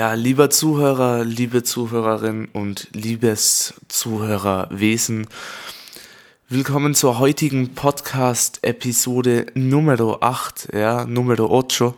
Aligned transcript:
Ja, 0.00 0.14
lieber 0.14 0.48
Zuhörer, 0.48 1.26
liebe 1.26 1.62
Zuhörerin 1.62 2.48
und 2.54 2.88
liebes 2.94 3.74
Zuhörerwesen, 3.88 5.26
willkommen 6.48 6.94
zur 6.94 7.18
heutigen 7.18 7.74
Podcast-Episode 7.74 9.48
Numero 9.52 10.16
8, 10.22 10.68
ja, 10.72 11.04
Numero 11.04 11.54
8. 11.54 11.92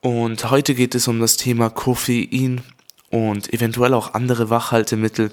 Und 0.00 0.50
heute 0.50 0.74
geht 0.74 0.94
es 0.94 1.06
um 1.06 1.20
das 1.20 1.36
Thema 1.36 1.68
Koffein 1.68 2.62
und 3.10 3.52
eventuell 3.52 3.92
auch 3.92 4.14
andere 4.14 4.48
Wachhaltemittel. 4.48 5.30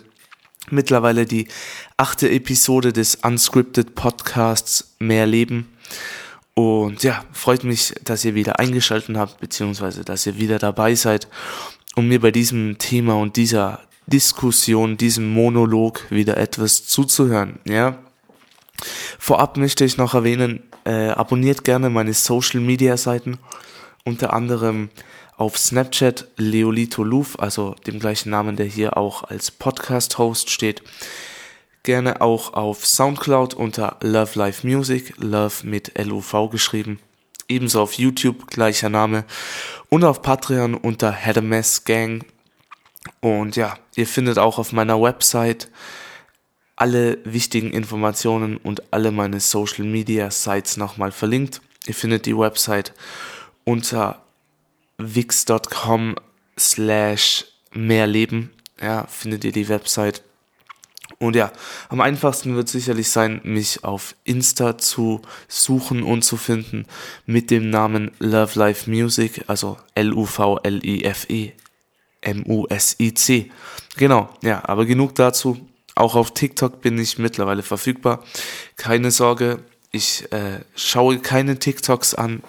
Mittlerweile 0.72 1.26
die 1.26 1.48
achte 1.96 2.30
Episode 2.30 2.92
des 2.92 3.16
Unscripted 3.24 3.96
Podcasts 3.96 4.94
Mehr 5.00 5.26
Leben. 5.26 5.70
Und 6.62 7.04
ja, 7.04 7.24
freut 7.32 7.64
mich, 7.64 7.94
dass 8.04 8.24
ihr 8.24 8.36
wieder 8.36 8.60
eingeschaltet 8.60 9.18
habt, 9.18 9.40
beziehungsweise 9.40 10.04
dass 10.04 10.26
ihr 10.26 10.38
wieder 10.38 10.60
dabei 10.60 10.96
seid, 10.96 11.28
um 11.96 12.08
mir 12.08 12.22
bei 12.22 12.32
diesem 12.32 12.78
Thema 12.78 13.16
und 13.16 13.36
dieser 13.36 13.80
Diskussion, 14.06 14.98
diesem 14.98 15.32
Monolog 15.34 16.06
wieder 16.12 16.38
etwas 16.38 16.86
zuzuhören. 16.86 17.60
Ja. 17.66 17.98
Vorab 19.20 19.58
möchte 19.58 19.86
ich 19.86 19.98
noch 19.98 20.14
erwähnen, 20.14 20.64
äh, 20.86 21.10
abonniert 21.10 21.64
gerne 21.64 21.90
meine 21.90 22.14
Social 22.14 22.60
Media 22.60 22.98
Seiten, 22.98 23.38
unter 24.06 24.34
anderem 24.34 24.90
auf 25.38 25.58
Snapchat 25.58 26.28
Leolito 26.38 27.04
Luf, 27.04 27.40
also 27.40 27.76
dem 27.88 28.00
gleichen 28.00 28.30
Namen, 28.30 28.56
der 28.56 28.68
hier 28.68 28.98
auch 28.98 29.24
als 29.24 29.50
Podcast-Host 29.50 30.50
steht. 30.50 30.84
Gerne 31.84 32.22
auch 32.22 32.54
auf 32.54 32.86
Soundcloud 32.86 33.56
unter 33.56 33.98
Love 34.02 34.38
Life 34.38 34.68
Music, 34.68 35.14
Love 35.18 35.66
mit 35.66 35.98
L-U-V 35.98 36.50
geschrieben. 36.50 37.00
Ebenso 37.48 37.82
auf 37.82 37.94
YouTube, 37.94 38.48
gleicher 38.48 38.90
Name. 38.90 39.26
Und 39.90 40.04
auf 40.04 40.22
Patreon 40.22 40.76
unter 40.76 41.18
Mess 41.42 41.84
Gang. 41.84 42.26
Und 43.20 43.56
ja, 43.56 43.78
ihr 43.96 44.06
findet 44.06 44.38
auch 44.38 44.60
auf 44.60 44.72
meiner 44.72 45.02
Website 45.02 45.70
alle 46.76 47.20
wichtigen 47.26 47.72
Informationen 47.72 48.58
und 48.58 48.94
alle 48.94 49.12
meine 49.12 49.40
Social 49.40 49.86
Media 49.86 50.32
Sites 50.32 50.78
nochmal 50.78 51.12
verlinkt. 51.12 51.62
Ihr 51.88 51.94
findet 51.94 52.26
die 52.26 52.38
Website 52.38 52.94
unter 53.64 54.24
wix.com 54.98 56.16
slash 56.58 57.46
mehrleben. 57.74 58.52
Ja, 58.82 59.06
findet 59.08 59.44
ihr 59.44 59.52
die 59.52 59.70
Website. 59.70 60.24
Und 61.22 61.36
ja, 61.36 61.52
am 61.90 62.02
einfachsten 62.02 62.56
wird 62.56 62.68
sicherlich 62.68 63.10
sein, 63.12 63.42
mich 63.44 63.84
auf 63.84 64.16
Insta 64.24 64.80
zu 64.80 65.22
suchen 65.48 66.02
und 66.02 66.24
zu 66.24 66.36
finden 66.36 66.88
mit 67.28 67.52
dem 67.52 67.70
Namen 67.70 68.10
Love 68.18 68.58
Life 68.58 68.90
Music, 68.90 69.44
also 69.46 69.78
L-U-V-L-I-F-E 69.94 71.54
M-U-S-I-C. 72.22 73.52
Genau, 73.98 74.30
ja, 74.42 74.64
aber 74.68 74.86
genug 74.86 75.14
dazu. 75.14 75.60
Auch 75.94 76.16
auf 76.16 76.34
TikTok 76.34 76.82
bin 76.82 76.98
ich 76.98 77.20
mittlerweile 77.20 77.62
verfügbar. 77.62 78.24
Keine 78.76 79.12
Sorge, 79.12 79.60
ich 79.92 80.32
äh, 80.32 80.62
schaue 80.76 81.20
keine 81.20 81.60
TikToks 81.60 82.16
an. 82.16 82.42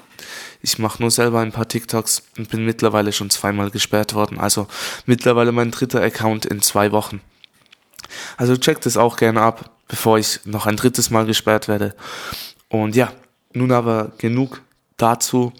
Ich 0.62 0.78
mache 0.78 1.02
nur 1.02 1.10
selber 1.10 1.40
ein 1.40 1.52
paar 1.52 1.68
TikToks 1.68 2.22
und 2.38 2.48
bin 2.48 2.64
mittlerweile 2.64 3.12
schon 3.12 3.28
zweimal 3.28 3.70
gesperrt 3.70 4.14
worden. 4.14 4.38
Also 4.38 4.66
mittlerweile 5.04 5.52
mein 5.52 5.72
dritter 5.72 6.00
Account 6.00 6.46
in 6.46 6.62
zwei 6.62 6.90
Wochen. 6.92 7.20
Also 8.36 8.56
checkt 8.56 8.86
es 8.86 8.96
auch 8.96 9.16
gerne 9.16 9.40
ab, 9.40 9.70
bevor 9.88 10.18
ich 10.18 10.40
noch 10.44 10.66
ein 10.66 10.76
drittes 10.76 11.10
Mal 11.10 11.26
gesperrt 11.26 11.68
werde. 11.68 11.94
Und 12.68 12.96
ja, 12.96 13.12
nun 13.52 13.72
aber 13.72 14.12
genug 14.18 14.62
dazu. 14.96 15.52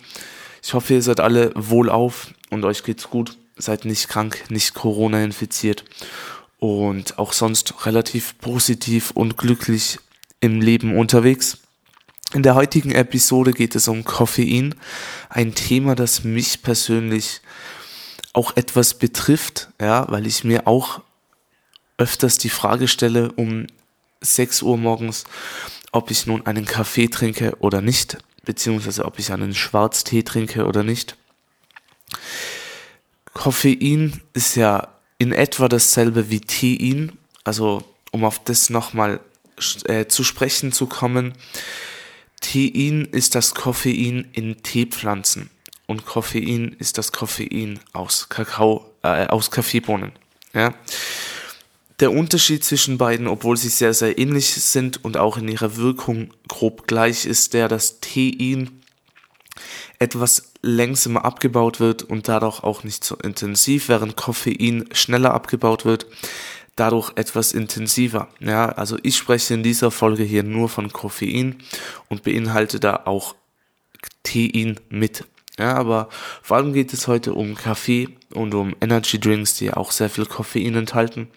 Ich 0.62 0.74
hoffe, 0.74 0.94
ihr 0.94 1.02
seid 1.02 1.20
alle 1.20 1.52
wohlauf 1.54 2.28
und 2.50 2.64
euch 2.64 2.84
geht's 2.84 3.10
gut. 3.10 3.36
Seid 3.56 3.84
nicht 3.84 4.08
krank, 4.08 4.44
nicht 4.48 4.74
Corona 4.74 5.22
infiziert 5.22 5.84
und 6.62 7.18
auch 7.18 7.32
sonst 7.32 7.86
relativ 7.86 8.38
positiv 8.38 9.10
und 9.10 9.36
glücklich 9.36 9.98
im 10.40 10.60
Leben 10.60 10.96
unterwegs. 10.96 11.58
In 12.34 12.44
der 12.44 12.54
heutigen 12.54 12.92
Episode 12.92 13.52
geht 13.52 13.74
es 13.74 13.88
um 13.88 14.04
Koffein, 14.04 14.74
ein 15.28 15.54
Thema, 15.54 15.94
das 15.94 16.24
mich 16.24 16.62
persönlich 16.62 17.40
auch 18.32 18.56
etwas 18.56 18.94
betrifft, 18.94 19.70
ja, 19.80 20.06
weil 20.08 20.26
ich 20.26 20.44
mir 20.44 20.66
auch 20.66 21.00
öfters 22.02 22.36
die 22.36 22.50
Frage 22.50 22.88
stelle 22.88 23.30
um 23.32 23.68
6 24.22 24.62
Uhr 24.62 24.76
morgens, 24.76 25.24
ob 25.92 26.10
ich 26.10 26.26
nun 26.26 26.44
einen 26.46 26.64
Kaffee 26.64 27.06
trinke 27.06 27.56
oder 27.60 27.80
nicht, 27.80 28.18
beziehungsweise 28.44 29.04
ob 29.04 29.20
ich 29.20 29.30
einen 29.30 29.54
Schwarztee 29.54 30.24
trinke 30.24 30.66
oder 30.66 30.82
nicht. 30.82 31.16
Koffein 33.34 34.20
ist 34.32 34.56
ja 34.56 34.88
in 35.18 35.32
etwa 35.32 35.68
dasselbe 35.68 36.28
wie 36.28 36.40
Tein, 36.40 37.12
also 37.44 37.84
um 38.10 38.24
auf 38.24 38.42
das 38.42 38.68
nochmal 38.68 39.20
äh, 39.84 40.06
zu 40.06 40.24
sprechen 40.24 40.72
zu 40.72 40.86
kommen. 40.86 41.34
Tein 42.40 43.06
ist 43.12 43.36
das 43.36 43.54
Koffein 43.54 44.28
in 44.32 44.60
Teepflanzen 44.64 45.50
und 45.86 46.04
Koffein 46.04 46.74
ist 46.80 46.98
das 46.98 47.12
Koffein 47.12 47.78
aus 47.92 48.28
Kakao, 48.28 48.90
äh, 49.04 49.28
aus 49.28 49.52
Kaffeebohnen. 49.52 50.10
Ja. 50.52 50.74
Der 52.00 52.12
Unterschied 52.12 52.64
zwischen 52.64 52.98
beiden, 52.98 53.26
obwohl 53.26 53.56
sie 53.56 53.68
sehr, 53.68 53.94
sehr 53.94 54.18
ähnlich 54.18 54.54
sind 54.54 55.04
und 55.04 55.16
auch 55.16 55.36
in 55.36 55.48
ihrer 55.48 55.76
Wirkung 55.76 56.32
grob 56.48 56.86
gleich, 56.86 57.26
ist 57.26 57.54
der, 57.54 57.68
dass 57.68 58.00
Tein 58.00 58.82
etwas 59.98 60.52
langsamer 60.62 61.24
abgebaut 61.24 61.80
wird 61.80 62.02
und 62.02 62.28
dadurch 62.28 62.62
auch 62.62 62.84
nicht 62.84 63.04
so 63.04 63.16
intensiv, 63.16 63.88
während 63.88 64.16
Koffein 64.16 64.88
schneller 64.92 65.34
abgebaut 65.34 65.84
wird, 65.84 66.06
dadurch 66.76 67.12
etwas 67.16 67.52
intensiver. 67.52 68.28
Ja, 68.40 68.70
also 68.70 68.98
ich 69.02 69.16
spreche 69.16 69.54
in 69.54 69.62
dieser 69.62 69.90
Folge 69.90 70.24
hier 70.24 70.42
nur 70.42 70.68
von 70.68 70.92
Koffein 70.92 71.56
und 72.08 72.22
beinhalte 72.22 72.80
da 72.80 73.02
auch 73.04 73.34
Tein 74.22 74.80
mit. 74.88 75.24
Ja, 75.58 75.74
aber 75.74 76.08
vor 76.42 76.56
allem 76.56 76.72
geht 76.72 76.92
es 76.92 77.08
heute 77.08 77.34
um 77.34 77.54
Kaffee 77.54 78.08
und 78.32 78.54
um 78.54 78.74
Energy 78.80 79.20
Drinks, 79.20 79.56
die 79.56 79.72
auch 79.72 79.90
sehr 79.90 80.08
viel 80.08 80.26
Koffein 80.26 80.74
enthalten. 80.74 81.28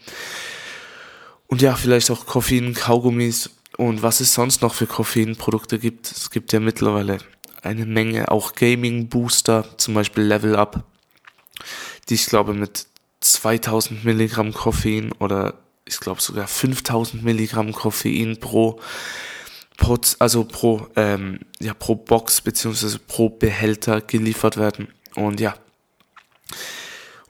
Und 1.47 1.61
ja, 1.61 1.75
vielleicht 1.75 2.09
auch 2.11 2.25
Koffein, 2.25 2.73
Kaugummis 2.73 3.49
und 3.77 4.01
was 4.01 4.21
es 4.21 4.33
sonst 4.33 4.61
noch 4.61 4.73
für 4.73 4.87
Koffeinprodukte 4.87 5.79
gibt. 5.79 6.11
Es 6.11 6.31
gibt 6.31 6.53
ja 6.53 6.59
mittlerweile 6.59 7.17
eine 7.61 7.85
Menge 7.85 8.31
auch 8.31 8.53
Gaming 8.53 9.09
Booster, 9.09 9.65
zum 9.77 9.93
Beispiel 9.93 10.23
Level 10.23 10.55
Up, 10.55 10.83
die 12.07 12.13
ich 12.13 12.27
glaube 12.27 12.53
mit 12.53 12.87
2000 13.19 14.05
Milligramm 14.05 14.53
Koffein 14.53 15.11
oder 15.13 15.55
ich 15.85 15.99
glaube 15.99 16.21
sogar 16.21 16.47
5000 16.47 17.23
Milligramm 17.23 17.73
Koffein 17.73 18.39
pro, 18.39 18.79
pro 19.77 19.97
also 20.19 20.43
pro, 20.45 20.87
ähm, 20.95 21.39
ja, 21.59 21.73
pro 21.73 21.95
Box 21.95 22.41
beziehungsweise 22.41 22.99
pro 22.99 23.29
Behälter 23.29 24.01
geliefert 24.01 24.57
werden. 24.57 24.87
Und 25.15 25.39
ja, 25.39 25.55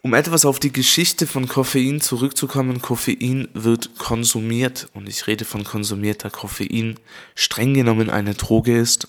um 0.06 0.14
etwas 0.14 0.46
auf 0.46 0.60
die 0.60 0.72
Geschichte 0.72 1.26
von 1.26 1.48
Koffein 1.48 2.00
zurückzukommen, 2.00 2.80
Koffein 2.80 3.48
wird 3.56 3.98
konsumiert 3.98 4.88
und 4.94 5.10
ich 5.10 5.26
rede 5.26 5.46
von 5.46 5.64
konsumierter 5.64 6.30
Koffein 6.30 7.00
streng 7.34 7.74
genommen 7.74 8.12
eine 8.12 8.36
Droge 8.36 8.78
ist. 8.78 9.08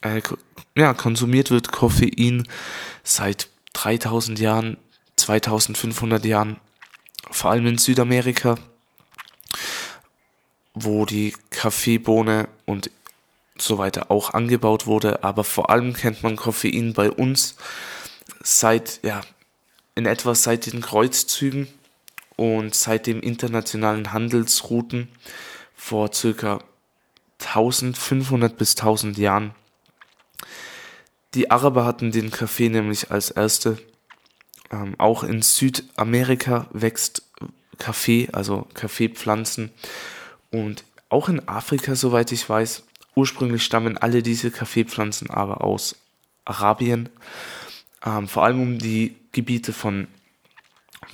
Äh, 0.00 0.22
ja, 0.74 0.94
konsumiert 0.94 1.50
wird 1.50 1.70
Koffein 1.70 2.48
seit 3.04 3.50
3000 3.74 4.38
Jahren, 4.38 4.78
2500 5.16 6.24
Jahren, 6.24 6.56
vor 7.30 7.50
allem 7.50 7.66
in 7.66 7.76
Südamerika, 7.76 8.56
wo 10.84 11.04
die 11.06 11.34
Kaffeebohne 11.50 12.48
und 12.66 12.90
so 13.56 13.78
weiter 13.78 14.10
auch 14.10 14.34
angebaut 14.34 14.86
wurde, 14.86 15.24
aber 15.24 15.44
vor 15.44 15.70
allem 15.70 15.92
kennt 15.92 16.22
man 16.22 16.36
Koffein 16.36 16.92
bei 16.92 17.10
uns 17.10 17.56
seit 18.42 19.00
ja, 19.02 19.20
in 19.94 20.06
etwa 20.06 20.34
seit 20.34 20.72
den 20.72 20.80
Kreuzzügen 20.80 21.68
und 22.36 22.74
seit 22.74 23.06
den 23.06 23.20
internationalen 23.20 24.12
Handelsrouten 24.12 25.08
vor 25.74 26.12
circa 26.12 26.60
1500 27.40 28.56
bis 28.56 28.76
1000 28.76 29.18
Jahren. 29.18 29.54
Die 31.34 31.50
Araber 31.50 31.84
hatten 31.84 32.10
den 32.10 32.30
Kaffee 32.30 32.68
nämlich 32.68 33.10
als 33.10 33.30
erste. 33.30 33.78
Ähm, 34.70 34.94
auch 34.98 35.24
in 35.24 35.42
Südamerika 35.42 36.66
wächst 36.72 37.22
Kaffee, 37.78 38.28
also 38.32 38.66
Kaffeepflanzen. 38.74 39.72
Und 40.50 40.84
auch 41.08 41.28
in 41.28 41.46
Afrika, 41.48 41.94
soweit 41.94 42.32
ich 42.32 42.48
weiß, 42.48 42.84
ursprünglich 43.14 43.62
stammen 43.62 43.98
alle 43.98 44.22
diese 44.22 44.50
Kaffeepflanzen 44.50 45.30
aber 45.30 45.64
aus 45.64 45.96
Arabien. 46.44 47.08
Ähm, 48.04 48.28
vor 48.28 48.44
allem 48.44 48.62
um 48.62 48.78
die 48.78 49.16
Gebiete 49.32 49.72
von, 49.72 50.08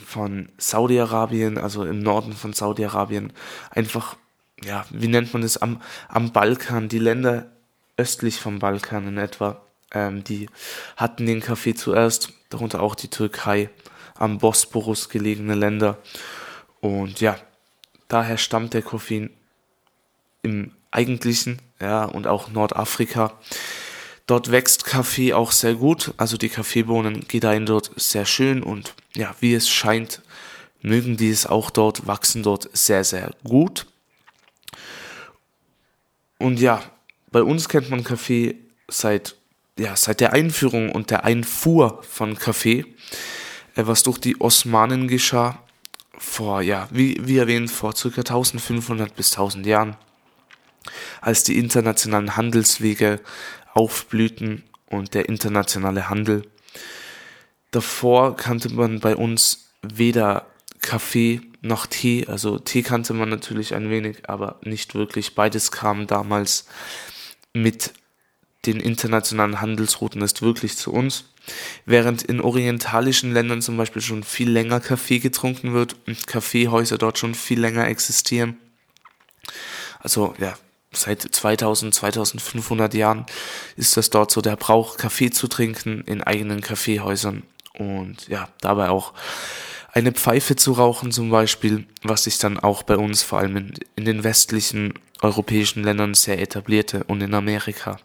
von 0.06 0.48
Saudi-Arabien, 0.58 1.58
also 1.58 1.84
im 1.84 2.00
Norden 2.00 2.32
von 2.32 2.52
Saudi-Arabien, 2.52 3.32
einfach, 3.70 4.16
ja, 4.62 4.84
wie 4.90 5.08
nennt 5.08 5.32
man 5.32 5.42
das, 5.42 5.56
am, 5.56 5.80
am 6.08 6.32
Balkan, 6.32 6.88
die 6.88 6.98
Länder 6.98 7.50
östlich 7.96 8.40
vom 8.40 8.58
Balkan 8.58 9.08
in 9.08 9.18
etwa, 9.18 9.60
ähm, 9.92 10.24
die 10.24 10.48
hatten 10.96 11.26
den 11.26 11.40
Kaffee 11.40 11.74
zuerst, 11.74 12.32
darunter 12.50 12.82
auch 12.82 12.94
die 12.94 13.08
Türkei, 13.08 13.70
am 14.16 14.38
Bosporus 14.38 15.08
gelegene 15.08 15.54
Länder. 15.54 15.98
Und 16.80 17.20
ja, 17.20 17.36
daher 18.14 18.38
stammt 18.38 18.74
der 18.74 18.82
Koffein 18.82 19.30
im 20.42 20.70
eigentlichen, 20.92 21.60
ja, 21.80 22.04
und 22.04 22.28
auch 22.28 22.48
Nordafrika. 22.48 23.32
Dort 24.26 24.52
wächst 24.52 24.84
Kaffee 24.84 25.34
auch 25.34 25.50
sehr 25.50 25.74
gut, 25.74 26.14
also 26.16 26.36
die 26.36 26.48
Kaffeebohnen 26.48 27.26
gedeihen 27.26 27.66
dort 27.66 27.90
sehr 27.96 28.24
schön 28.24 28.62
und 28.62 28.94
ja, 29.16 29.34
wie 29.40 29.52
es 29.52 29.68
scheint, 29.68 30.22
mögen 30.80 31.16
die 31.16 31.30
es 31.30 31.44
auch 31.44 31.70
dort, 31.70 32.06
wachsen 32.06 32.44
dort 32.44 32.70
sehr, 32.72 33.02
sehr 33.02 33.32
gut. 33.42 33.86
Und 36.38 36.60
ja, 36.60 36.82
bei 37.32 37.42
uns 37.42 37.68
kennt 37.68 37.90
man 37.90 38.04
Kaffee 38.04 38.54
seit, 38.86 39.34
ja, 39.76 39.96
seit 39.96 40.20
der 40.20 40.32
Einführung 40.34 40.92
und 40.92 41.10
der 41.10 41.24
Einfuhr 41.24 42.00
von 42.08 42.38
Kaffee, 42.38 42.86
äh, 43.74 43.86
was 43.86 44.04
durch 44.04 44.18
die 44.18 44.40
Osmanen 44.40 45.08
geschah, 45.08 45.63
vor, 46.24 46.62
ja, 46.62 46.88
wie, 46.90 47.20
wie 47.20 47.38
erwähnt, 47.38 47.70
vor 47.70 47.94
circa 47.94 48.22
1500 48.22 49.14
bis 49.14 49.32
1000 49.32 49.66
Jahren, 49.66 49.96
als 51.20 51.44
die 51.44 51.58
internationalen 51.58 52.36
Handelswege 52.36 53.20
aufblühten 53.72 54.64
und 54.86 55.14
der 55.14 55.28
internationale 55.28 56.08
Handel. 56.08 56.42
Davor 57.70 58.36
kannte 58.36 58.70
man 58.70 59.00
bei 59.00 59.16
uns 59.16 59.70
weder 59.82 60.46
Kaffee 60.80 61.40
noch 61.60 61.86
Tee. 61.86 62.26
Also 62.28 62.58
Tee 62.58 62.82
kannte 62.82 63.14
man 63.14 63.28
natürlich 63.28 63.74
ein 63.74 63.90
wenig, 63.90 64.28
aber 64.28 64.58
nicht 64.62 64.94
wirklich. 64.94 65.34
Beides 65.34 65.72
kam 65.72 66.06
damals 66.06 66.66
mit 67.52 67.94
den 68.66 68.80
internationalen 68.80 69.60
Handelsrouten 69.60 70.22
ist 70.22 70.42
wirklich 70.42 70.76
zu 70.76 70.92
uns. 70.92 71.24
Während 71.84 72.22
in 72.22 72.40
orientalischen 72.40 73.32
Ländern 73.32 73.62
zum 73.62 73.76
Beispiel 73.76 74.02
schon 74.02 74.22
viel 74.22 74.50
länger 74.50 74.80
Kaffee 74.80 75.18
getrunken 75.18 75.74
wird 75.74 75.96
und 76.06 76.26
Kaffeehäuser 76.26 76.98
dort 76.98 77.18
schon 77.18 77.34
viel 77.34 77.60
länger 77.60 77.86
existieren. 77.88 78.56
Also 80.00 80.34
ja, 80.38 80.54
seit 80.92 81.22
2000, 81.22 81.94
2500 81.94 82.94
Jahren 82.94 83.26
ist 83.76 83.96
das 83.96 84.10
dort 84.10 84.30
so 84.30 84.40
der 84.40 84.56
Brauch, 84.56 84.96
Kaffee 84.96 85.30
zu 85.30 85.48
trinken 85.48 86.02
in 86.06 86.22
eigenen 86.22 86.60
Kaffeehäusern 86.60 87.42
und 87.78 88.28
ja, 88.28 88.48
dabei 88.60 88.90
auch 88.90 89.12
eine 89.92 90.12
Pfeife 90.12 90.56
zu 90.56 90.72
rauchen 90.72 91.12
zum 91.12 91.30
Beispiel, 91.30 91.86
was 92.02 92.24
sich 92.24 92.38
dann 92.38 92.58
auch 92.58 92.82
bei 92.82 92.96
uns 92.96 93.22
vor 93.22 93.38
allem 93.38 93.56
in, 93.56 93.74
in 93.96 94.04
den 94.04 94.24
westlichen 94.24 94.94
europäischen 95.22 95.84
Ländern 95.84 96.14
sehr 96.14 96.40
etablierte 96.40 97.04
und 97.04 97.20
in 97.20 97.34
Amerika. 97.34 97.98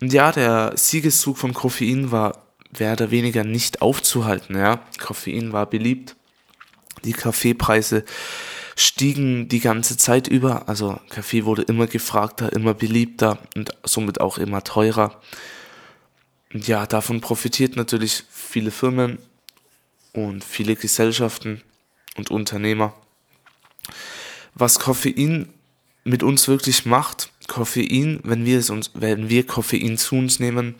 Und 0.00 0.12
ja, 0.12 0.30
der 0.32 0.72
Siegeszug 0.76 1.38
von 1.38 1.54
Koffein 1.54 2.12
war 2.12 2.44
mehr 2.78 2.92
oder 2.92 3.10
weniger 3.10 3.44
nicht 3.44 3.82
aufzuhalten. 3.82 4.56
Ja, 4.56 4.80
Koffein 4.98 5.52
war 5.52 5.66
beliebt. 5.66 6.16
Die 7.04 7.12
Kaffeepreise 7.12 8.04
stiegen 8.76 9.48
die 9.48 9.60
ganze 9.60 9.96
Zeit 9.96 10.28
über. 10.28 10.68
Also 10.68 11.00
Kaffee 11.10 11.44
wurde 11.44 11.62
immer 11.62 11.86
gefragter, 11.86 12.52
immer 12.52 12.74
beliebter 12.74 13.38
und 13.56 13.72
somit 13.84 14.20
auch 14.20 14.38
immer 14.38 14.62
teurer. 14.62 15.20
Und 16.52 16.66
ja, 16.68 16.86
davon 16.86 17.20
profitiert 17.20 17.76
natürlich 17.76 18.24
viele 18.30 18.70
Firmen 18.70 19.18
und 20.12 20.44
viele 20.44 20.76
Gesellschaften 20.76 21.62
und 22.16 22.30
Unternehmer. 22.30 22.94
Was 24.54 24.78
Koffein 24.78 25.52
mit 26.04 26.22
uns 26.22 26.48
wirklich 26.48 26.86
macht, 26.86 27.30
Koffein, 27.48 28.20
wenn 28.22 28.44
wir 28.44 28.60
es 28.60 28.70
uns, 28.70 28.92
wenn 28.94 29.28
wir 29.28 29.44
Koffein 29.44 29.98
zu 29.98 30.14
uns 30.14 30.38
nehmen, 30.38 30.76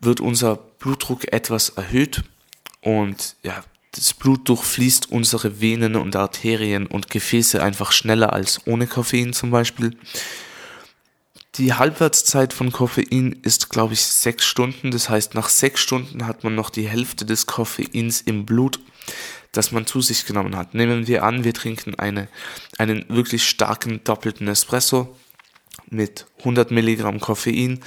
wird 0.00 0.20
unser 0.20 0.56
Blutdruck 0.56 1.32
etwas 1.32 1.70
erhöht 1.70 2.22
und 2.82 3.36
ja, 3.42 3.64
das 3.92 4.12
Blut 4.12 4.48
durchfließt 4.48 5.10
unsere 5.10 5.60
Venen 5.60 5.96
und 5.96 6.14
Arterien 6.16 6.86
und 6.86 7.08
Gefäße 7.08 7.62
einfach 7.62 7.92
schneller 7.92 8.32
als 8.34 8.66
ohne 8.66 8.86
Koffein 8.86 9.32
zum 9.32 9.50
Beispiel. 9.50 9.96
Die 11.56 11.72
Halbwertszeit 11.72 12.52
von 12.52 12.70
Koffein 12.70 13.32
ist, 13.42 13.70
glaube 13.70 13.94
ich, 13.94 14.02
sechs 14.02 14.44
Stunden. 14.44 14.90
Das 14.90 15.08
heißt, 15.08 15.34
nach 15.34 15.48
sechs 15.48 15.80
Stunden 15.80 16.26
hat 16.26 16.44
man 16.44 16.54
noch 16.54 16.68
die 16.68 16.86
Hälfte 16.86 17.24
des 17.24 17.46
Koffeins 17.46 18.20
im 18.20 18.44
Blut, 18.44 18.78
das 19.52 19.72
man 19.72 19.86
zu 19.86 20.02
sich 20.02 20.26
genommen 20.26 20.54
hat. 20.54 20.74
Nehmen 20.74 21.06
wir 21.06 21.22
an, 21.22 21.44
wir 21.44 21.54
trinken 21.54 21.94
eine, 21.94 22.28
einen 22.76 23.06
wirklich 23.08 23.48
starken 23.48 24.04
doppelten 24.04 24.46
Espresso 24.48 25.16
mit 25.90 26.26
100 26.38 26.70
Milligramm 26.70 27.20
Koffein. 27.20 27.80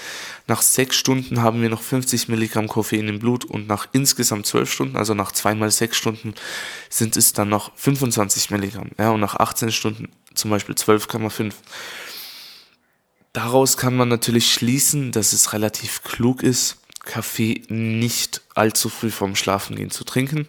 Nach 0.48 0.62
sechs 0.62 0.96
Stunden 0.96 1.42
haben 1.42 1.62
wir 1.62 1.70
noch 1.70 1.82
50 1.82 2.28
Milligramm 2.30 2.68
Koffein 2.68 3.08
im 3.08 3.20
Blut 3.20 3.46
und 3.46 3.68
nach 3.68 3.88
insgesamt 3.92 4.46
zwölf 4.46 4.72
Stunden, 4.72 4.96
also 4.96 5.14
nach 5.14 5.32
zweimal 5.32 5.72
sechs 5.72 5.98
Stunden, 5.98 6.34
sind 6.90 7.18
es 7.18 7.34
dann 7.34 7.50
noch 7.50 7.72
25 7.76 8.52
Milligramm. 8.52 8.92
Ja, 8.98 9.12
und 9.12 9.20
nach 9.20 9.36
18 9.36 9.72
Stunden 9.72 10.10
zum 10.34 10.52
Beispiel 10.52 10.76
12,5. 10.76 11.54
Daraus 13.34 13.78
kann 13.78 13.96
man 13.96 14.10
natürlich 14.10 14.52
schließen, 14.52 15.12
dass 15.12 15.34
es 15.34 15.54
relativ 15.54 16.04
klug 16.04 16.42
ist, 16.42 16.78
Kaffee 17.06 17.64
nicht 17.70 18.42
allzu 18.56 18.90
früh 18.90 19.12
vorm 19.12 19.36
Schlafengehen 19.36 19.92
zu 19.92 20.04
trinken. 20.04 20.48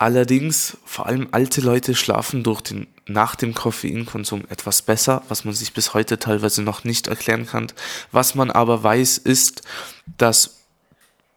Allerdings, 0.00 0.78
vor 0.86 1.04
allem 1.04 1.28
alte 1.30 1.60
Leute 1.60 1.94
schlafen 1.94 2.42
durch 2.42 2.62
den, 2.62 2.86
nach 3.04 3.34
dem 3.34 3.52
Koffeinkonsum 3.52 4.46
etwas 4.48 4.80
besser, 4.80 5.22
was 5.28 5.44
man 5.44 5.52
sich 5.52 5.74
bis 5.74 5.92
heute 5.92 6.18
teilweise 6.18 6.62
noch 6.62 6.84
nicht 6.84 7.06
erklären 7.06 7.46
kann. 7.46 7.66
Was 8.10 8.34
man 8.34 8.50
aber 8.50 8.82
weiß, 8.82 9.18
ist, 9.18 9.60
dass 10.16 10.62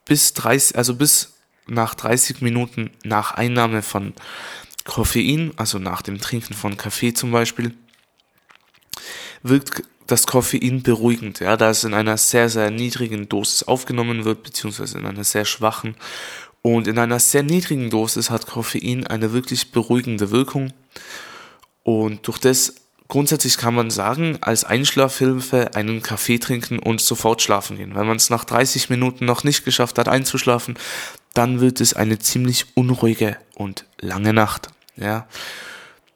bis 0.06 0.31
30, 0.36 0.77
also 0.77 0.95
bis 0.95 1.33
nach 1.68 1.94
30 1.94 2.39
Minuten 2.39 2.92
nach 3.04 3.33
Einnahme 3.33 3.81
von 3.81 4.13
Koffein, 4.86 5.51
also 5.57 5.77
nach 5.77 6.01
dem 6.01 6.21
Trinken 6.21 6.54
von 6.54 6.77
Kaffee 6.77 7.13
zum 7.13 7.33
Beispiel, 7.33 7.74
wirkt 9.42 9.83
das 10.07 10.25
Koffein 10.25 10.83
beruhigend, 10.83 11.42
ja, 11.42 11.57
da 11.57 11.69
es 11.69 11.83
in 11.83 11.94
einer 11.94 12.15
sehr, 12.15 12.48
sehr 12.48 12.71
niedrigen 12.71 13.27
Dosis 13.27 13.63
aufgenommen 13.63 14.24
wird, 14.24 14.44
beziehungsweise 14.44 15.00
in 15.00 15.06
einer 15.06 15.25
sehr 15.25 15.44
schwachen. 15.44 15.98
Und 16.63 16.88
in 16.88 16.98
einer 16.98 17.19
sehr 17.19 17.44
niedrigen 17.44 17.89
Dosis 17.89 18.30
hat 18.30 18.48
Koffein 18.48 19.06
eine 19.06 19.34
wirklich 19.34 19.72
beruhigende 19.72 20.32
Wirkung. 20.32 20.74
Und 21.84 22.25
durch 22.25 22.39
das 22.39 22.74
grundsätzlich 23.10 23.58
kann 23.58 23.75
man 23.75 23.91
sagen, 23.91 24.38
als 24.41 24.63
Einschlafhilfe 24.63 25.75
einen 25.75 26.01
Kaffee 26.01 26.39
trinken 26.39 26.79
und 26.79 27.01
sofort 27.01 27.41
schlafen 27.41 27.77
gehen. 27.77 27.96
Wenn 27.96 28.08
man 28.08 28.15
es 28.15 28.29
nach 28.29 28.46
30 28.46 28.89
Minuten 28.89 29.25
noch 29.25 29.43
nicht 29.43 29.65
geschafft 29.65 30.00
hat 30.00 30.08
einzuschlafen, 30.08 30.79
dann 31.34 31.60
wird 31.60 31.82
es 31.82 31.93
eine 31.93 32.17
ziemlich 32.17 32.65
unruhige 32.75 33.38
und 33.55 33.86
lange 34.00 34.34
Nacht. 34.34 34.70
Ja, 34.96 35.27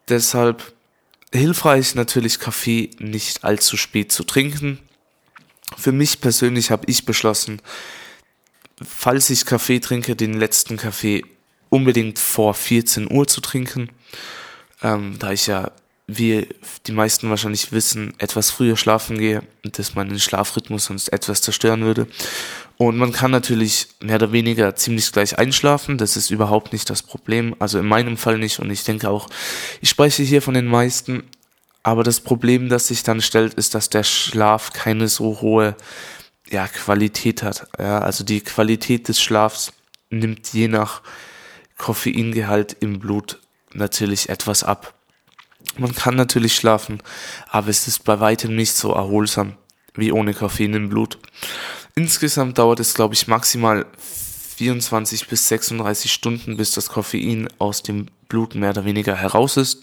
deshalb 0.08 0.72
hilfreich 1.32 1.94
natürlich 1.94 2.40
Kaffee 2.40 2.90
nicht 2.98 3.44
allzu 3.44 3.76
spät 3.76 4.10
zu 4.12 4.24
trinken. 4.24 4.78
Für 5.76 5.92
mich 5.92 6.22
persönlich 6.22 6.70
habe 6.70 6.84
ich 6.86 7.04
beschlossen, 7.04 7.60
falls 8.82 9.30
ich 9.30 9.44
Kaffee 9.44 9.80
trinke, 9.80 10.16
den 10.16 10.34
letzten 10.34 10.76
Kaffee 10.76 11.24
unbedingt 11.70 12.18
vor 12.18 12.54
14 12.54 13.10
Uhr 13.10 13.26
zu 13.26 13.40
trinken, 13.40 13.90
ähm, 14.82 15.16
da 15.18 15.32
ich 15.32 15.46
ja, 15.46 15.70
wie 16.06 16.48
die 16.86 16.92
meisten 16.92 17.28
wahrscheinlich 17.28 17.70
wissen, 17.72 18.14
etwas 18.18 18.50
früher 18.50 18.76
schlafen 18.76 19.18
gehe 19.18 19.42
und 19.64 19.78
das 19.78 19.94
meinen 19.94 20.18
Schlafrhythmus 20.18 20.86
sonst 20.86 21.08
etwas 21.08 21.42
zerstören 21.42 21.82
würde. 21.82 22.06
Und 22.78 22.96
man 22.96 23.12
kann 23.12 23.32
natürlich 23.32 23.88
mehr 24.00 24.16
oder 24.16 24.32
weniger 24.32 24.74
ziemlich 24.76 25.10
gleich 25.10 25.36
einschlafen. 25.36 25.98
Das 25.98 26.16
ist 26.16 26.30
überhaupt 26.30 26.72
nicht 26.72 26.88
das 26.88 27.02
Problem. 27.02 27.56
Also 27.58 27.80
in 27.80 27.86
meinem 27.86 28.16
Fall 28.16 28.38
nicht. 28.38 28.60
Und 28.60 28.70
ich 28.70 28.84
denke 28.84 29.10
auch, 29.10 29.28
ich 29.80 29.90
spreche 29.90 30.22
hier 30.22 30.40
von 30.40 30.54
den 30.54 30.66
meisten. 30.66 31.24
Aber 31.82 32.04
das 32.04 32.20
Problem, 32.20 32.68
das 32.68 32.86
sich 32.86 33.02
dann 33.02 33.20
stellt, 33.20 33.54
ist, 33.54 33.74
dass 33.74 33.90
der 33.90 34.04
Schlaf 34.04 34.72
keine 34.72 35.08
so 35.08 35.40
hohe 35.40 35.74
ja, 36.50 36.66
Qualität 36.68 37.42
hat. 37.42 37.68
Ja, 37.78 38.00
also 38.00 38.24
die 38.24 38.40
Qualität 38.40 39.08
des 39.08 39.20
Schlafs 39.20 39.72
nimmt 40.10 40.52
je 40.52 40.68
nach 40.68 41.02
Koffeingehalt 41.76 42.76
im 42.80 42.98
Blut 42.98 43.38
natürlich 43.72 44.28
etwas 44.28 44.64
ab. 44.64 44.94
Man 45.76 45.94
kann 45.94 46.16
natürlich 46.16 46.56
schlafen, 46.56 47.02
aber 47.48 47.68
es 47.68 47.86
ist 47.86 48.04
bei 48.04 48.20
weitem 48.20 48.56
nicht 48.56 48.72
so 48.74 48.92
erholsam 48.92 49.56
wie 49.94 50.12
ohne 50.12 50.32
Koffein 50.32 50.74
im 50.74 50.88
Blut. 50.88 51.18
Insgesamt 51.94 52.58
dauert 52.58 52.80
es, 52.80 52.94
glaube 52.94 53.14
ich, 53.14 53.26
maximal 53.26 53.86
24 54.56 55.26
bis 55.28 55.48
36 55.48 56.12
Stunden, 56.12 56.56
bis 56.56 56.72
das 56.72 56.88
Koffein 56.88 57.48
aus 57.58 57.82
dem 57.82 58.06
Blut 58.28 58.54
mehr 58.54 58.70
oder 58.70 58.84
weniger 58.84 59.16
heraus 59.16 59.56
ist. 59.56 59.82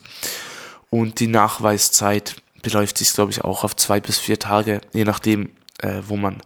Und 0.89 1.19
die 1.19 1.27
Nachweiszeit 1.27 2.35
beläuft 2.61 2.97
sich, 2.97 3.13
glaube 3.13 3.31
ich, 3.31 3.43
auch 3.43 3.63
auf 3.63 3.75
zwei 3.75 3.99
bis 3.99 4.17
vier 4.17 4.39
Tage, 4.39 4.81
je 4.93 5.03
nachdem, 5.03 5.49
äh, 5.81 6.01
wo 6.07 6.15
man 6.15 6.41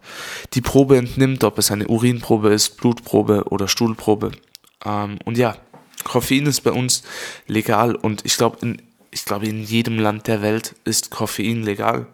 die 0.54 0.60
Probe 0.60 0.96
entnimmt, 0.96 1.44
ob 1.44 1.58
es 1.58 1.70
eine 1.70 1.88
Urinprobe 1.88 2.52
ist, 2.52 2.76
Blutprobe 2.76 3.44
oder 3.50 3.68
Stuhlprobe. 3.68 4.32
Ähm, 4.84 5.18
und 5.24 5.38
ja, 5.38 5.56
Koffein 6.04 6.46
ist 6.46 6.62
bei 6.62 6.72
uns 6.72 7.02
legal 7.46 7.94
und 7.94 8.24
ich 8.24 8.36
glaube, 8.36 8.58
in, 8.62 8.82
ich 9.10 9.26
in 9.30 9.62
jedem 9.62 9.98
Land 9.98 10.26
der 10.26 10.42
Welt 10.42 10.74
ist 10.84 11.10
Koffein 11.10 11.62
legal. 11.62 12.06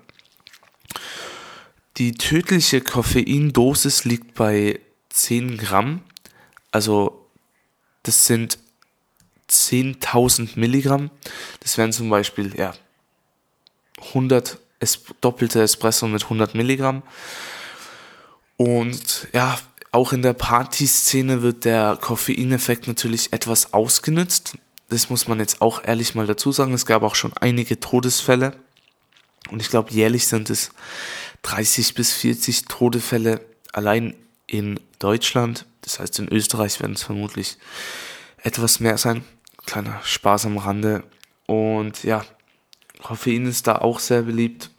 Die 1.98 2.12
tödliche 2.12 2.80
Koffeindosis 2.80 4.04
liegt 4.04 4.34
bei 4.34 4.80
10 5.10 5.56
Gramm, 5.56 6.02
Also 6.70 7.26
das 8.02 8.26
sind 8.26 8.58
10.000 9.48 10.58
Milligramm. 10.58 11.10
Das 11.60 11.78
wären 11.78 11.92
zum 11.92 12.10
Beispiel 12.10 12.54
ja 12.56 12.74
100 14.08 14.58
es 14.80 15.00
doppelte 15.20 15.62
Espresso 15.62 16.06
mit 16.06 16.24
100 16.24 16.54
Milligramm. 16.54 17.02
Und 18.56 19.28
ja, 19.32 19.58
auch 19.92 20.12
in 20.12 20.22
der 20.22 20.32
Partyszene 20.32 21.42
wird 21.42 21.64
der 21.64 21.98
Koffeineffekt 22.00 22.86
natürlich 22.86 23.32
etwas 23.32 23.72
ausgenützt. 23.72 24.58
Das 24.88 25.10
muss 25.10 25.26
man 25.26 25.40
jetzt 25.40 25.60
auch 25.60 25.82
ehrlich 25.84 26.14
mal 26.14 26.26
dazu 26.26 26.52
sagen. 26.52 26.74
Es 26.74 26.86
gab 26.86 27.02
auch 27.02 27.14
schon 27.14 27.32
einige 27.34 27.80
Todesfälle. 27.80 28.56
Und 29.50 29.60
ich 29.60 29.70
glaube, 29.70 29.92
jährlich 29.92 30.26
sind 30.26 30.50
es 30.50 30.70
30 31.42 31.94
bis 31.94 32.12
40 32.12 32.66
Todesfälle 32.66 33.40
allein 33.72 34.14
in 34.46 34.80
Deutschland. 34.98 35.66
Das 35.82 36.00
heißt, 36.00 36.18
in 36.18 36.28
Österreich 36.28 36.80
werden 36.80 36.94
es 36.94 37.02
vermutlich 37.02 37.58
etwas 38.42 38.80
mehr 38.80 38.98
sein. 38.98 39.24
Kleiner 39.66 40.00
Spaß 40.04 40.46
am 40.46 40.58
Rande. 40.58 41.04
Und 41.46 42.04
ja, 42.04 42.24
Koffein 43.02 43.46
ist 43.46 43.66
da 43.66 43.76
auch 43.76 44.00
sehr 44.00 44.22
beliebt. 44.22 44.70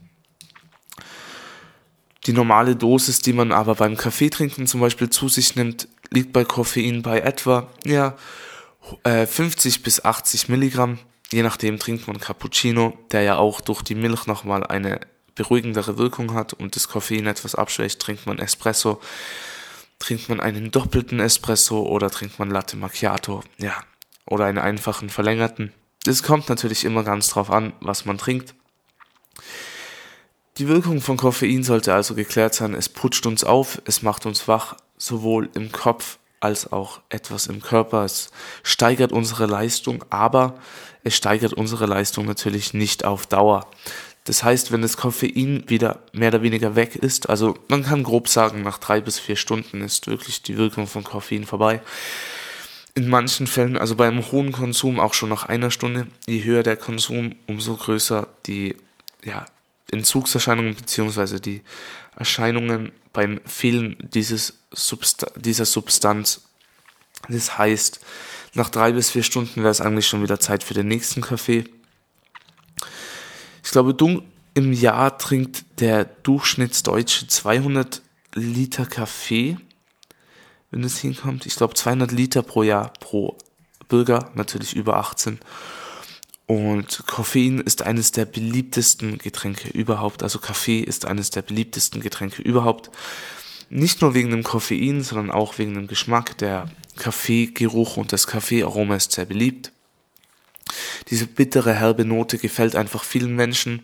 Die 2.26 2.34
normale 2.34 2.76
Dosis, 2.76 3.22
die 3.22 3.34
man 3.34 3.52
aber 3.52 3.76
beim 3.76 3.96
Kaffeetrinken 3.96 4.68
zum 4.68 4.82
Beispiel 4.82 5.10
zu 5.10 5.30
sich 5.30 5.56
nimmt, 5.56 5.88
liegt 6.12 6.34
bei 6.34 6.44
Koffein 6.44 7.02
bei 7.02 7.22
etwa 7.22 7.70
ja, 7.86 8.16
50 9.04 9.78
äh, 9.78 9.80
bis 9.80 10.04
80 10.04 10.50
Milligramm. 10.50 11.00
Je 11.32 11.42
nachdem 11.42 11.80
trinkt 11.80 12.08
man 12.08 12.20
Cappuccino, 12.20 12.98
der 13.12 13.22
ja 13.22 13.38
auch 13.38 13.62
durch 13.62 13.82
die 13.82 13.96
Milch 13.96 14.28
nochmal 14.28 14.66
eine 14.66 15.00
beruhigendere 15.36 15.98
Wirkung 15.98 16.34
hat 16.34 16.54
und 16.54 16.76
das 16.76 16.88
Koffein 16.88 17.28
etwas 17.28 17.56
abschwächt. 17.56 18.00
Trinkt 18.02 18.26
man 18.26 18.40
Espresso, 18.40 19.00
trinkt 20.00 20.30
man 20.30 20.40
einen 20.40 20.72
doppelten 20.72 21.20
Espresso 21.20 21.82
oder 21.82 22.10
trinkt 22.10 22.40
man 22.40 22.50
Latte 22.50 22.76
Macchiato, 22.76 23.44
ja, 23.58 23.74
oder 24.26 24.46
einen 24.46 24.58
einfachen 24.58 25.10
verlängerten. 25.10 25.74
Es 26.08 26.24
kommt 26.24 26.50
natürlich 26.50 26.86
immer 26.86 27.04
ganz 27.04 27.28
drauf 27.30 27.52
an, 27.52 27.74
was 27.82 28.06
man 28.06 28.18
trinkt. 28.18 28.56
Die 30.58 30.68
Wirkung 30.68 31.02
von 31.02 31.18
Koffein 31.18 31.64
sollte 31.64 31.94
also 31.94 32.16
geklärt 32.16 32.56
sein. 32.56 32.74
Es 32.74 32.90
putscht 32.90 33.26
uns 33.28 33.44
auf, 33.44 33.82
es 33.86 34.02
macht 34.02 34.26
uns 34.26 34.48
wach, 34.48 34.76
sowohl 34.98 35.50
im 35.54 35.72
Kopf 35.72 36.18
als 36.40 36.72
auch 36.72 37.02
etwas 37.10 37.48
im 37.48 37.62
Körper. 37.62 38.04
Es 38.04 38.32
steigert 38.64 39.12
unsere 39.12 39.46
Leistung, 39.46 40.04
aber 40.10 40.56
es 41.04 41.16
steigert 41.16 41.54
unsere 41.54 41.86
Leistung 41.86 42.26
natürlich 42.26 42.74
nicht 42.74 43.06
auf 43.06 43.28
Dauer. 43.28 43.68
Das 44.24 44.44
heißt, 44.44 44.72
wenn 44.72 44.82
das 44.82 44.98
Koffein 44.98 45.64
wieder 45.68 46.00
mehr 46.12 46.30
oder 46.30 46.42
weniger 46.42 46.76
weg 46.76 46.96
ist, 46.96 47.30
also 47.30 47.56
man 47.70 47.84
kann 47.84 48.04
grob 48.04 48.28
sagen, 48.28 48.64
nach 48.64 48.78
drei 48.78 49.00
bis 49.00 49.20
vier 49.20 49.36
Stunden 49.36 49.82
ist 49.82 50.08
wirklich 50.08 50.42
die 50.42 50.58
Wirkung 50.58 50.88
von 50.88 51.04
Koffein 51.04 51.46
vorbei 51.46 51.82
in 52.98 53.10
manchen 53.10 53.46
Fällen, 53.46 53.78
also 53.78 53.96
beim 53.96 54.32
hohen 54.32 54.52
Konsum 54.52 55.00
auch 55.00 55.14
schon 55.14 55.30
nach 55.30 55.46
einer 55.46 55.70
Stunde, 55.70 56.08
je 56.26 56.44
höher 56.44 56.64
der 56.64 56.78
Konsum, 56.78 57.36
umso 57.46 57.76
größer 57.76 58.28
die 58.48 58.76
ja, 59.24 59.46
Entzugserscheinungen 59.92 60.74
bzw. 60.74 61.40
die 61.40 61.62
Erscheinungen 62.18 62.92
beim 63.14 63.40
Fehlen 63.46 63.98
dieses 64.00 64.62
Substa 64.72 65.28
dieser 65.36 65.66
Substanz. 65.66 66.42
Das 67.30 67.60
heißt, 67.60 68.00
nach 68.56 68.72
drei 68.72 68.94
bis 68.94 69.12
vier 69.12 69.22
Stunden 69.22 69.58
wäre 69.58 69.70
es 69.70 69.80
eigentlich 69.80 70.08
schon 70.08 70.24
wieder 70.24 70.40
Zeit 70.40 70.64
für 70.64 70.74
den 70.74 70.88
nächsten 70.88 71.22
Kaffee. 71.22 71.66
Ich 73.64 73.70
glaube, 73.70 73.96
im 74.56 74.74
Jahr 74.74 75.20
trinkt 75.20 75.66
der 75.82 76.06
Durchschnittsdeutsche 76.06 77.28
200 77.28 78.02
Liter 78.34 78.88
Kaffee 78.88 79.58
wenn 80.72 80.84
es 80.84 81.00
hinkommt. 81.00 81.46
Ich 81.46 81.56
glaube 81.56 81.74
200 81.74 82.12
Liter 82.12 82.42
pro 82.42 82.64
Jahr 82.64 82.94
pro 83.00 83.38
Bürger, 83.88 84.32
natürlich 84.36 84.76
über 84.76 84.98
18. 84.98 85.40
Und 86.46 87.04
Koffein 87.08 87.60
ist 87.60 87.82
eines 87.82 88.12
der 88.12 88.26
beliebtesten 88.26 89.18
Getränke 89.18 89.70
überhaupt. 89.70 90.24
Also 90.24 90.40
Kaffee 90.40 90.80
ist 90.80 91.06
eines 91.06 91.30
der 91.30 91.42
beliebtesten 91.42 92.02
Getränke 92.02 92.42
überhaupt. 92.42 92.90
Nicht 93.70 94.02
nur 94.02 94.14
wegen 94.14 94.32
dem 94.32 94.44
Koffein, 94.44 95.04
sondern 95.04 95.30
auch 95.30 95.58
wegen 95.58 95.74
dem 95.74 95.88
Geschmack. 95.88 96.38
Der 96.38 96.70
Kaffeegeruch 96.96 97.98
und 97.98 98.14
das 98.14 98.28
Kaffeearoma 98.28 98.96
ist 98.96 99.12
sehr 99.12 99.26
beliebt. 99.26 99.74
Diese 101.10 101.28
bittere, 101.28 101.74
herbe 101.74 102.06
Note 102.06 102.38
gefällt 102.38 102.78
einfach 102.78 103.04
vielen 103.04 103.36
Menschen. 103.36 103.82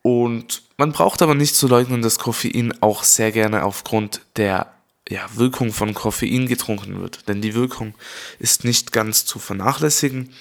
Und 0.00 0.62
man 0.78 0.92
braucht 0.92 1.20
aber 1.20 1.34
nicht 1.34 1.56
zu 1.56 1.68
leugnen, 1.68 2.00
dass 2.00 2.18
Koffein 2.18 2.72
auch 2.80 3.02
sehr 3.02 3.32
gerne 3.32 3.64
aufgrund 3.64 4.22
der 4.36 4.72
ja, 5.08 5.26
Wirkung 5.34 5.72
von 5.72 5.94
Koffein 5.94 6.46
getrunken 6.46 7.00
wird. 7.00 7.28
Denn 7.28 7.40
die 7.40 7.54
Wirkung 7.54 7.94
ist 8.38 8.64
nicht 8.64 8.92
ganz 8.92 9.24
zu 9.24 9.38
vernachlässigen. 9.38 10.32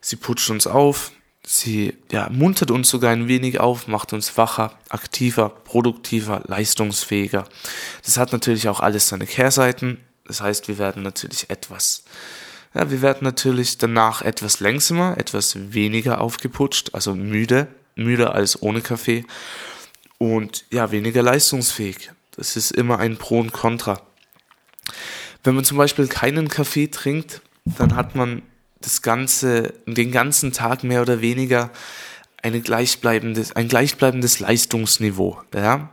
Sie 0.00 0.16
putscht 0.16 0.50
uns 0.50 0.66
auf, 0.66 1.12
sie 1.46 1.94
ja, 2.10 2.28
muntert 2.30 2.70
uns 2.70 2.88
sogar 2.88 3.12
ein 3.12 3.28
wenig 3.28 3.60
auf, 3.60 3.86
macht 3.86 4.12
uns 4.12 4.36
wacher, 4.36 4.78
aktiver, 4.88 5.48
produktiver, 5.48 6.42
leistungsfähiger. 6.46 7.44
Das 8.04 8.16
hat 8.16 8.32
natürlich 8.32 8.68
auch 8.68 8.80
alles 8.80 9.08
seine 9.08 9.26
Kehrseiten. 9.26 10.00
Das 10.26 10.40
heißt, 10.40 10.68
wir 10.68 10.78
werden 10.78 11.02
natürlich 11.02 11.50
etwas, 11.50 12.04
ja, 12.74 12.90
wir 12.90 13.02
werden 13.02 13.22
natürlich 13.22 13.78
danach 13.78 14.22
etwas 14.22 14.60
längsamer, 14.60 15.18
etwas 15.18 15.72
weniger 15.72 16.20
aufgeputscht, 16.20 16.94
also 16.94 17.14
müde, 17.14 17.68
müder 17.94 18.34
als 18.34 18.60
ohne 18.60 18.80
Kaffee 18.80 19.24
und 20.18 20.64
ja, 20.70 20.90
weniger 20.90 21.22
leistungsfähig. 21.22 22.10
Das 22.36 22.56
ist 22.56 22.72
immer 22.72 22.98
ein 22.98 23.16
Pro 23.16 23.40
und 23.40 23.52
Contra. 23.52 24.00
Wenn 25.42 25.54
man 25.54 25.64
zum 25.64 25.78
Beispiel 25.78 26.08
keinen 26.08 26.48
Kaffee 26.48 26.88
trinkt, 26.88 27.42
dann 27.64 27.96
hat 27.96 28.14
man 28.14 28.42
das 28.80 29.02
ganze, 29.02 29.74
den 29.86 30.12
ganzen 30.12 30.52
Tag 30.52 30.84
mehr 30.84 31.02
oder 31.02 31.20
weniger 31.20 31.70
eine 32.42 32.60
gleichbleibendes, 32.60 33.56
ein 33.56 33.68
gleichbleibendes 33.68 34.40
Leistungsniveau. 34.40 35.40
Ja? 35.54 35.90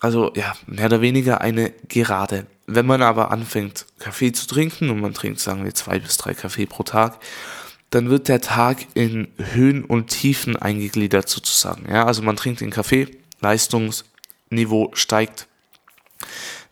Also 0.00 0.32
ja, 0.34 0.54
mehr 0.66 0.86
oder 0.86 1.00
weniger 1.00 1.40
eine 1.40 1.70
Gerade. 1.88 2.46
Wenn 2.66 2.84
man 2.84 3.00
aber 3.00 3.30
anfängt, 3.30 3.86
Kaffee 3.98 4.32
zu 4.32 4.46
trinken 4.46 4.90
und 4.90 5.00
man 5.00 5.14
trinkt, 5.14 5.40
sagen 5.40 5.64
wir, 5.64 5.74
zwei 5.74 5.98
bis 5.98 6.16
drei 6.16 6.34
Kaffee 6.34 6.66
pro 6.66 6.82
Tag, 6.82 7.18
dann 7.90 8.10
wird 8.10 8.28
der 8.28 8.40
Tag 8.40 8.78
in 8.94 9.28
Höhen 9.38 9.84
und 9.84 10.08
Tiefen 10.08 10.56
eingegliedert 10.56 11.28
sozusagen. 11.28 11.90
Ja, 11.90 12.04
also 12.04 12.22
man 12.22 12.36
trinkt 12.36 12.60
den 12.60 12.70
Kaffee, 12.70 13.08
Leistungs, 13.40 14.04
Niveau 14.50 14.90
steigt. 14.94 15.48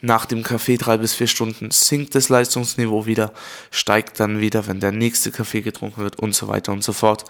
Nach 0.01 0.27
dem 0.27 0.43
Kaffee 0.43 0.77
drei 0.77 0.99
bis 0.99 1.15
vier 1.15 1.27
Stunden 1.27 1.71
sinkt 1.71 2.15
das 2.15 2.29
Leistungsniveau 2.29 3.07
wieder, 3.07 3.33
steigt 3.71 4.21
dann 4.21 4.39
wieder, 4.41 4.67
wenn 4.67 4.81
der 4.81 4.93
nächste 4.93 5.31
Kaffee 5.31 5.63
getrunken 5.63 6.03
wird 6.03 6.19
und 6.19 6.35
so 6.35 6.49
weiter 6.49 6.73
und 6.73 6.85
so 6.85 6.93
fort. 6.93 7.25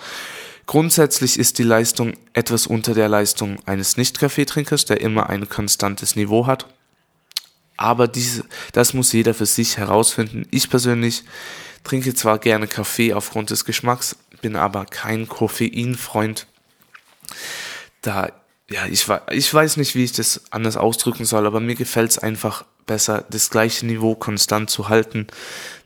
Grundsätzlich 0.67 1.39
ist 1.39 1.59
die 1.59 1.63
Leistung 1.63 2.15
etwas 2.33 2.67
unter 2.67 2.95
der 2.95 3.09
Leistung 3.09 3.59
eines 3.67 3.97
Nicht-Kaffeetrinkers, 3.97 4.87
der 4.87 5.01
immer 5.01 5.29
ein 5.29 5.49
konstantes 5.49 6.17
Niveau 6.17 6.47
hat. 6.47 6.67
Aber 7.77 8.09
diese, 8.09 8.45
das 8.73 8.95
muss 8.95 9.13
jeder 9.13 9.35
für 9.35 9.47
sich 9.47 9.77
herausfinden. 9.79 10.47
Ich 10.51 10.71
persönlich 10.71 11.25
trinke 11.83 12.15
zwar 12.15 12.39
gerne 12.39 12.67
Kaffee 12.67 13.13
aufgrund 13.13 13.51
des 13.51 13.65
Geschmacks, 13.65 14.17
bin 14.41 14.57
aber 14.57 14.85
kein 14.85 15.29
Koffeinfreund, 15.29 16.47
da 18.03 18.33
ja, 18.71 18.87
ich, 18.87 19.07
ich 19.31 19.53
weiß 19.53 19.77
nicht, 19.77 19.95
wie 19.95 20.05
ich 20.05 20.13
das 20.13 20.43
anders 20.51 20.77
ausdrücken 20.77 21.25
soll, 21.25 21.47
aber 21.47 21.61
mir 21.61 21.75
gefällt 21.75 22.13
es 22.13 22.19
einfach 22.19 22.65
besser, 22.87 23.25
das 23.31 23.51
gleiche 23.51 23.87
Niveau 23.87 24.15
konstant 24.15 24.71
zu 24.71 24.89
halten, 24.89 25.27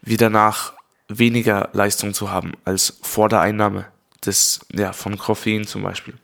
wie 0.02 0.16
danach 0.16 0.74
weniger 1.08 1.70
Leistung 1.72 2.14
zu 2.14 2.30
haben 2.30 2.52
als 2.64 2.98
vor 3.02 3.28
der 3.28 3.40
Einnahme 3.40 3.86
des, 4.24 4.60
ja, 4.72 4.92
von 4.92 5.18
Koffein 5.18 5.66
zum 5.66 5.82
Beispiel. 5.82 6.14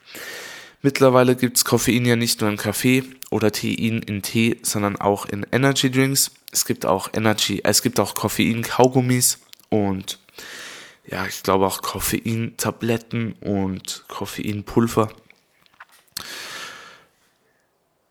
Mittlerweile 0.82 1.34
gibt's 1.34 1.64
Koffein 1.64 2.04
ja 2.04 2.14
nicht 2.14 2.40
nur 2.40 2.50
in 2.50 2.58
Kaffee 2.58 3.04
oder 3.30 3.50
Tein 3.50 4.02
in 4.06 4.22
Tee, 4.22 4.58
sondern 4.62 4.96
auch 4.96 5.24
in 5.26 5.46
Energy 5.50 5.90
Drinks. 5.90 6.30
Es 6.52 6.66
gibt 6.66 6.84
auch 6.84 7.08
Energy, 7.14 7.62
es 7.64 7.82
gibt 7.82 7.98
auch 7.98 8.14
Koffein-Kaugummis 8.14 9.38
und 9.70 10.18
ja, 11.06 11.26
ich 11.26 11.42
glaube 11.42 11.66
auch 11.66 11.82
Koffein-Tabletten 11.82 13.32
und 13.40 14.04
Koffeinpulver. 14.08 15.08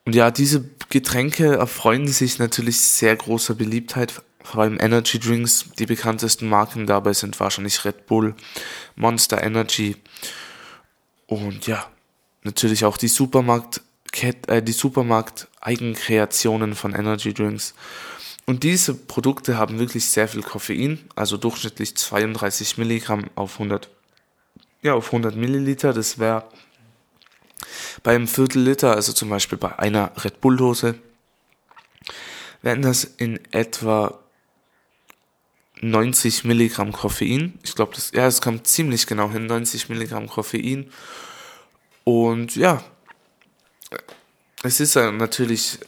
Und 0.06 0.16
ja, 0.16 0.32
diese 0.32 0.66
Getränke 0.90 1.56
erfreuen 1.56 2.08
sich 2.08 2.40
natürlich 2.40 2.82
sehr 2.82 3.16
großer 3.16 3.56
Beliebtheit, 3.56 4.22
vor 4.44 4.64
allem 4.64 4.78
Energy 4.80 5.20
Drinks. 5.20 5.66
Die 5.80 5.86
bekanntesten 5.86 6.50
Marken 6.50 6.86
dabei 6.86 7.14
sind 7.14 7.40
wahrscheinlich 7.40 7.86
Red 7.86 8.06
Bull, 8.06 8.36
Monster 8.96 9.42
Energy 9.42 9.96
und 11.28 11.66
ja, 11.68 11.90
natürlich 12.44 12.84
auch 12.86 12.98
die 12.98 13.08
Supermarkt 13.08 13.82
äh, 14.22 14.62
die 14.62 14.72
Supermarkt 14.72 15.48
Eigenkreationen 15.62 16.76
von 16.76 16.94
Energy 16.94 17.34
Drinks. 17.34 17.74
Und 18.46 18.64
diese 18.64 18.94
Produkte 18.94 19.58
haben 19.58 19.80
wirklich 19.80 20.06
sehr 20.06 20.28
viel 20.28 20.44
Koffein, 20.44 21.00
also 21.16 21.38
durchschnittlich 21.38 21.96
32 21.96 22.78
Milligramm 22.78 23.26
auf 23.36 23.54
100, 23.54 23.90
ja, 24.82 24.94
auf 24.94 25.08
100 25.08 25.36
Milliliter. 25.36 25.94
Das 25.94 26.20
wäre 26.20 26.44
beim 28.02 28.28
Viertel 28.28 28.64
Liter, 28.64 28.96
also 28.96 29.14
zum 29.14 29.30
Beispiel 29.30 29.58
bei 29.58 29.78
einer 29.78 30.12
Red 30.24 30.42
Bull 30.42 30.58
Dose, 30.58 30.96
wären 32.62 32.82
das 32.82 33.04
in 33.04 33.40
etwa 33.52 34.20
90 35.82 36.46
Milligramm 36.46 36.92
Koffein. 36.92 37.60
Ich 37.64 37.76
glaube, 37.76 37.94
das, 37.94 38.12
ja, 38.12 38.26
es 38.26 38.42
kommt 38.42 38.68
ziemlich 38.68 39.06
genau 39.06 39.30
hin, 39.32 39.46
90 39.46 39.90
Milligramm 39.90 40.28
Koffein. 40.28 40.90
Und 42.06 42.56
ja, 42.56 42.84
es 44.64 44.80
ist 44.80 44.96
natürlich 44.96 45.80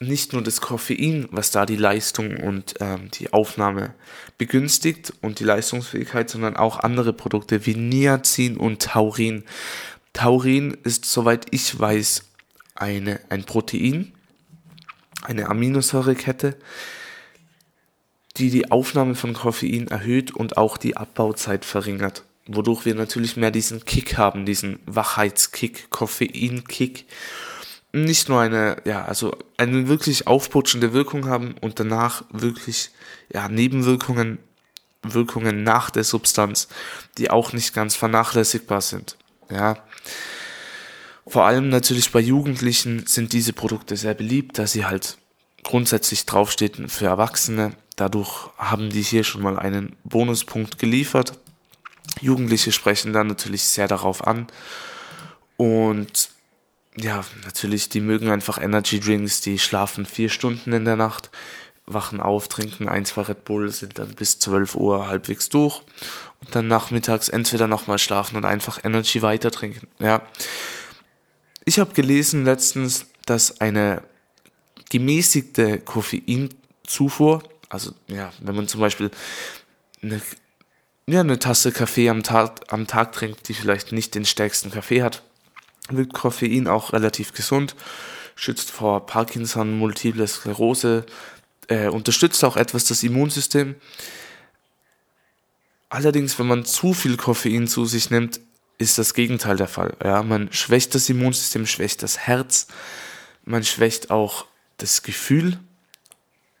nicht 0.00 0.32
nur 0.32 0.42
das 0.42 0.60
Koffein, 0.60 1.26
was 1.32 1.50
da 1.50 1.66
die 1.66 1.76
Leistung 1.76 2.36
und 2.36 2.74
ähm, 2.80 3.10
die 3.10 3.32
Aufnahme 3.32 3.94
begünstigt 4.36 5.12
und 5.22 5.40
die 5.40 5.44
Leistungsfähigkeit, 5.44 6.30
sondern 6.30 6.56
auch 6.56 6.78
andere 6.78 7.12
Produkte 7.12 7.66
wie 7.66 7.74
Niacin 7.74 8.56
und 8.56 8.82
Taurin. 8.82 9.44
Taurin 10.18 10.76
ist, 10.82 11.04
soweit 11.04 11.46
ich 11.52 11.78
weiß, 11.78 12.24
eine, 12.74 13.20
ein 13.28 13.44
Protein, 13.44 14.12
eine 15.22 15.48
Aminosäurekette, 15.48 16.56
die 18.36 18.50
die 18.50 18.72
Aufnahme 18.72 19.14
von 19.14 19.32
Koffein 19.32 19.86
erhöht 19.86 20.32
und 20.34 20.56
auch 20.56 20.76
die 20.76 20.96
Abbauzeit 20.96 21.64
verringert, 21.64 22.24
wodurch 22.48 22.84
wir 22.84 22.96
natürlich 22.96 23.36
mehr 23.36 23.52
diesen 23.52 23.84
Kick 23.84 24.18
haben, 24.18 24.44
diesen 24.44 24.80
Wachheitskick, 24.86 25.88
Koffeinkick 25.90 27.04
nicht 27.92 28.28
nur 28.28 28.40
eine, 28.40 28.82
ja, 28.84 29.04
also 29.04 29.36
eine 29.56 29.86
wirklich 29.86 30.26
aufputschende 30.26 30.92
Wirkung 30.92 31.28
haben 31.28 31.54
und 31.60 31.78
danach 31.78 32.24
wirklich, 32.32 32.90
ja, 33.32 33.48
Nebenwirkungen, 33.48 34.38
Wirkungen 35.04 35.62
nach 35.62 35.90
der 35.90 36.02
Substanz, 36.02 36.66
die 37.18 37.30
auch 37.30 37.52
nicht 37.52 37.72
ganz 37.72 37.94
vernachlässigbar 37.94 38.80
sind, 38.80 39.16
ja. 39.48 39.76
Vor 41.26 41.44
allem 41.44 41.68
natürlich 41.68 42.10
bei 42.10 42.20
Jugendlichen 42.20 43.06
sind 43.06 43.32
diese 43.32 43.52
Produkte 43.52 43.96
sehr 43.96 44.14
beliebt, 44.14 44.58
da 44.58 44.66
sie 44.66 44.86
halt 44.86 45.18
grundsätzlich 45.62 46.24
draufstehen 46.24 46.88
für 46.88 47.06
Erwachsene. 47.06 47.72
Dadurch 47.96 48.48
haben 48.56 48.90
die 48.90 49.02
hier 49.02 49.24
schon 49.24 49.42
mal 49.42 49.58
einen 49.58 49.96
Bonuspunkt 50.04 50.78
geliefert. 50.78 51.38
Jugendliche 52.20 52.72
sprechen 52.72 53.12
dann 53.12 53.26
natürlich 53.26 53.64
sehr 53.64 53.88
darauf 53.88 54.26
an 54.26 54.46
und 55.58 56.30
ja, 56.96 57.24
natürlich, 57.44 57.88
die 57.88 58.00
mögen 58.00 58.30
einfach 58.30 58.60
Energy 58.60 58.98
Drinks, 58.98 59.40
die 59.40 59.58
schlafen 59.58 60.06
vier 60.06 60.30
Stunden 60.30 60.72
in 60.72 60.84
der 60.84 60.96
Nacht, 60.96 61.30
wachen 61.86 62.20
auf, 62.20 62.48
trinken 62.48 62.88
ein, 62.88 63.04
zwei 63.04 63.22
Red 63.22 63.44
Bull, 63.44 63.70
sind 63.70 63.98
dann 63.98 64.14
bis 64.14 64.38
12 64.38 64.74
Uhr 64.74 65.06
halbwegs 65.08 65.48
durch 65.48 65.82
und 66.40 66.54
dann 66.54 66.68
nachmittags 66.68 67.28
entweder 67.28 67.66
nochmal 67.66 67.98
schlafen 67.98 68.36
und 68.36 68.44
einfach 68.44 68.84
Energy 68.84 69.22
weiter 69.22 69.50
trinken. 69.50 69.88
Ja. 69.98 70.22
Ich 71.64 71.78
habe 71.78 71.92
gelesen 71.92 72.44
letztens, 72.44 73.06
dass 73.26 73.60
eine 73.60 74.02
gemäßigte 74.90 75.80
Koffeinzufuhr, 75.80 77.42
also 77.68 77.92
ja, 78.06 78.32
wenn 78.40 78.54
man 78.54 78.68
zum 78.68 78.80
Beispiel 78.80 79.10
eine, 80.02 80.20
ja, 81.06 81.20
eine 81.20 81.38
Tasse 81.38 81.72
Kaffee 81.72 82.08
am 82.08 82.22
Tag, 82.22 82.72
am 82.72 82.86
Tag 82.86 83.12
trinkt, 83.12 83.48
die 83.48 83.54
vielleicht 83.54 83.92
nicht 83.92 84.14
den 84.14 84.24
stärksten 84.24 84.70
Kaffee 84.70 85.02
hat, 85.02 85.22
wirkt 85.90 86.14
Koffein 86.14 86.68
auch 86.68 86.92
relativ 86.92 87.34
gesund, 87.34 87.74
schützt 88.34 88.70
vor 88.70 89.06
Parkinson, 89.06 89.76
Multiple 89.76 90.26
Sklerose, 90.26 91.04
äh, 91.68 91.88
unterstützt 91.88 92.44
auch 92.44 92.56
etwas 92.56 92.84
das 92.86 93.02
Immunsystem. 93.02 93.74
Allerdings, 95.88 96.38
wenn 96.38 96.46
man 96.46 96.64
zu 96.64 96.92
viel 96.92 97.16
Koffein 97.16 97.66
zu 97.66 97.86
sich 97.86 98.10
nimmt, 98.10 98.40
ist 98.78 98.98
das 98.98 99.14
Gegenteil 99.14 99.56
der 99.56 99.68
Fall. 99.68 99.96
Ja, 100.02 100.22
man 100.22 100.52
schwächt 100.52 100.94
das 100.94 101.08
Immunsystem, 101.08 101.66
schwächt 101.66 102.02
das 102.02 102.18
Herz, 102.18 102.68
man 103.44 103.64
schwächt 103.64 104.10
auch 104.10 104.46
das 104.76 105.02
Gefühl. 105.02 105.58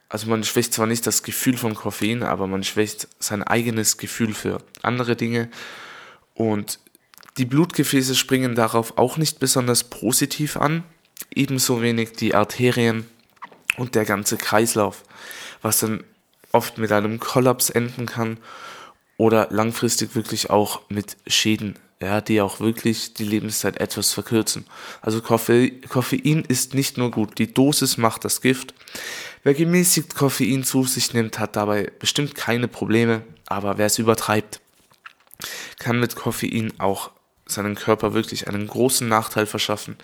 Also 0.08 0.26
man 0.26 0.42
schwächt 0.42 0.72
zwar 0.72 0.86
nicht 0.86 1.06
das 1.06 1.22
Gefühl 1.22 1.58
von 1.58 1.74
Koffein, 1.74 2.22
aber 2.22 2.46
man 2.46 2.64
schwächt 2.64 3.08
sein 3.18 3.42
eigenes 3.42 3.98
Gefühl 3.98 4.32
für 4.34 4.62
andere 4.82 5.14
Dinge. 5.14 5.50
Und 6.34 6.80
die 7.36 7.44
Blutgefäße 7.44 8.14
springen 8.14 8.54
darauf 8.54 8.96
auch 8.96 9.18
nicht 9.18 9.38
besonders 9.38 9.84
positiv 9.84 10.56
an, 10.56 10.82
ebenso 11.34 11.82
wenig 11.82 12.12
die 12.12 12.34
Arterien 12.34 13.06
und 13.76 13.94
der 13.94 14.06
ganze 14.06 14.38
Kreislauf, 14.38 15.04
was 15.60 15.80
dann 15.80 16.02
oft 16.52 16.78
mit 16.78 16.90
einem 16.90 17.20
Kollaps 17.20 17.68
enden 17.68 18.06
kann 18.06 18.38
oder 19.18 19.48
langfristig 19.50 20.14
wirklich 20.14 20.48
auch 20.48 20.80
mit 20.88 21.18
Schäden, 21.26 21.76
ja, 22.00 22.22
die 22.22 22.40
auch 22.40 22.60
wirklich 22.60 23.12
die 23.12 23.24
Lebenszeit 23.24 23.78
etwas 23.78 24.12
verkürzen. 24.12 24.64
Also 25.02 25.20
Koffein, 25.20 26.44
ist 26.48 26.72
nicht 26.72 26.96
nur 26.96 27.10
gut, 27.10 27.38
die 27.38 27.52
Dosis 27.52 27.98
macht 27.98 28.24
das 28.24 28.40
Gift. 28.40 28.72
Wer 29.42 29.54
gemäßigt 29.54 30.14
Koffein 30.14 30.64
zu 30.64 30.84
sich 30.84 31.12
nimmt, 31.12 31.38
hat 31.38 31.56
dabei 31.56 31.92
bestimmt 31.98 32.34
keine 32.34 32.68
Probleme, 32.68 33.22
aber 33.46 33.76
wer 33.76 33.86
es 33.86 33.98
übertreibt, 33.98 34.60
kann 35.78 36.00
mit 36.00 36.16
Koffein 36.16 36.72
auch 36.78 37.10
seinem 37.46 37.74
Körper 37.74 38.14
wirklich 38.14 38.46
einen 38.46 38.66
großen 38.66 39.08
Nachteil 39.08 39.46
verschaffen. 39.46 39.96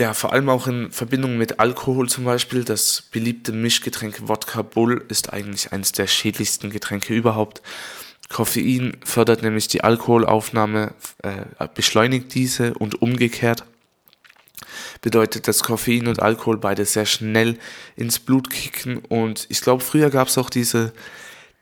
Ja, 0.00 0.14
vor 0.14 0.32
allem 0.32 0.48
auch 0.48 0.66
in 0.66 0.90
Verbindung 0.90 1.36
mit 1.36 1.60
Alkohol 1.60 2.08
zum 2.08 2.24
Beispiel. 2.24 2.64
Das 2.64 3.02
beliebte 3.12 3.52
Mischgetränk 3.52 4.28
Wodka 4.28 4.62
Bull 4.62 5.04
ist 5.10 5.30
eigentlich 5.30 5.72
eines 5.72 5.92
der 5.92 6.06
schädlichsten 6.06 6.70
Getränke 6.70 7.12
überhaupt. 7.12 7.60
Koffein 8.30 8.96
fördert 9.04 9.42
nämlich 9.42 9.68
die 9.68 9.84
Alkoholaufnahme, 9.84 10.94
äh, 11.22 11.68
beschleunigt 11.74 12.34
diese 12.34 12.72
und 12.72 13.02
umgekehrt 13.02 13.64
bedeutet, 15.02 15.48
dass 15.48 15.62
Koffein 15.62 16.06
und 16.06 16.22
Alkohol 16.22 16.56
beide 16.56 16.86
sehr 16.86 17.04
schnell 17.04 17.58
ins 17.96 18.18
Blut 18.18 18.48
kicken 18.48 18.98
und 18.98 19.46
ich 19.50 19.60
glaube, 19.60 19.82
früher 19.82 20.08
gab 20.08 20.28
es 20.28 20.38
auch 20.38 20.48
diese, 20.48 20.92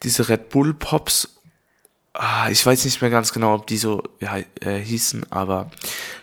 diese 0.03 0.29
Red 0.29 0.49
Bull 0.49 0.75
Pops 0.75 1.38
ich 2.51 2.65
weiß 2.65 2.85
nicht 2.85 3.01
mehr 3.01 3.11
ganz 3.11 3.33
genau, 3.33 3.55
ob 3.55 3.67
die 3.67 3.79
so 3.79 4.03
äh, 4.21 4.79
hießen, 4.79 5.31
aber 5.31 5.71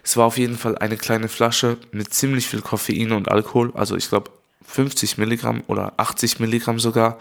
es 0.04 0.18
war 0.18 0.26
auf 0.26 0.38
jeden 0.38 0.58
Fall 0.58 0.78
eine 0.78 0.98
kleine 0.98 1.30
Flasche 1.30 1.78
mit 1.92 2.14
ziemlich 2.14 2.48
viel 2.48 2.62
Koffein 2.62 3.12
und 3.12 3.30
Alkohol, 3.30 3.72
also 3.76 3.96
ich 3.96 4.10
glaube 4.10 4.32
50 4.66 5.18
Milligramm 5.18 5.64
oder 5.68 5.94
80 5.98 6.40
Milligramm 6.40 6.80
sogar. 6.80 7.18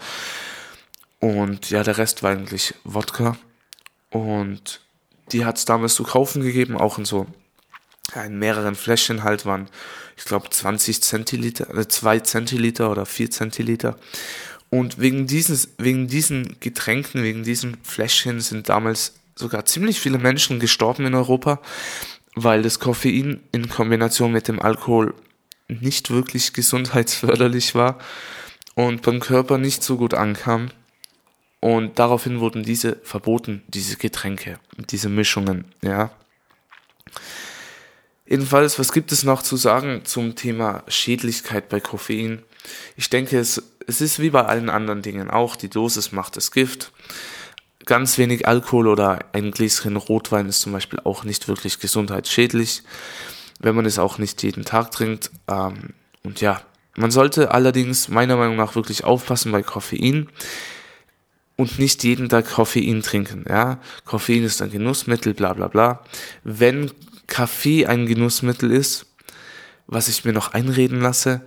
Und 1.19 1.69
ja, 1.69 1.83
der 1.83 1.97
Rest 1.97 2.23
war 2.23 2.31
eigentlich 2.31 2.73
Wodka. 2.83 3.37
Und 4.09 4.81
die 5.31 5.45
hat 5.45 5.57
es 5.57 5.65
damals 5.65 5.95
zu 5.95 6.03
kaufen 6.03 6.41
gegeben, 6.41 6.77
auch 6.77 6.97
in 6.97 7.05
so 7.05 7.27
ja, 8.13 8.23
in 8.23 8.37
mehreren 8.37 8.75
Fläschchen 8.75 9.23
halt 9.23 9.45
waren, 9.45 9.67
ich 10.17 10.25
glaube 10.25 10.49
20 10.49 11.01
Zentiliter, 11.01 11.73
äh, 11.75 11.87
2 11.87 12.19
Zentiliter 12.19 12.91
oder 12.91 13.05
4 13.05 13.31
Zentiliter. 13.31 13.97
Und 14.69 14.99
wegen, 14.99 15.27
dieses, 15.27 15.69
wegen 15.77 16.07
diesen 16.07 16.59
Getränken, 16.59 17.23
wegen 17.23 17.43
diesen 17.43 17.77
Fläschchen 17.83 18.41
sind 18.41 18.69
damals 18.69 19.13
sogar 19.35 19.65
ziemlich 19.65 19.99
viele 19.99 20.17
Menschen 20.17 20.59
gestorben 20.59 21.05
in 21.05 21.15
Europa, 21.15 21.61
weil 22.35 22.61
das 22.61 22.79
Koffein 22.79 23.41
in 23.51 23.69
Kombination 23.69 24.31
mit 24.31 24.47
dem 24.47 24.61
Alkohol 24.61 25.13
nicht 25.67 26.09
wirklich 26.09 26.53
gesundheitsförderlich 26.53 27.75
war 27.75 27.99
und 28.75 29.01
beim 29.01 29.19
Körper 29.19 29.57
nicht 29.57 29.83
so 29.83 29.97
gut 29.97 30.13
ankam. 30.13 30.69
Und 31.59 31.97
daraufhin 31.97 32.39
wurden 32.39 32.63
diese 32.63 32.97
verboten, 33.03 33.63
diese 33.67 33.97
Getränke, 33.97 34.59
diese 34.91 35.09
Mischungen, 35.09 35.65
ja. 35.81 36.11
Jedenfalls, 38.27 38.77
was 38.77 38.91
gibt 38.91 39.11
es 39.11 39.23
noch 39.23 39.41
zu 39.41 39.55
sagen 39.55 40.01
zum 40.03 40.35
Thema 40.35 40.83
Schädlichkeit 40.87 41.69
bei 41.69 41.79
Koffein? 41.79 42.43
Ich 42.97 43.09
denke, 43.09 43.39
es 43.39 43.63
es 43.87 44.01
ist 44.01 44.19
wie 44.19 44.29
bei 44.29 44.43
allen 44.45 44.69
anderen 44.69 45.01
Dingen 45.01 45.29
auch, 45.29 45.55
die 45.55 45.69
Dosis 45.69 46.11
macht 46.11 46.37
das 46.37 46.51
Gift. 46.51 46.91
Ganz 47.85 48.17
wenig 48.17 48.47
Alkohol 48.47 48.87
oder 48.87 49.25
ein 49.33 49.51
Gläschen 49.51 49.95
Rotwein 49.95 50.47
ist 50.47 50.61
zum 50.61 50.71
Beispiel 50.71 50.99
auch 51.03 51.23
nicht 51.23 51.47
wirklich 51.47 51.79
gesundheitsschädlich, 51.79 52.81
wenn 53.59 53.75
man 53.75 53.85
es 53.85 53.99
auch 53.99 54.17
nicht 54.17 54.41
jeden 54.41 54.65
Tag 54.65 54.91
trinkt. 54.91 55.29
Ähm, 55.47 55.93
und 56.23 56.41
ja, 56.41 56.61
man 56.95 57.11
sollte 57.11 57.51
allerdings 57.51 58.09
meiner 58.09 58.37
Meinung 58.37 58.55
nach 58.55 58.75
wirklich 58.75 59.03
aufpassen 59.03 59.51
bei 59.51 59.61
Koffein 59.61 60.29
und 61.57 61.77
nicht 61.77 62.03
jeden 62.03 62.27
Tag 62.29 62.49
Koffein 62.49 63.01
trinken. 63.03 63.45
Ja, 63.47 63.79
Koffein 64.03 64.43
ist 64.43 64.61
ein 64.61 64.71
Genussmittel, 64.71 65.33
bla 65.33 65.53
bla 65.53 65.67
bla. 65.67 66.03
Wenn 66.43 66.91
Kaffee 67.27 67.85
ein 67.85 68.07
Genussmittel 68.07 68.71
ist, 68.71 69.05
was 69.87 70.07
ich 70.07 70.25
mir 70.25 70.33
noch 70.33 70.53
einreden 70.53 71.01
lasse, 71.01 71.41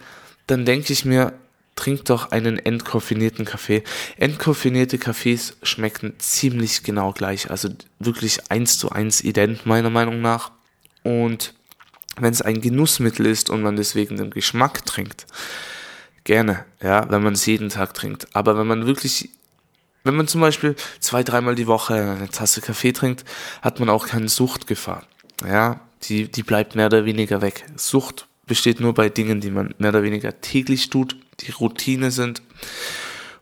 dann 0.46 0.64
denke 0.64 0.92
ich 0.92 1.04
mir, 1.04 1.32
trink 1.78 2.06
doch 2.06 2.32
einen 2.32 2.58
entkoffinierten 2.58 3.44
Kaffee. 3.44 3.84
Entkoffinierte 4.16 4.98
Kaffees 4.98 5.56
schmecken 5.62 6.14
ziemlich 6.18 6.82
genau 6.82 7.12
gleich, 7.12 7.50
also 7.50 7.68
wirklich 8.00 8.50
eins 8.50 8.78
zu 8.78 8.90
eins 8.90 9.22
ident 9.22 9.64
meiner 9.64 9.88
Meinung 9.88 10.20
nach. 10.20 10.50
Und 11.04 11.54
wenn 12.16 12.32
es 12.32 12.42
ein 12.42 12.60
Genussmittel 12.60 13.26
ist 13.26 13.48
und 13.48 13.62
man 13.62 13.76
deswegen 13.76 14.16
den 14.16 14.30
Geschmack 14.30 14.84
trinkt, 14.86 15.26
gerne, 16.24 16.64
ja, 16.82 17.08
wenn 17.10 17.22
man 17.22 17.34
es 17.34 17.46
jeden 17.46 17.68
Tag 17.68 17.94
trinkt. 17.94 18.26
Aber 18.34 18.58
wenn 18.58 18.66
man 18.66 18.86
wirklich, 18.86 19.30
wenn 20.02 20.16
man 20.16 20.26
zum 20.26 20.40
Beispiel 20.40 20.74
zwei, 20.98 21.22
dreimal 21.22 21.54
die 21.54 21.68
Woche 21.68 21.94
eine 21.94 22.28
Tasse 22.28 22.60
Kaffee 22.60 22.92
trinkt, 22.92 23.24
hat 23.62 23.78
man 23.78 23.88
auch 23.88 24.08
keine 24.08 24.28
Suchtgefahr. 24.28 25.04
Ja, 25.46 25.80
die, 26.02 26.28
die 26.28 26.42
bleibt 26.42 26.74
mehr 26.74 26.86
oder 26.86 27.04
weniger 27.04 27.40
weg. 27.40 27.64
Sucht 27.76 28.26
besteht 28.48 28.80
nur 28.80 28.94
bei 28.94 29.08
Dingen, 29.08 29.40
die 29.40 29.50
man 29.50 29.74
mehr 29.78 29.90
oder 29.90 30.02
weniger 30.02 30.40
täglich 30.40 30.90
tut, 30.90 31.16
die 31.40 31.52
Routine 31.52 32.10
sind. 32.10 32.42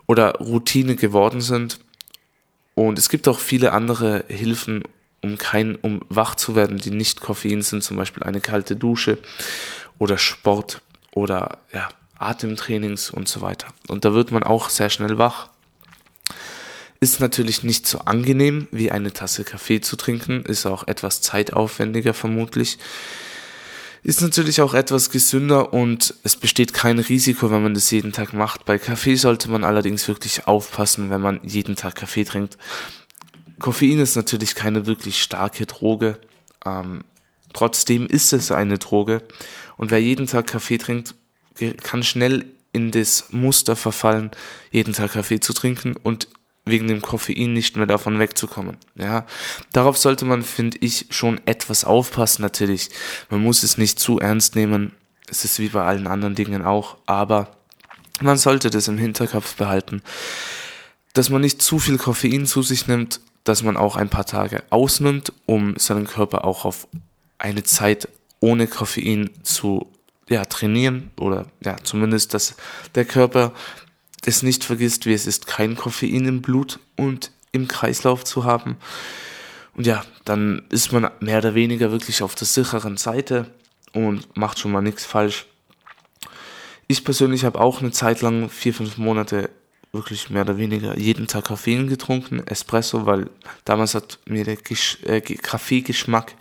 oder 0.07 0.33
Routine 0.37 0.97
geworden 0.97 1.40
sind. 1.40 1.81
Und 2.75 2.99
es 2.99 3.09
gibt 3.09 3.27
auch 3.27 3.38
viele 3.38 3.73
andere 3.73 4.25
Hilfen, 4.29 4.85
um 5.23 5.38
kein, 5.38 5.77
um 5.77 6.03
wach 6.09 6.35
zu 6.35 6.55
werden, 6.55 6.79
die 6.79 6.90
nicht 6.90 7.21
Koffein 7.21 7.62
sind, 7.62 7.83
zum 7.83 7.97
Beispiel 7.97 8.23
eine 8.23 8.40
kalte 8.40 8.77
Dusche 8.77 9.19
oder 9.99 10.19
Sport 10.19 10.83
oder 11.12 11.59
ja, 11.73 11.88
Atemtrainings 12.19 13.11
und 13.11 13.29
so 13.29 13.40
weiter. 13.40 13.69
Und 13.88 14.05
da 14.05 14.14
wird 14.14 14.31
man 14.31 14.42
auch 14.42 14.69
sehr 14.69 14.90
schnell 14.90 15.19
wach. 15.19 15.49
Ist 17.01 17.21
natürlich 17.21 17.62
nicht 17.62 17.87
so 17.87 17.99
angenehm 18.01 18.69
wie 18.71 18.90
eine 18.90 19.12
Tasse 19.12 19.45
Kaffee 19.45 19.81
zu 19.81 19.97
trinken, 19.97 20.45
ist 20.45 20.66
auch 20.66 20.87
etwas 20.87 21.21
zeitaufwendiger 21.21 22.14
vermutlich. 22.14 22.79
Ist 24.07 24.21
natürlich 24.21 24.61
auch 24.61 24.73
etwas 24.73 25.11
gesünder 25.11 25.73
und 25.73 26.14
es 26.23 26.37
besteht 26.37 26.73
kein 26.73 27.01
Risiko, 27.01 27.51
wenn 27.51 27.64
man 27.64 27.75
das 27.75 27.90
jeden 27.90 28.12
Tag 28.12 28.35
macht. 28.35 28.64
Bei 28.64 28.79
Kaffee 28.79 29.16
sollte 29.16 29.51
man 29.51 29.64
allerdings 29.64 30.07
wirklich 30.07 30.47
aufpassen, 30.47 31.11
wenn 31.11 31.21
man 31.21 31.40
jeden 31.42 31.75
Tag 31.75 31.97
Kaffee 31.97 32.23
trinkt. 32.23 32.57
Koffein 33.59 33.99
ist 33.99 34.14
natürlich 34.14 34.55
keine 34.55 34.87
wirklich 34.87 35.21
starke 35.21 35.66
Droge. 35.66 36.21
Ähm, 36.64 37.03
trotzdem 37.53 38.07
ist 38.07 38.33
es 38.33 38.53
eine 38.53 38.79
Droge. 38.79 39.23
Und 39.77 39.90
wer 39.90 40.01
jeden 40.01 40.29
Tag 40.29 40.47
Kaffee 40.47 40.79
trinkt, 40.79 41.16
kann 41.83 42.05
schnell 42.05 42.45
in 42.73 42.92
das 42.92 43.33
Muster 43.33 43.75
verfallen, 43.75 44.31
jeden 44.71 44.92
Tag 44.95 45.14
Kaffee 45.14 45.40
zu 45.40 45.53
trinken 45.53 45.97
und 46.01 46.29
wegen 46.66 46.88
dem 46.88 47.00
Koffein 47.00 47.52
nicht 47.52 47.76
mehr 47.76 47.87
davon 47.87 48.18
wegzukommen. 48.18 48.76
Ja, 48.96 49.24
darauf 49.72 49.96
sollte 49.96 50.24
man, 50.24 50.42
finde 50.42 50.79
ich, 50.81 51.07
schon 51.11 51.40
etwas 51.46 51.85
aufpassen. 51.85 52.42
Natürlich, 52.42 52.90
man 53.31 53.40
muss 53.40 53.62
es 53.62 53.79
nicht 53.79 53.98
zu 53.98 54.18
ernst 54.18 54.57
nehmen. 54.57 54.92
Es 55.29 55.44
ist 55.44 55.59
wie 55.61 55.68
bei 55.68 55.85
allen 55.85 56.07
anderen 56.07 56.35
Dingen 56.35 56.64
auch, 56.64 56.96
aber 57.07 57.57
man 58.20 58.37
sollte 58.37 58.70
das 58.70 58.88
im 58.88 58.98
Hinterkopf 58.98 59.55
behalten, 59.55 60.02
dass 61.12 61.31
man 61.31 61.40
nicht 61.40 61.62
zu 61.62 61.79
viel 61.79 61.98
Koffein 61.98 62.46
zu 62.46 62.62
sich 62.62 62.87
nimmt, 62.88 63.20
dass 63.44 63.62
man 63.62 63.76
auch 63.76 63.96
ein 63.96 64.09
paar 64.09 64.26
Tage 64.26 64.62
ausnimmt, 64.70 65.33
um 65.46 65.76
seinen 65.79 66.07
Körper 66.07 66.44
auch 66.44 66.64
auf 66.64 66.88
eine 67.38 67.62
Zeit 67.62 68.09
ohne 68.40 68.66
Koffein 68.66 69.31
zu 69.42 69.87
ja, 70.29 70.44
trainieren 70.44 71.11
oder 71.18 71.46
ja, 71.61 71.76
zumindest, 71.83 72.35
dass 72.35 72.57
der 72.94 73.05
Körper 73.05 73.52
es 74.27 74.43
nicht 74.43 74.65
vergisst, 74.65 75.07
wie 75.07 75.12
es 75.12 75.27
ist, 75.27 75.47
kein 75.47 75.77
Koffein 75.77 76.27
im 76.27 76.43
Blut 76.43 76.81
und 76.97 77.31
im 77.53 77.69
Kreislauf 77.69 78.25
zu 78.25 78.45
haben. 78.45 78.77
Und 79.75 79.87
ja, 79.87 80.05
dann 80.25 80.62
ist 80.71 80.93
man 80.93 81.11
mehr 81.21 81.39
oder 81.39 81.55
weniger 81.55 81.91
wirklich 81.91 82.23
auf 82.23 82.35
der 82.35 82.47
sicheren 82.47 82.97
Seite 82.97 83.47
und 83.93 84.37
macht 84.37 84.59
schon 84.59 84.73
mal 84.73 84.83
nichts 84.83 85.05
falsch. 85.05 85.47
Ich 86.89 87.05
persönlich 87.05 87.45
habe 87.45 87.61
auch 87.61 87.81
eine 87.81 87.91
Zeit 87.91 88.21
lang, 88.21 88.49
vier, 88.49 88.75
fünf 88.75 88.97
Monate, 88.97 89.51
wirklich 89.93 90.31
mehr 90.31 90.43
oder 90.43 90.59
weniger 90.59 90.99
jeden 90.99 91.27
Tag 91.27 91.45
Koffein 91.45 91.89
getrunken, 91.89 92.47
Espresso, 92.47 93.07
weil 93.07 93.31
damals 93.65 93.95
hat 93.95 94.19
mir 94.27 94.45
der 94.45 94.57
Gesch 94.57 94.99
äh, 95.05 95.21
Kaffeegeschmack 95.21 96.35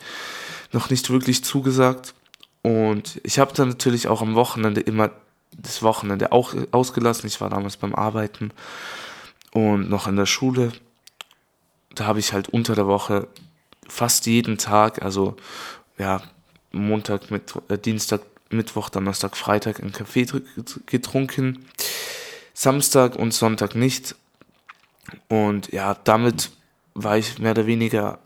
noch 0.72 0.90
nicht 0.90 1.10
wirklich 1.10 1.42
zugesagt. 1.42 2.14
Und 2.62 3.20
ich 3.22 3.38
habe 3.38 3.54
dann 3.54 3.68
natürlich 3.68 4.08
auch 4.08 4.22
am 4.22 4.34
Wochenende 4.34 4.80
immer 4.80 5.10
das 5.52 5.82
Wochenende 5.82 6.32
auch 6.32 6.54
ausgelassen. 6.72 7.26
Ich 7.26 7.40
war 7.40 7.50
damals 7.50 7.76
beim 7.76 7.94
Arbeiten 7.94 8.52
und 9.52 9.88
noch 9.88 10.06
in 10.06 10.16
der 10.16 10.26
Schule. 10.26 10.72
Da 11.94 12.06
habe 12.06 12.18
ich 12.18 12.32
halt 12.32 12.48
unter 12.48 12.74
der 12.74 12.86
Woche 12.86 13.28
fast 13.88 14.26
jeden 14.26 14.58
Tag, 14.58 15.02
also 15.02 15.36
ja, 15.98 16.22
Montag, 16.72 17.30
mit, 17.30 17.54
äh, 17.68 17.78
Dienstag, 17.78 18.20
Mittwoch, 18.50 18.90
Donnerstag, 18.90 19.36
Freitag 19.36 19.80
einen 19.80 19.92
Kaffee 19.92 20.26
getrunken. 20.86 21.66
Samstag 22.52 23.16
und 23.16 23.32
Sonntag 23.32 23.74
nicht. 23.74 24.14
Und 25.28 25.72
ja, 25.72 25.94
damit 26.04 26.50
war 26.94 27.18
ich 27.18 27.38
mehr 27.38 27.50
oder 27.52 27.66
weniger, 27.66 28.18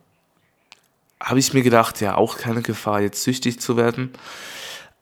habe 1.21 1.39
ich 1.41 1.53
mir 1.53 1.63
gedacht, 1.63 2.01
ja, 2.01 2.15
auch 2.15 2.39
keine 2.39 2.63
Gefahr, 2.63 3.01
jetzt 3.01 3.23
süchtig 3.23 3.61
zu 3.61 3.77
werden. 3.77 4.13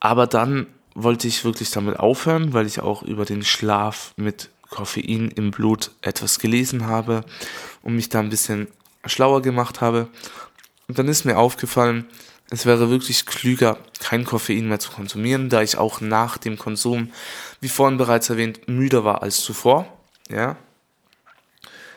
Aber 0.00 0.26
dann 0.26 0.66
wollte 1.02 1.28
ich 1.28 1.44
wirklich 1.44 1.70
damit 1.70 1.98
aufhören, 1.98 2.52
weil 2.52 2.66
ich 2.66 2.80
auch 2.80 3.02
über 3.02 3.24
den 3.24 3.44
Schlaf 3.44 4.12
mit 4.16 4.50
Koffein 4.68 5.30
im 5.30 5.50
Blut 5.50 5.92
etwas 6.02 6.38
gelesen 6.38 6.86
habe 6.86 7.24
und 7.82 7.94
mich 7.94 8.08
da 8.08 8.20
ein 8.20 8.30
bisschen 8.30 8.68
schlauer 9.06 9.40
gemacht 9.40 9.80
habe. 9.80 10.08
Und 10.88 10.98
dann 10.98 11.08
ist 11.08 11.24
mir 11.24 11.38
aufgefallen, 11.38 12.06
es 12.50 12.66
wäre 12.66 12.90
wirklich 12.90 13.26
klüger, 13.26 13.78
kein 14.00 14.24
Koffein 14.24 14.68
mehr 14.68 14.80
zu 14.80 14.90
konsumieren, 14.90 15.48
da 15.48 15.62
ich 15.62 15.76
auch 15.76 16.00
nach 16.00 16.38
dem 16.38 16.58
Konsum, 16.58 17.12
wie 17.60 17.68
vorhin 17.68 17.98
bereits 17.98 18.30
erwähnt, 18.30 18.66
müder 18.68 19.04
war 19.04 19.22
als 19.22 19.40
zuvor. 19.40 19.86
Ja. 20.30 20.56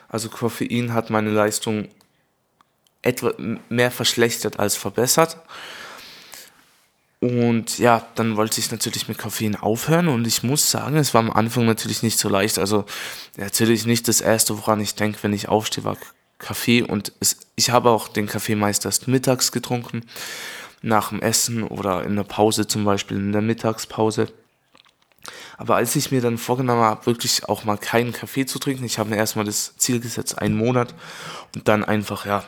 Also 0.09 0.29
Koffein 0.29 0.93
hat 0.93 1.09
meine 1.09 1.31
Leistung 1.31 1.87
etwa 3.01 3.33
mehr 3.69 3.91
verschlechtert 3.91 4.59
als 4.59 4.75
verbessert. 4.75 5.37
Und 7.21 7.77
ja, 7.77 8.03
dann 8.15 8.35
wollte 8.35 8.59
ich 8.59 8.71
natürlich 8.71 9.07
mit 9.07 9.19
Koffein 9.19 9.55
aufhören 9.55 10.07
und 10.07 10.25
ich 10.25 10.41
muss 10.41 10.71
sagen, 10.71 10.97
es 10.97 11.13
war 11.13 11.19
am 11.19 11.29
Anfang 11.29 11.67
natürlich 11.67 12.01
nicht 12.01 12.17
so 12.17 12.29
leicht. 12.29 12.57
Also 12.57 12.85
natürlich 13.37 13.85
nicht 13.85 14.07
das 14.07 14.21
Erste, 14.21 14.57
woran 14.57 14.81
ich 14.81 14.95
denke, 14.95 15.19
wenn 15.21 15.31
ich 15.31 15.47
aufstehe, 15.47 15.83
war 15.83 15.97
Kaffee 16.39 16.81
und 16.81 17.13
es, 17.19 17.37
ich 17.55 17.69
habe 17.69 17.91
auch 17.91 18.07
den 18.07 18.25
Kaffee 18.25 18.55
meist 18.55 18.85
erst 18.85 19.07
mittags 19.07 19.51
getrunken, 19.51 20.01
nach 20.81 21.09
dem 21.09 21.21
Essen 21.21 21.61
oder 21.61 22.03
in 22.03 22.15
der 22.15 22.23
Pause 22.23 22.65
zum 22.65 22.85
Beispiel, 22.85 23.17
in 23.17 23.31
der 23.31 23.43
Mittagspause. 23.43 24.33
Aber 25.59 25.75
als 25.75 25.95
ich 25.95 26.09
mir 26.09 26.21
dann 26.21 26.39
vorgenommen 26.39 26.81
habe, 26.81 27.05
wirklich 27.05 27.47
auch 27.47 27.65
mal 27.65 27.77
keinen 27.77 28.13
Kaffee 28.13 28.47
zu 28.47 28.57
trinken, 28.57 28.83
ich 28.83 28.97
habe 28.97 29.11
mir 29.11 29.17
erstmal 29.17 29.45
das 29.45 29.77
Ziel 29.77 29.99
gesetzt, 29.99 30.39
einen 30.39 30.55
Monat 30.55 30.95
und 31.53 31.67
dann 31.67 31.85
einfach, 31.85 32.25
ja, 32.25 32.43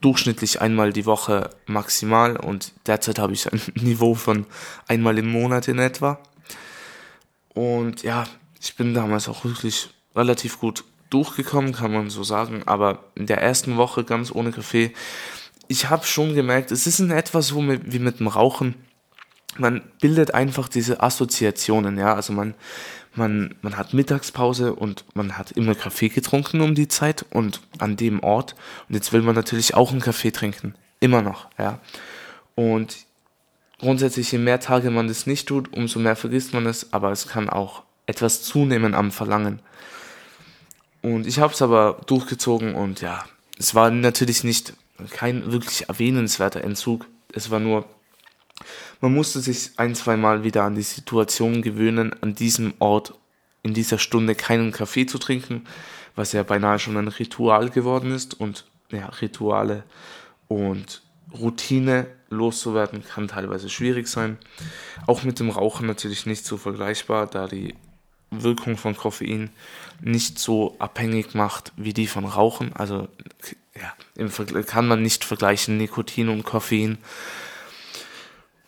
durchschnittlich 0.00 0.60
einmal 0.60 0.92
die 0.92 1.06
Woche 1.06 1.50
maximal 1.66 2.36
und 2.36 2.72
derzeit 2.86 3.18
habe 3.18 3.32
ich 3.32 3.52
ein 3.52 3.60
Niveau 3.74 4.14
von 4.14 4.46
einmal 4.86 5.18
im 5.18 5.30
Monat 5.30 5.68
in 5.68 5.78
etwa. 5.78 6.18
Und 7.54 8.02
ja, 8.02 8.24
ich 8.60 8.76
bin 8.76 8.94
damals 8.94 9.28
auch 9.28 9.44
wirklich 9.44 9.90
relativ 10.14 10.60
gut 10.60 10.84
durchgekommen, 11.10 11.72
kann 11.72 11.92
man 11.92 12.10
so 12.10 12.22
sagen, 12.22 12.62
aber 12.66 13.04
in 13.14 13.26
der 13.26 13.42
ersten 13.42 13.76
Woche 13.76 14.04
ganz 14.04 14.32
ohne 14.34 14.52
Kaffee, 14.52 14.92
ich 15.68 15.90
habe 15.90 16.06
schon 16.06 16.34
gemerkt, 16.34 16.70
es 16.70 16.86
ist 16.86 17.00
in 17.00 17.10
etwa 17.10 17.42
so 17.42 17.62
wie 17.66 17.98
mit 17.98 18.20
dem 18.20 18.28
Rauchen. 18.28 18.74
Man 19.58 19.82
bildet 20.00 20.34
einfach 20.34 20.68
diese 20.68 21.02
Assoziationen, 21.02 21.98
ja, 21.98 22.14
also 22.14 22.32
man, 22.32 22.54
man, 23.14 23.54
man 23.60 23.76
hat 23.76 23.92
Mittagspause 23.92 24.74
und 24.74 25.04
man 25.14 25.36
hat 25.36 25.52
immer 25.52 25.74
Kaffee 25.74 26.08
getrunken 26.08 26.60
um 26.62 26.74
die 26.74 26.88
Zeit 26.88 27.24
und 27.30 27.60
an 27.78 27.96
dem 27.96 28.20
Ort. 28.20 28.54
Und 28.88 28.94
jetzt 28.94 29.12
will 29.12 29.22
man 29.22 29.34
natürlich 29.34 29.74
auch 29.74 29.90
einen 29.90 30.00
Kaffee 30.00 30.30
trinken. 30.30 30.74
Immer 31.00 31.20
noch, 31.20 31.48
ja. 31.58 31.80
Und 32.54 32.96
grundsätzlich, 33.78 34.32
je 34.32 34.38
mehr 34.38 34.60
Tage 34.60 34.90
man 34.90 35.08
das 35.08 35.26
nicht 35.26 35.48
tut, 35.48 35.72
umso 35.72 35.98
mehr 35.98 36.16
vergisst 36.16 36.54
man 36.54 36.66
es, 36.66 36.92
aber 36.92 37.10
es 37.10 37.28
kann 37.28 37.50
auch 37.50 37.82
etwas 38.06 38.42
zunehmen 38.42 38.94
am 38.94 39.10
Verlangen. 39.10 39.60
Und 41.02 41.26
ich 41.26 41.40
habe 41.40 41.52
es 41.52 41.60
aber 41.60 42.00
durchgezogen 42.06 42.74
und 42.74 43.00
ja, 43.00 43.24
es 43.58 43.74
war 43.74 43.90
natürlich 43.90 44.44
nicht 44.44 44.74
kein 45.10 45.50
wirklich 45.50 45.88
erwähnenswerter 45.88 46.62
Entzug. 46.62 47.06
Es 47.32 47.50
war 47.50 47.58
nur 47.58 47.84
man 49.02 49.12
musste 49.12 49.40
sich 49.40 49.72
ein, 49.76 49.94
zwei 49.94 50.16
Mal 50.16 50.44
wieder 50.44 50.62
an 50.62 50.76
die 50.76 50.82
Situation 50.82 51.60
gewöhnen, 51.60 52.14
an 52.22 52.34
diesem 52.34 52.72
Ort 52.78 53.14
in 53.62 53.74
dieser 53.74 53.98
Stunde 53.98 54.34
keinen 54.34 54.70
Kaffee 54.70 55.06
zu 55.06 55.18
trinken, 55.18 55.64
was 56.14 56.32
ja 56.32 56.44
beinahe 56.44 56.78
schon 56.78 56.96
ein 56.96 57.08
Ritual 57.08 57.68
geworden 57.68 58.12
ist 58.12 58.38
und 58.38 58.64
ja, 58.90 59.06
Rituale 59.06 59.82
und 60.46 61.02
Routine 61.32 62.06
loszuwerden 62.28 63.04
kann 63.04 63.26
teilweise 63.26 63.68
schwierig 63.68 64.06
sein. 64.06 64.38
Auch 65.06 65.24
mit 65.24 65.40
dem 65.40 65.50
Rauchen 65.50 65.86
natürlich 65.86 66.24
nicht 66.24 66.44
so 66.44 66.56
vergleichbar, 66.56 67.26
da 67.26 67.48
die 67.48 67.74
Wirkung 68.30 68.76
von 68.76 68.96
Koffein 68.96 69.50
nicht 70.00 70.38
so 70.38 70.76
abhängig 70.78 71.34
macht 71.34 71.72
wie 71.76 71.92
die 71.92 72.06
von 72.06 72.24
Rauchen. 72.24 72.72
Also 72.74 73.08
ja, 73.74 74.62
kann 74.62 74.86
man 74.86 75.02
nicht 75.02 75.24
vergleichen 75.24 75.76
Nikotin 75.76 76.28
und 76.28 76.44
Koffein. 76.44 76.98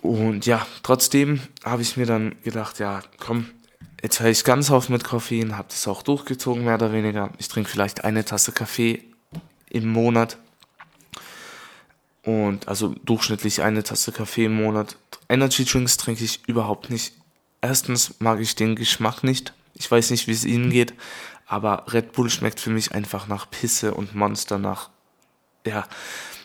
Und 0.04 0.44
ja, 0.44 0.66
trotzdem 0.82 1.40
habe 1.64 1.80
ich 1.80 1.96
mir 1.96 2.04
dann 2.04 2.36
gedacht, 2.44 2.78
ja, 2.78 3.00
komm, 3.18 3.46
jetzt 4.02 4.20
höre 4.20 4.28
ich 4.28 4.44
ganz 4.44 4.70
auf 4.70 4.90
mit 4.90 5.02
Koffein, 5.02 5.56
habe 5.56 5.68
das 5.70 5.88
auch 5.88 6.02
durchgezogen, 6.02 6.62
mehr 6.62 6.74
oder 6.74 6.92
weniger. 6.92 7.30
Ich 7.38 7.48
trinke 7.48 7.70
vielleicht 7.70 8.04
eine 8.04 8.22
Tasse 8.22 8.52
Kaffee 8.52 9.02
im 9.70 9.88
Monat. 9.88 10.36
Und 12.22 12.68
also 12.68 12.94
durchschnittlich 13.02 13.62
eine 13.62 13.82
Tasse 13.82 14.12
Kaffee 14.12 14.44
im 14.44 14.56
Monat. 14.56 14.98
Energy 15.30 15.64
Drinks 15.64 15.96
trinke 15.96 16.22
ich 16.22 16.46
überhaupt 16.46 16.90
nicht. 16.90 17.14
Erstens 17.62 18.16
mag 18.18 18.40
ich 18.40 18.56
den 18.56 18.76
Geschmack 18.76 19.24
nicht. 19.24 19.54
Ich 19.72 19.90
weiß 19.90 20.10
nicht, 20.10 20.26
wie 20.26 20.32
es 20.32 20.44
Ihnen 20.44 20.68
geht, 20.68 20.92
aber 21.46 21.86
Red 21.90 22.12
Bull 22.12 22.28
schmeckt 22.28 22.60
für 22.60 22.68
mich 22.68 22.92
einfach 22.92 23.26
nach 23.26 23.50
Pisse 23.50 23.94
und 23.94 24.14
Monster, 24.14 24.58
nach, 24.58 24.90
ja, 25.66 25.88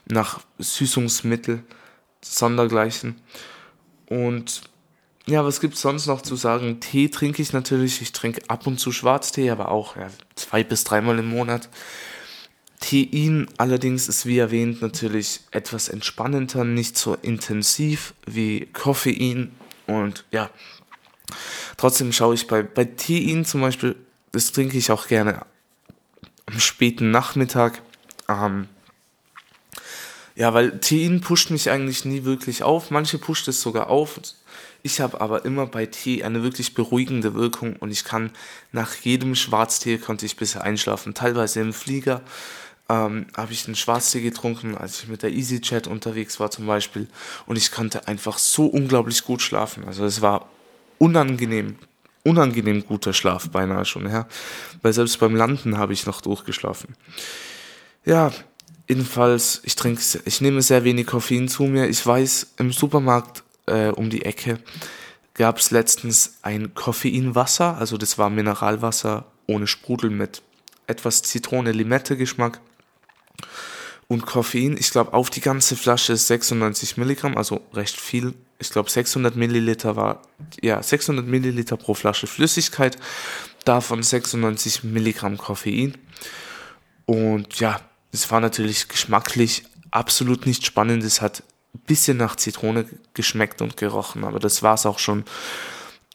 nach 0.05 0.39
Süßungsmittel. 0.59 1.65
Sondergleichen. 2.21 3.21
Und 4.07 4.61
ja, 5.25 5.45
was 5.45 5.61
gibt 5.61 5.75
es 5.75 5.81
sonst 5.81 6.07
noch 6.07 6.21
zu 6.21 6.35
sagen? 6.35 6.79
Tee 6.79 7.09
trinke 7.09 7.41
ich 7.41 7.53
natürlich. 7.53 8.01
Ich 8.01 8.13
trinke 8.13 8.41
ab 8.47 8.65
und 8.65 8.79
zu 8.79 8.91
Schwarztee, 8.91 9.51
aber 9.51 9.69
auch 9.69 9.95
ja, 9.95 10.09
zwei 10.35 10.63
bis 10.63 10.83
dreimal 10.83 11.19
im 11.19 11.27
Monat. 11.27 11.69
Tein 12.79 13.47
allerdings 13.57 14.07
ist 14.07 14.25
wie 14.25 14.39
erwähnt 14.39 14.81
natürlich 14.81 15.41
etwas 15.51 15.89
entspannender, 15.89 16.63
nicht 16.63 16.97
so 16.97 17.13
intensiv 17.15 18.13
wie 18.25 18.67
Koffein. 18.67 19.51
Und 19.85 20.25
ja, 20.31 20.49
trotzdem 21.77 22.13
schaue 22.13 22.35
ich 22.35 22.47
bei, 22.47 22.63
bei 22.63 22.85
Tein 22.85 23.45
zum 23.45 23.61
Beispiel, 23.61 23.95
das 24.31 24.51
trinke 24.51 24.77
ich 24.77 24.91
auch 24.91 25.07
gerne 25.07 25.45
am 26.45 26.59
späten 26.59 27.11
Nachmittag. 27.11 27.81
Ähm, 28.27 28.67
ja, 30.39 30.53
weil 30.53 30.79
Tein 30.79 31.19
pusht 31.19 31.49
mich 31.49 31.69
eigentlich 31.69 32.05
nie 32.05 32.23
wirklich 32.23 32.63
auf. 32.63 32.91
Manche 32.91 33.17
pusht 33.17 33.49
es 33.49 33.61
sogar 33.61 33.89
auf. 33.89 34.21
Ich 34.83 35.01
habe 35.01 35.19
aber 35.19 35.43
immer 35.43 35.65
bei 35.65 35.85
Tee 35.85 36.23
eine 36.23 36.43
wirklich 36.43 36.73
beruhigende 36.73 37.33
Wirkung 37.33 37.75
und 37.75 37.91
ich 37.91 38.05
kann 38.05 38.31
nach 38.71 38.95
jedem 38.95 39.35
Schwarztee 39.35 39.97
konnte 39.97 40.25
ich 40.25 40.37
bisher 40.37 40.63
einschlafen. 40.63 41.13
Teilweise 41.13 41.59
im 41.59 41.73
Flieger 41.73 42.21
ähm, 42.87 43.25
habe 43.35 43.51
ich 43.51 43.65
einen 43.65 43.75
Schwarztee 43.75 44.21
getrunken, 44.21 44.77
als 44.77 45.03
ich 45.03 45.09
mit 45.09 45.23
der 45.23 45.33
EasyChat 45.33 45.87
unterwegs 45.87 46.39
war 46.39 46.49
zum 46.49 46.67
Beispiel 46.67 47.09
und 47.45 47.57
ich 47.57 47.73
konnte 47.73 48.07
einfach 48.07 48.37
so 48.37 48.67
unglaublich 48.67 49.25
gut 49.25 49.41
schlafen. 49.41 49.83
Also 49.83 50.05
es 50.05 50.21
war 50.21 50.47
unangenehm, 50.99 51.75
unangenehm 52.23 52.85
guter 52.85 53.11
Schlaf 53.11 53.49
beinahe 53.49 53.83
schon, 53.83 54.09
ja. 54.09 54.25
Weil 54.83 54.93
selbst 54.93 55.19
beim 55.19 55.35
Landen 55.35 55.77
habe 55.77 55.91
ich 55.91 56.05
noch 56.05 56.21
durchgeschlafen. 56.21 56.95
Ja, 58.05 58.31
jedenfalls, 58.89 59.61
ich 59.63 59.75
trinke, 59.75 60.01
ich 60.25 60.41
nehme 60.41 60.61
sehr 60.61 60.83
wenig 60.83 61.07
Koffein 61.07 61.47
zu 61.47 61.63
mir. 61.63 61.87
Ich 61.87 62.05
weiß, 62.05 62.55
im 62.57 62.71
Supermarkt 62.73 63.43
äh, 63.67 63.89
um 63.89 64.09
die 64.09 64.25
Ecke 64.25 64.59
gab 65.35 65.59
es 65.59 65.71
letztens 65.71 66.39
ein 66.41 66.73
Koffeinwasser, 66.73 67.77
also 67.77 67.97
das 67.97 68.17
war 68.17 68.29
Mineralwasser 68.29 69.25
ohne 69.47 69.67
Sprudel 69.67 70.09
mit 70.09 70.41
etwas 70.87 71.21
Zitrone-Limette-Geschmack 71.21 72.59
und 74.07 74.25
Koffein. 74.25 74.75
Ich 74.77 74.89
glaube, 74.89 75.13
auf 75.13 75.29
die 75.29 75.39
ganze 75.39 75.75
Flasche 75.77 76.13
ist 76.13 76.27
96 76.27 76.97
Milligramm, 76.97 77.37
also 77.37 77.61
recht 77.73 77.99
viel. 77.99 78.33
Ich 78.57 78.71
glaube, 78.71 78.89
600 78.89 79.35
Milliliter 79.35 79.95
war, 79.95 80.23
ja, 80.61 80.83
600 80.83 81.25
Milliliter 81.25 81.77
pro 81.77 81.93
Flasche 81.93 82.27
Flüssigkeit, 82.27 82.97
davon 83.63 84.03
96 84.03 84.83
Milligramm 84.83 85.37
Koffein. 85.37 85.97
Und 87.05 87.59
ja, 87.59 87.79
es 88.11 88.29
war 88.31 88.39
natürlich 88.39 88.87
geschmacklich 88.87 89.63
absolut 89.91 90.45
nicht 90.45 90.65
spannend. 90.65 91.03
Es 91.03 91.21
hat 91.21 91.43
bisschen 91.85 92.17
nach 92.17 92.35
Zitrone 92.35 92.85
geschmeckt 93.13 93.61
und 93.61 93.77
gerochen, 93.77 94.23
aber 94.23 94.39
das 94.39 94.63
war's 94.63 94.85
auch 94.85 94.99
schon. 94.99 95.23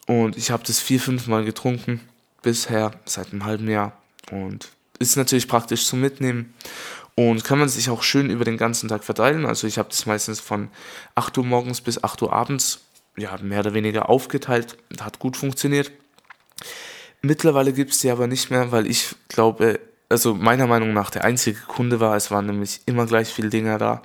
Und 0.07 0.37
ich 0.37 0.51
habe 0.51 0.65
das 0.67 0.81
vier, 0.81 1.01
fünf 1.01 1.27
Mal 1.27 1.45
getrunken 1.45 2.01
bisher, 2.43 2.93
seit 3.05 3.33
einem 3.33 3.45
halben 3.45 3.69
Jahr. 3.69 3.93
Und 4.31 4.69
ist 4.99 5.17
natürlich 5.17 5.49
praktisch 5.49 5.87
zum 5.87 6.01
Mitnehmen 6.01 6.55
und 7.15 7.45
kann 7.45 7.59
man 7.59 7.69
sich 7.69 7.91
auch 7.91 8.03
schön 8.03 8.31
über 8.31 8.45
den 8.45 8.57
ganzen 8.57 8.89
Tag 8.89 9.05
verteilen. 9.05 9.47
Also 9.47 9.67
ich 9.67 9.79
habe 9.79 9.89
das 9.89 10.07
meistens 10.07 10.41
von 10.41 10.69
8 11.15 11.39
Uhr 11.39 11.45
morgens 11.45 11.81
bis 11.81 12.03
8 12.03 12.23
Uhr 12.23 12.33
abends, 12.33 12.81
ja, 13.17 13.37
mehr 13.39 13.61
oder 13.61 13.75
weniger 13.75 14.09
aufgeteilt. 14.09 14.77
Hat 15.01 15.19
gut 15.19 15.37
funktioniert. 15.37 15.93
Mittlerweile 17.23 17.73
gibt 17.73 17.93
es 17.93 17.99
die 17.99 18.11
aber 18.11 18.27
nicht 18.27 18.51
mehr, 18.51 18.73
weil 18.73 18.87
ich 18.87 19.15
glaube, 19.29 19.81
also 20.09 20.35
meiner 20.35 20.67
Meinung 20.67 20.93
nach 20.93 21.11
der 21.11 21.25
einzige 21.25 21.61
Kunde 21.61 22.01
war. 22.01 22.17
Es 22.17 22.31
waren 22.31 22.47
nämlich 22.47 22.81
immer 22.87 23.07
gleich 23.07 23.29
viele 23.29 23.51
Dinger 23.51 23.79
da. 23.79 24.03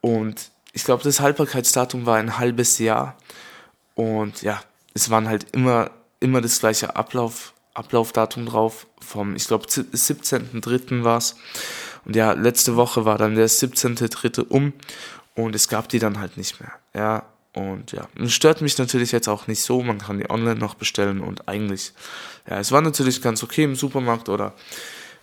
Und 0.00 0.50
ich 0.72 0.84
glaube, 0.84 1.02
das 1.02 1.20
Haltbarkeitsdatum 1.20 2.06
war 2.06 2.16
ein 2.16 2.38
halbes 2.38 2.78
Jahr. 2.78 3.16
Und 3.94 4.42
ja, 4.42 4.60
es 4.94 5.10
waren 5.10 5.28
halt 5.28 5.46
immer, 5.52 5.90
immer 6.20 6.40
das 6.40 6.60
gleiche 6.60 6.96
Ablauf, 6.96 7.52
Ablaufdatum 7.74 8.46
drauf. 8.46 8.86
Vom, 9.00 9.36
ich 9.36 9.46
glaube, 9.46 9.66
17.03. 9.66 11.04
war 11.04 11.18
es. 11.18 11.36
Und 12.04 12.16
ja, 12.16 12.32
letzte 12.32 12.76
Woche 12.76 13.04
war 13.04 13.18
dann 13.18 13.34
der 13.34 13.48
17.03. 13.48 14.46
um 14.48 14.72
und 15.34 15.54
es 15.54 15.68
gab 15.68 15.88
die 15.88 15.98
dann 15.98 16.18
halt 16.18 16.36
nicht 16.36 16.60
mehr. 16.60 16.72
Ja, 16.94 17.24
und 17.54 17.92
ja, 17.92 18.08
das 18.16 18.32
stört 18.32 18.60
mich 18.60 18.78
natürlich 18.78 19.12
jetzt 19.12 19.28
auch 19.28 19.46
nicht 19.46 19.62
so. 19.62 19.82
Man 19.82 19.98
kann 19.98 20.18
die 20.18 20.30
online 20.30 20.58
noch 20.58 20.74
bestellen 20.74 21.20
und 21.20 21.48
eigentlich, 21.48 21.92
ja, 22.48 22.58
es 22.58 22.72
war 22.72 22.80
natürlich 22.80 23.20
ganz 23.20 23.42
okay 23.42 23.64
im 23.64 23.74
Supermarkt 23.74 24.28
oder 24.28 24.54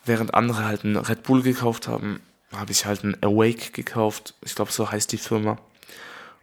während 0.06 0.34
andere 0.34 0.66
halt 0.66 0.84
einen 0.84 0.98
Red 0.98 1.24
Bull 1.24 1.42
gekauft 1.42 1.88
haben, 1.88 2.22
habe 2.52 2.72
ich 2.72 2.86
halt 2.86 3.04
ein 3.04 3.18
Awake 3.22 3.72
gekauft. 3.72 4.36
Ich 4.42 4.56
glaube, 4.56 4.72
so 4.72 4.92
heißt 4.92 5.12
die 5.12 5.18
Firma. 5.18 5.58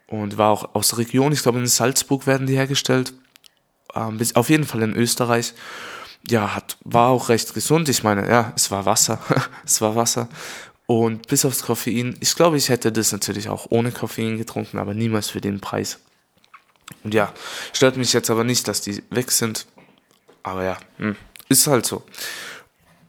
Und 0.07 0.37
war 0.37 0.51
auch 0.51 0.75
aus 0.75 0.88
der 0.88 0.98
Region. 0.98 1.33
Ich 1.33 1.42
glaube, 1.42 1.59
in 1.59 1.66
Salzburg 1.66 2.27
werden 2.27 2.46
die 2.46 2.57
hergestellt. 2.57 3.14
Ähm, 3.94 4.18
bis, 4.18 4.37
auf 4.37 4.51
jeden 4.51 4.64
Fall 4.64 4.83
in 4.83 4.94
Österreich. 4.94 5.55
Ja, 6.29 6.55
hat, 6.55 6.77
war 6.85 7.09
auch 7.09 7.29
recht 7.29 7.55
gesund. 7.55 7.88
Ich 7.88 8.03
meine, 8.03 8.29
ja, 8.29 8.53
es 8.55 8.70
war 8.70 8.85
Wasser. 8.85 9.18
es 9.64 9.81
war 9.81 9.96
Wasser. 9.96 10.29
Und 10.87 11.29
bis 11.29 11.44
aufs 11.44 11.62
Koffein. 11.62 12.16
Ich 12.20 12.35
glaube, 12.35 12.57
ich 12.57 12.68
hätte 12.68 12.92
das 12.92 13.12
natürlich 13.12 13.48
auch 13.48 13.66
ohne 13.70 13.92
Koffein 13.92 14.37
getrunken, 14.37 14.79
aber 14.79 14.94
niemals 14.94 15.31
für 15.31 15.40
den 15.40 15.61
Preis. 15.61 15.98
Und 17.05 17.14
ja, 17.14 17.33
stört 17.72 17.96
mich 17.96 18.12
jetzt 18.12 18.31
aber 18.31 18.44
nicht, 18.44 18.68
dass 18.68 18.83
die 18.83 19.03
weg 19.11 19.31
sind. 19.31 19.66
Aber 20.42 20.64
ja, 20.64 20.77
hm, 20.98 21.16
ist 21.48 21.66
halt 21.66 21.87
so. 21.87 22.03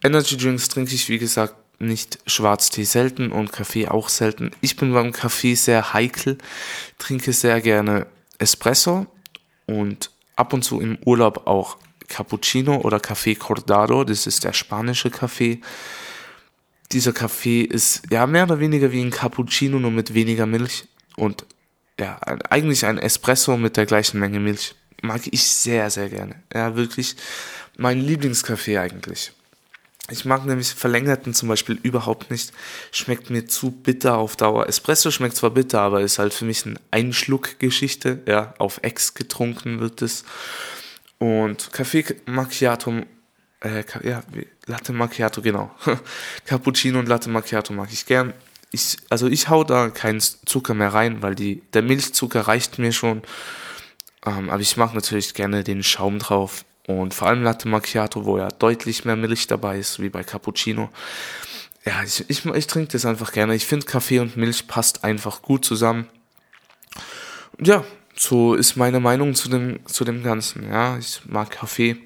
Energy 0.04 0.38
Drinks 0.38 0.68
trinke 0.68 0.94
ich, 0.94 1.10
wie 1.10 1.18
gesagt, 1.18 1.56
nicht 1.80 2.20
Schwarztee 2.28 2.84
selten 2.84 3.32
und 3.32 3.52
Kaffee 3.52 3.88
auch 3.88 4.10
selten. 4.10 4.52
Ich 4.62 4.76
bin 4.76 4.94
beim 4.94 5.12
Kaffee 5.12 5.56
sehr 5.56 5.94
heikel, 5.94 6.38
trinke 6.98 7.34
sehr 7.34 7.62
gerne 7.62 8.08
Espresso 8.38 9.08
und 9.66 10.12
ab 10.36 10.54
und 10.54 10.64
zu 10.64 10.80
im 10.80 10.98
Urlaub 11.06 11.48
auch 11.48 11.78
Cappuccino 12.08 12.78
oder 12.82 12.98
Café 12.98 13.38
Cordado, 13.38 14.04
das 14.04 14.28
ist 14.28 14.44
der 14.44 14.54
spanische 14.54 15.10
Kaffee. 15.10 15.62
Dieser 16.92 17.14
Kaffee 17.14 17.62
ist 17.62 18.04
ja 18.12 18.28
mehr 18.28 18.44
oder 18.44 18.60
weniger 18.60 18.92
wie 18.92 19.02
ein 19.02 19.12
Cappuccino, 19.12 19.80
nur 19.80 19.92
mit 19.92 20.14
weniger 20.14 20.46
Milch 20.46 20.86
und 21.16 21.46
ja, 22.00 22.20
eigentlich 22.50 22.86
ein 22.86 22.98
Espresso 22.98 23.58
mit 23.58 23.78
der 23.78 23.86
gleichen 23.86 24.20
Menge 24.20 24.40
Milch. 24.40 24.76
Mag 25.02 25.22
ich 25.32 25.44
sehr, 25.46 25.90
sehr 25.90 26.10
gerne. 26.10 26.36
Ja, 26.54 26.76
wirklich 26.76 27.16
mein 27.78 28.00
Lieblingskaffee 28.00 28.78
eigentlich. 28.78 29.32
Ich 30.10 30.26
mag 30.26 30.46
nämlich 30.46 30.74
verlängerten 30.74 31.34
zum 31.34 31.48
Beispiel 31.48 31.80
überhaupt 31.82 32.30
nicht. 32.30 32.52
Schmeckt 32.92 33.30
mir 33.30 33.48
zu 33.48 33.72
bitter 33.72 34.18
auf 34.18 34.36
Dauer. 34.36 34.68
Espresso 34.68 35.12
schmeckt 35.12 35.38
zwar 35.38 35.52
bitter, 35.52 35.80
aber 35.80 36.02
ist 36.02 36.20
halt 36.20 36.34
für 36.34 36.44
mich 36.44 36.66
eine 36.66 36.76
Einschluckgeschichte. 36.92 38.22
Ja, 38.28 38.54
auf 38.58 38.80
Ex 38.82 39.14
getrunken 39.14 39.80
wird 39.80 40.02
es. 40.02 40.26
Und 41.20 41.72
Kaffee 41.72 42.04
Macchiato, 42.26 43.04
äh, 43.62 43.86
ja, 44.04 44.24
Latte 44.66 44.92
Macchiato, 44.92 45.42
genau. 45.42 45.72
Cappuccino 46.46 47.00
und 47.00 47.08
Latte 47.08 47.30
Macchiato 47.30 47.72
mag 47.72 47.88
ich 47.94 48.06
gern. 48.06 48.34
Ich, 48.72 48.98
also 49.10 49.28
ich 49.28 49.48
hau 49.48 49.64
da 49.64 49.90
keinen 49.90 50.20
Zucker 50.20 50.74
mehr 50.74 50.94
rein, 50.94 51.22
weil 51.22 51.36
die, 51.36 51.62
der 51.74 51.82
Milchzucker 51.82 52.42
reicht 52.42 52.78
mir 52.78 52.92
schon. 52.92 53.22
Ähm, 54.26 54.50
aber 54.50 54.62
ich 54.62 54.76
mag 54.76 54.94
natürlich 54.94 55.34
gerne 55.34 55.64
den 55.64 55.82
Schaum 55.82 56.20
drauf 56.20 56.66
und 56.88 57.14
vor 57.14 57.28
allem 57.28 57.44
Latte 57.44 57.68
Macchiato, 57.68 58.26
wo 58.26 58.38
ja 58.38 58.50
deutlich 58.50 59.06
mehr 59.06 59.16
Milch 59.16 59.48
dabei 59.48 59.80
ist, 59.80 60.02
wie 60.02 60.10
bei 60.10 60.24
Cappuccino. 60.24 60.90
Ja, 61.86 62.04
ich, 62.04 62.30
ich, 62.30 62.46
ich 62.46 62.68
trinke 62.68 62.92
das 62.92 63.06
einfach 63.06 63.32
gerne. 63.32 63.56
Ich 63.56 63.66
finde 63.66 63.86
Kaffee 63.86 64.20
und 64.20 64.38
Milch 64.38 64.68
passt 64.68 65.04
einfach 65.04 65.42
gut 65.42 65.66
zusammen. 65.66 66.08
Ja, 67.60 67.84
so 68.16 68.54
ist 68.54 68.76
meine 68.76 69.00
Meinung 69.00 69.36
zu 69.36 69.50
dem, 69.50 69.86
zu 69.86 70.04
dem 70.04 70.24
Ganzen. 70.24 70.70
Ja, 70.70 70.98
ich 70.98 71.22
mag 71.26 71.52
Kaffee 71.52 71.98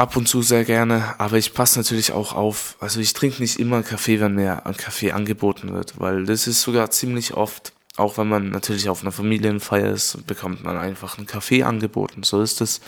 ab 0.00 0.16
und 0.16 0.26
zu 0.26 0.40
sehr 0.40 0.64
gerne, 0.64 1.14
aber 1.18 1.36
ich 1.36 1.52
passe 1.52 1.78
natürlich 1.78 2.12
auch 2.12 2.34
auf. 2.34 2.76
Also 2.80 3.00
ich 3.00 3.12
trinke 3.12 3.42
nicht 3.42 3.60
immer 3.60 3.82
Kaffee, 3.82 4.18
wenn 4.18 4.34
mir 4.34 4.64
ein 4.64 4.76
Kaffee 4.76 5.12
angeboten 5.12 5.74
wird, 5.74 6.00
weil 6.00 6.24
das 6.24 6.46
ist 6.46 6.62
sogar 6.62 6.90
ziemlich 6.90 7.34
oft 7.34 7.74
auch 7.96 8.18
wenn 8.18 8.28
man 8.28 8.50
natürlich 8.50 8.88
auf 8.88 9.02
einer 9.02 9.12
Familienfeier 9.12 9.90
ist, 9.90 10.26
bekommt 10.26 10.64
man 10.64 10.76
einfach 10.76 11.18
einen 11.18 11.26
Kaffee 11.26 11.62
angeboten. 11.62 12.22
So 12.22 12.40
ist 12.40 12.60
es. 12.60 12.80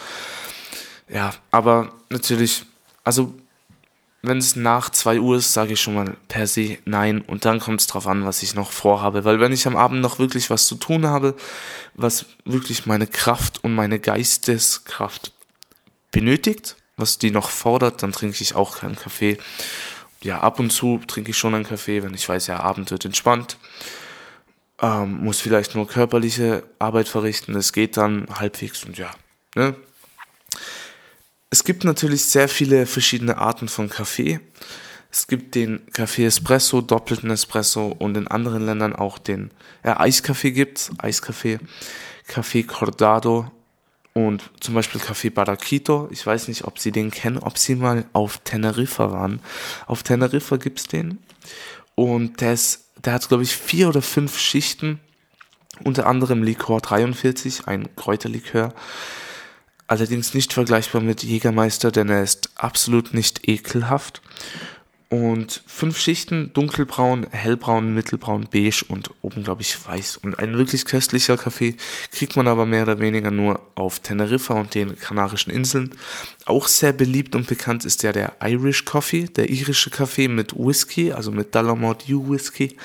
Ja, 1.08 1.34
aber 1.50 1.92
natürlich, 2.08 2.64
also 3.04 3.34
wenn 4.22 4.38
es 4.38 4.54
nach 4.54 4.90
2 4.90 5.18
Uhr 5.18 5.36
ist, 5.36 5.52
sage 5.52 5.72
ich 5.72 5.80
schon 5.80 5.94
mal 5.94 6.16
per 6.28 6.46
se 6.46 6.78
nein. 6.84 7.22
Und 7.22 7.44
dann 7.44 7.58
kommt 7.58 7.80
es 7.80 7.88
drauf 7.88 8.06
an, 8.06 8.24
was 8.24 8.42
ich 8.42 8.54
noch 8.54 8.70
vorhabe. 8.70 9.24
Weil 9.24 9.40
wenn 9.40 9.52
ich 9.52 9.66
am 9.66 9.76
Abend 9.76 10.00
noch 10.00 10.20
wirklich 10.20 10.48
was 10.48 10.66
zu 10.66 10.76
tun 10.76 11.06
habe, 11.06 11.34
was 11.94 12.26
wirklich 12.44 12.86
meine 12.86 13.08
Kraft 13.08 13.64
und 13.64 13.74
meine 13.74 13.98
Geisteskraft 13.98 15.32
benötigt, 16.12 16.76
was 16.96 17.18
die 17.18 17.32
noch 17.32 17.50
fordert, 17.50 18.02
dann 18.04 18.12
trinke 18.12 18.40
ich 18.40 18.54
auch 18.54 18.78
keinen 18.78 18.96
Kaffee. 18.96 19.38
Ja, 20.22 20.40
ab 20.40 20.60
und 20.60 20.70
zu 20.70 21.00
trinke 21.08 21.32
ich 21.32 21.38
schon 21.38 21.54
einen 21.56 21.64
Kaffee, 21.64 22.04
wenn 22.04 22.14
ich 22.14 22.28
weiß, 22.28 22.46
ja, 22.46 22.60
Abend 22.60 22.92
wird 22.92 23.04
entspannt 23.04 23.56
ähm, 24.82 25.24
muss 25.24 25.40
vielleicht 25.40 25.74
nur 25.74 25.86
körperliche 25.86 26.64
Arbeit 26.78 27.08
verrichten, 27.08 27.54
das 27.54 27.72
geht 27.72 27.96
dann 27.96 28.26
halbwegs 28.34 28.84
und 28.84 28.98
ja. 28.98 29.10
Ne? 29.54 29.74
Es 31.50 31.64
gibt 31.64 31.84
natürlich 31.84 32.24
sehr 32.24 32.48
viele 32.48 32.86
verschiedene 32.86 33.38
Arten 33.38 33.68
von 33.68 33.88
Kaffee. 33.88 34.40
Es 35.10 35.26
gibt 35.26 35.54
den 35.54 35.86
Kaffee 35.92 36.24
Espresso, 36.24 36.80
doppelten 36.80 37.30
Espresso 37.30 37.94
und 37.98 38.16
in 38.16 38.26
anderen 38.26 38.64
Ländern 38.64 38.96
auch 38.96 39.18
den 39.18 39.50
ja, 39.84 40.00
Eiskaffee 40.00 40.52
gibt 40.52 40.90
Eiskaffee. 40.98 41.58
Café 42.28 42.66
Cordado 42.66 43.50
und 44.14 44.42
zum 44.60 44.74
Beispiel 44.74 45.00
Café 45.00 45.30
Baraquito. 45.30 46.08
Ich 46.10 46.26
weiß 46.26 46.48
nicht, 46.48 46.64
ob 46.64 46.78
Sie 46.78 46.92
den 46.92 47.10
kennen, 47.10 47.38
ob 47.38 47.58
Sie 47.58 47.74
mal 47.74 48.04
auf 48.12 48.38
Teneriffa 48.38 49.12
waren. 49.12 49.40
Auf 49.86 50.02
Teneriffa 50.02 50.56
gibt's 50.56 50.84
den. 50.84 51.18
Und 51.94 52.40
der, 52.40 52.54
ist, 52.54 52.90
der 53.04 53.14
hat, 53.14 53.28
glaube 53.28 53.42
ich, 53.42 53.56
vier 53.56 53.88
oder 53.88 54.02
fünf 54.02 54.38
Schichten. 54.38 55.00
Unter 55.84 56.06
anderem 56.06 56.42
Likor 56.42 56.80
43, 56.80 57.66
ein 57.66 57.94
Kräuterlikör. 57.96 58.74
Allerdings 59.86 60.32
nicht 60.34 60.52
vergleichbar 60.52 61.00
mit 61.00 61.22
Jägermeister, 61.22 61.90
denn 61.90 62.08
er 62.08 62.22
ist 62.22 62.50
absolut 62.56 63.14
nicht 63.14 63.48
ekelhaft 63.48 64.22
und 65.12 65.62
fünf 65.66 65.98
Schichten, 65.98 66.54
dunkelbraun, 66.54 67.26
hellbraun, 67.30 67.92
mittelbraun, 67.92 68.48
beige 68.50 68.82
und 68.88 69.10
oben, 69.20 69.44
glaube 69.44 69.60
ich, 69.60 69.76
weiß. 69.86 70.16
Und 70.16 70.38
ein 70.38 70.56
wirklich 70.56 70.86
köstlicher 70.86 71.36
Kaffee 71.36 71.76
kriegt 72.12 72.34
man 72.34 72.48
aber 72.48 72.64
mehr 72.64 72.84
oder 72.84 72.98
weniger 72.98 73.30
nur 73.30 73.60
auf 73.74 74.00
Teneriffa 74.00 74.54
und 74.54 74.74
den 74.74 74.98
Kanarischen 74.98 75.52
Inseln. 75.52 75.90
Auch 76.46 76.66
sehr 76.66 76.94
beliebt 76.94 77.34
und 77.34 77.46
bekannt 77.46 77.84
ist 77.84 78.02
ja 78.02 78.12
der 78.12 78.36
Irish 78.42 78.86
Coffee, 78.86 79.24
der 79.24 79.50
irische 79.50 79.90
Kaffee 79.90 80.28
mit 80.28 80.54
Whisky, 80.56 81.12
also 81.12 81.30
mit 81.30 81.54
Dallamort 81.54 82.08
U 82.08 82.30
Whisky. 82.30 82.78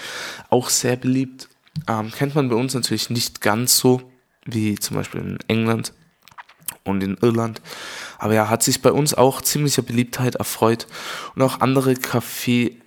Auch 0.50 0.68
sehr 0.70 0.98
beliebt. 0.98 1.48
Ähm, 1.88 2.12
kennt 2.12 2.36
man 2.36 2.50
bei 2.50 2.58
uns 2.58 2.74
natürlich 2.74 3.10
nicht 3.10 3.40
ganz 3.40 3.78
so 3.78 4.02
wie 4.44 4.76
zum 4.76 4.98
Beispiel 4.98 5.22
in 5.22 5.40
England 5.48 5.94
und 6.88 7.04
in 7.04 7.18
Irland. 7.22 7.62
Aber 8.18 8.34
ja, 8.34 8.50
hat 8.50 8.64
sich 8.64 8.82
bei 8.82 8.92
uns 8.92 9.14
auch 9.14 9.42
ziemlicher 9.42 9.82
Beliebtheit 9.82 10.36
erfreut. 10.36 10.88
Und 11.36 11.42
auch 11.42 11.62
andere 11.62 11.96
Kaffee, 11.96 12.78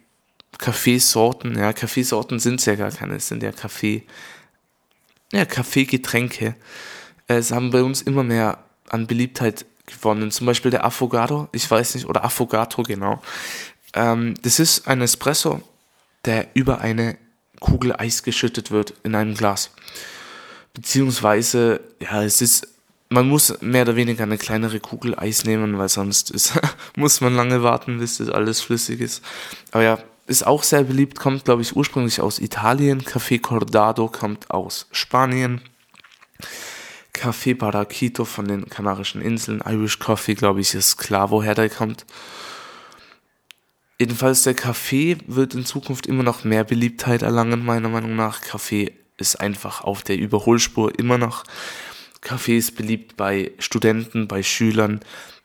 Kaffeesorten, 0.58 1.58
ja, 1.58 1.72
Kaffeesorten 1.72 2.38
sind 2.38 2.60
es 2.60 2.66
ja 2.66 2.74
gar 2.74 2.90
keine, 2.90 3.16
es 3.16 3.28
sind 3.28 3.42
ja 3.42 3.52
Kaffee, 3.52 4.04
ja, 5.32 5.44
Kaffeegetränke. 5.44 6.56
Es 7.26 7.52
haben 7.52 7.70
bei 7.70 7.82
uns 7.82 8.02
immer 8.02 8.24
mehr 8.24 8.64
an 8.88 9.06
Beliebtheit 9.06 9.64
gewonnen. 9.86 10.30
Zum 10.30 10.46
Beispiel 10.46 10.70
der 10.70 10.84
Affogato, 10.84 11.48
ich 11.52 11.70
weiß 11.70 11.94
nicht, 11.94 12.06
oder 12.06 12.24
Affogato, 12.24 12.82
genau. 12.82 13.22
Ähm, 13.94 14.34
das 14.42 14.58
ist 14.58 14.88
ein 14.88 15.00
Espresso, 15.00 15.62
der 16.24 16.48
über 16.54 16.80
eine 16.80 17.16
Kugel 17.60 17.94
Eis 17.96 18.22
geschüttet 18.22 18.70
wird 18.70 18.94
in 19.02 19.14
einem 19.14 19.34
Glas. 19.34 19.70
Beziehungsweise, 20.74 21.80
ja, 22.00 22.22
es 22.22 22.40
ist 22.40 22.68
man 23.10 23.28
muss 23.28 23.60
mehr 23.60 23.82
oder 23.82 23.96
weniger 23.96 24.22
eine 24.22 24.38
kleinere 24.38 24.80
Kugel 24.80 25.18
Eis 25.18 25.44
nehmen, 25.44 25.76
weil 25.78 25.88
sonst 25.88 26.30
ist, 26.30 26.58
muss 26.96 27.20
man 27.20 27.34
lange 27.34 27.62
warten, 27.62 27.98
bis 27.98 28.18
das 28.18 28.30
alles 28.30 28.60
flüssig 28.60 29.00
ist. 29.00 29.22
Aber 29.72 29.82
ja, 29.82 29.98
ist 30.26 30.46
auch 30.46 30.62
sehr 30.62 30.84
beliebt, 30.84 31.18
kommt 31.18 31.44
glaube 31.44 31.62
ich 31.62 31.74
ursprünglich 31.74 32.20
aus 32.20 32.38
Italien. 32.38 33.02
Café 33.02 33.40
Cordado 33.40 34.08
kommt 34.08 34.50
aus 34.50 34.86
Spanien. 34.92 35.60
Café 37.12 37.56
Baraquito 37.56 38.24
von 38.24 38.46
den 38.46 38.68
Kanarischen 38.68 39.20
Inseln. 39.20 39.60
Irish 39.66 39.98
Coffee, 39.98 40.34
glaube 40.34 40.60
ich, 40.60 40.74
ist 40.74 40.96
klar, 40.96 41.30
woher 41.30 41.56
der 41.56 41.68
kommt. 41.68 42.06
Jedenfalls 43.98 44.42
der 44.42 44.54
Kaffee 44.54 45.18
wird 45.26 45.54
in 45.54 45.66
Zukunft 45.66 46.06
immer 46.06 46.22
noch 46.22 46.44
mehr 46.44 46.62
Beliebtheit 46.64 47.22
erlangen, 47.22 47.64
meiner 47.64 47.88
Meinung 47.88 48.14
nach. 48.14 48.40
Kaffee 48.40 48.94
ist 49.18 49.40
einfach 49.40 49.82
auf 49.82 50.02
der 50.02 50.16
Überholspur 50.16 50.96
immer 50.98 51.18
noch. 51.18 51.44
Kaffee 52.20 52.58
ist 52.58 52.76
beliebt 52.76 53.16
bei 53.16 53.52
Studenten, 53.58 54.28
bei 54.28 54.42
Schülern, 54.42 55.00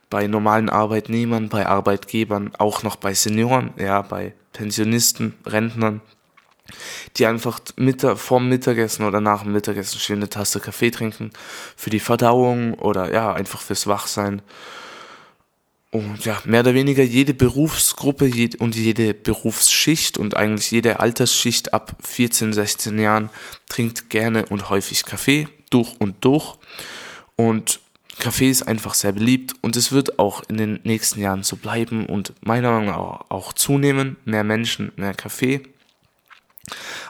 bei 0.09 0.27
normalen 0.27 0.69
Arbeitnehmern, 0.69 1.49
bei 1.49 1.65
Arbeitgebern, 1.65 2.53
auch 2.57 2.83
noch 2.83 2.95
bei 2.95 3.13
Senioren, 3.13 3.73
ja, 3.77 4.01
bei 4.01 4.33
Pensionisten, 4.53 5.33
Rentnern, 5.45 6.01
die 7.17 7.25
einfach 7.25 7.59
mit, 7.75 8.01
vorm 8.01 8.49
Mittagessen 8.49 9.05
oder 9.05 9.21
nach 9.21 9.43
dem 9.43 9.53
Mittagessen 9.53 9.99
schön 9.99 10.17
eine 10.17 10.29
Tasse 10.29 10.59
Kaffee 10.59 10.91
trinken, 10.91 11.31
für 11.75 11.89
die 11.89 11.99
Verdauung 11.99 12.73
oder 12.75 13.11
ja, 13.11 13.33
einfach 13.33 13.61
fürs 13.61 13.87
Wachsein. 13.87 14.41
Und 15.91 16.25
ja, 16.25 16.41
mehr 16.43 16.59
oder 16.59 16.73
weniger 16.73 17.03
jede 17.03 17.33
Berufsgruppe 17.33 18.29
und 18.59 18.75
jede 18.75 19.13
Berufsschicht 19.13 20.17
und 20.17 20.35
eigentlich 20.35 20.69
jede 20.71 20.99
Altersschicht 20.99 21.73
ab 21.73 21.95
14, 22.03 22.51
16 22.51 22.99
Jahren 22.99 23.29
trinkt 23.69 24.09
gerne 24.09 24.45
und 24.47 24.69
häufig 24.69 25.05
Kaffee 25.05 25.47
durch 25.69 25.95
und 25.99 26.23
durch. 26.23 26.55
Und 27.35 27.79
Kaffee 28.19 28.49
ist 28.49 28.63
einfach 28.63 28.93
sehr 28.93 29.11
beliebt 29.11 29.55
und 29.61 29.75
es 29.75 29.91
wird 29.91 30.19
auch 30.19 30.43
in 30.47 30.57
den 30.57 30.79
nächsten 30.83 31.19
Jahren 31.19 31.43
so 31.43 31.57
bleiben 31.57 32.05
und 32.05 32.33
meiner 32.41 32.71
Meinung 32.71 32.87
nach 32.87 33.25
auch 33.29 33.53
zunehmen. 33.53 34.15
Mehr 34.25 34.43
Menschen, 34.43 34.91
mehr 34.95 35.13
Kaffee. 35.13 35.61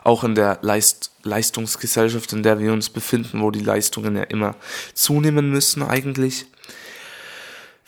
Auch 0.03 0.23
in 0.23 0.35
der 0.35 0.59
Leist 0.61 1.11
Leistungsgesellschaft, 1.23 2.33
in 2.33 2.43
der 2.43 2.59
wir 2.59 2.71
uns 2.71 2.89
befinden, 2.89 3.41
wo 3.41 3.51
die 3.51 3.61
Leistungen 3.61 4.15
ja 4.15 4.23
immer 4.23 4.55
zunehmen 4.93 5.49
müssen 5.49 5.83
eigentlich, 5.83 6.45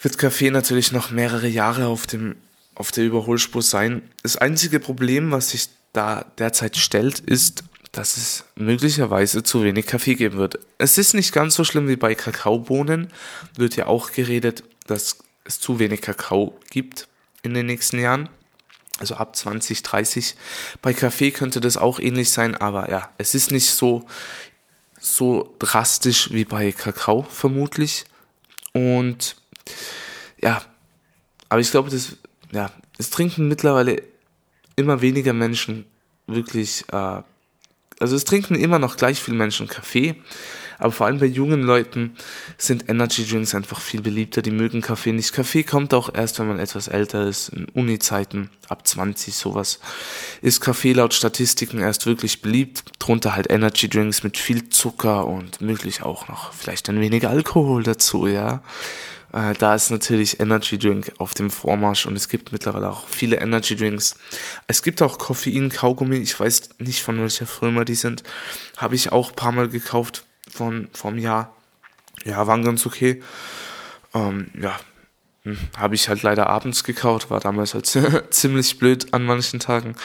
wird 0.01 0.17
Kaffee 0.17 0.51
natürlich 0.51 0.91
noch 0.91 1.11
mehrere 1.11 1.47
Jahre 1.47 1.87
auf, 1.87 2.07
dem, 2.07 2.35
auf 2.75 2.91
der 2.91 3.05
Überholspur 3.05 3.61
sein. 3.61 4.01
Das 4.23 4.37
einzige 4.37 4.79
Problem, 4.79 5.31
was 5.31 5.51
sich 5.51 5.69
da 5.93 6.25
derzeit 6.37 6.77
stellt, 6.77 7.19
ist, 7.19 7.63
dass 7.91 8.17
es 8.17 8.45
möglicherweise 8.55 9.43
zu 9.43 9.63
wenig 9.63 9.87
Kaffee 9.87 10.15
geben 10.15 10.37
wird. 10.37 10.59
Es 10.77 10.97
ist 10.97 11.13
nicht 11.13 11.33
ganz 11.33 11.55
so 11.55 11.63
schlimm 11.63 11.87
wie 11.87 11.95
bei 11.95 12.15
Kakaobohnen. 12.15 13.09
Wird 13.55 13.75
ja 13.75 13.87
auch 13.87 14.11
geredet, 14.11 14.63
dass 14.85 15.17
es 15.45 15.59
zu 15.59 15.79
wenig 15.79 16.01
Kakao 16.01 16.59
gibt 16.69 17.07
in 17.43 17.53
den 17.53 17.65
nächsten 17.65 17.99
Jahren. 17.99 18.29
Also 18.99 19.15
ab 19.15 19.35
2030. 19.35 20.35
Bei 20.81 20.93
Kaffee 20.93 21.31
könnte 21.31 21.61
das 21.61 21.77
auch 21.77 21.99
ähnlich 21.99 22.31
sein, 22.31 22.55
aber 22.55 22.89
ja, 22.89 23.11
es 23.17 23.35
ist 23.35 23.51
nicht 23.51 23.69
so, 23.69 24.05
so 24.99 25.55
drastisch 25.59 26.31
wie 26.31 26.45
bei 26.45 26.71
Kakao 26.71 27.23
vermutlich. 27.23 28.05
Und 28.73 29.35
ja, 30.41 30.61
aber 31.49 31.61
ich 31.61 31.71
glaube, 31.71 31.89
das, 31.89 32.17
ja, 32.51 32.71
es 32.97 33.09
trinken 33.09 33.47
mittlerweile 33.47 34.01
immer 34.75 35.01
weniger 35.01 35.33
Menschen 35.33 35.85
wirklich 36.25 36.85
äh, 36.91 37.21
also 37.99 38.15
es 38.15 38.25
trinken 38.25 38.55
immer 38.55 38.79
noch 38.79 38.97
gleich 38.97 39.21
viele 39.21 39.37
Menschen 39.37 39.67
Kaffee, 39.67 40.15
aber 40.79 40.91
vor 40.91 41.07
allem 41.07 41.19
bei 41.19 41.25
jungen 41.25 41.63
Leuten 41.63 42.15
sind 42.57 42.87
Energy 42.89 43.25
Drinks 43.25 43.55
einfach 43.55 43.81
viel 43.81 44.01
beliebter. 44.01 44.41
Die 44.41 44.51
mögen 44.51 44.81
Kaffee 44.81 45.11
nicht. 45.11 45.33
Kaffee 45.33 45.63
kommt 45.63 45.93
auch 45.93 46.13
erst, 46.13 46.39
wenn 46.39 46.47
man 46.47 46.59
etwas 46.59 46.87
älter 46.87 47.27
ist, 47.27 47.49
in 47.49 47.65
Uni-Zeiten, 47.69 48.49
ab 48.67 48.87
20 48.87 49.33
sowas. 49.35 49.79
Ist 50.41 50.61
Kaffee 50.61 50.93
laut 50.93 51.13
Statistiken 51.13 51.79
erst 51.79 52.05
wirklich 52.05 52.41
beliebt. 52.41 52.83
Drunter 52.99 53.35
halt 53.35 53.49
Energy 53.49 53.89
Drinks 53.89 54.23
mit 54.23 54.37
viel 54.37 54.69
Zucker 54.69 55.25
und 55.25 55.61
möglich 55.61 56.03
auch 56.03 56.27
noch 56.27 56.53
vielleicht 56.53 56.89
ein 56.89 57.01
wenig 57.01 57.27
Alkohol 57.27 57.81
dazu, 57.83 58.27
ja. 58.27 58.61
Äh, 59.37 59.53
da 59.53 59.75
ist 59.75 59.91
natürlich 59.91 60.39
Energy 60.39 60.79
Drink 60.79 61.11
auf 61.19 61.35
dem 61.35 61.51
Vormarsch 61.51 62.07
und 62.07 62.15
es 62.15 62.27
gibt 62.27 62.51
mittlerweile 62.51 62.89
auch 62.89 63.07
viele 63.07 63.35
Energy 63.35 63.75
Drinks. 63.75 64.15
Es 64.65 64.81
gibt 64.81 65.01
auch 65.03 65.19
Koffein, 65.19 65.69
Kaugummi, 65.69 66.17
ich 66.17 66.39
weiß 66.39 66.69
nicht 66.79 67.03
von 67.03 67.19
welcher 67.19 67.45
Firma 67.45 67.83
die 67.83 67.93
sind. 67.93 68.23
Habe 68.77 68.95
ich 68.95 69.11
auch 69.11 69.29
ein 69.29 69.35
paar 69.35 69.51
Mal 69.51 69.69
gekauft 69.69 70.25
von 70.49 70.87
vom 70.91 71.19
Jahr. 71.19 71.55
Ja, 72.25 72.47
waren 72.47 72.63
ganz 72.63 72.87
okay. 72.87 73.21
Ähm, 74.15 74.49
ja, 74.59 74.79
hm, 75.43 75.59
habe 75.77 75.93
ich 75.93 76.09
halt 76.09 76.23
leider 76.23 76.47
abends 76.47 76.83
gekauft, 76.83 77.29
war 77.29 77.39
damals 77.39 77.75
halt 77.75 77.85
ziemlich 78.33 78.79
blöd 78.79 79.13
an 79.13 79.23
manchen 79.23 79.59
Tagen. 79.59 79.95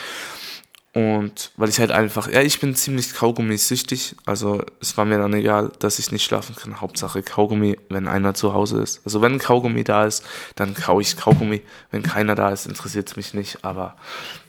Und 0.94 1.52
weil 1.56 1.70
ich 1.70 1.80
halt 1.80 1.90
einfach, 1.90 2.30
ja, 2.30 2.42
ich 2.42 2.60
bin 2.60 2.74
ziemlich 2.74 3.14
Kaugummi-süchtig. 3.14 4.14
Also 4.26 4.62
es 4.80 4.96
war 4.98 5.06
mir 5.06 5.16
dann 5.16 5.32
egal, 5.32 5.72
dass 5.78 5.98
ich 5.98 6.12
nicht 6.12 6.22
schlafen 6.22 6.54
kann. 6.54 6.82
Hauptsache 6.82 7.22
Kaugummi, 7.22 7.78
wenn 7.88 8.06
einer 8.06 8.34
zu 8.34 8.52
Hause 8.52 8.82
ist. 8.82 9.00
Also 9.06 9.22
wenn 9.22 9.38
Kaugummi 9.38 9.84
da 9.84 10.04
ist, 10.04 10.22
dann 10.54 10.74
kau 10.74 11.00
ich 11.00 11.16
Kaugummi. 11.16 11.62
Wenn 11.90 12.02
keiner 12.02 12.34
da 12.34 12.50
ist, 12.50 12.66
interessiert 12.66 13.08
es 13.08 13.16
mich 13.16 13.32
nicht. 13.32 13.64
Aber 13.64 13.96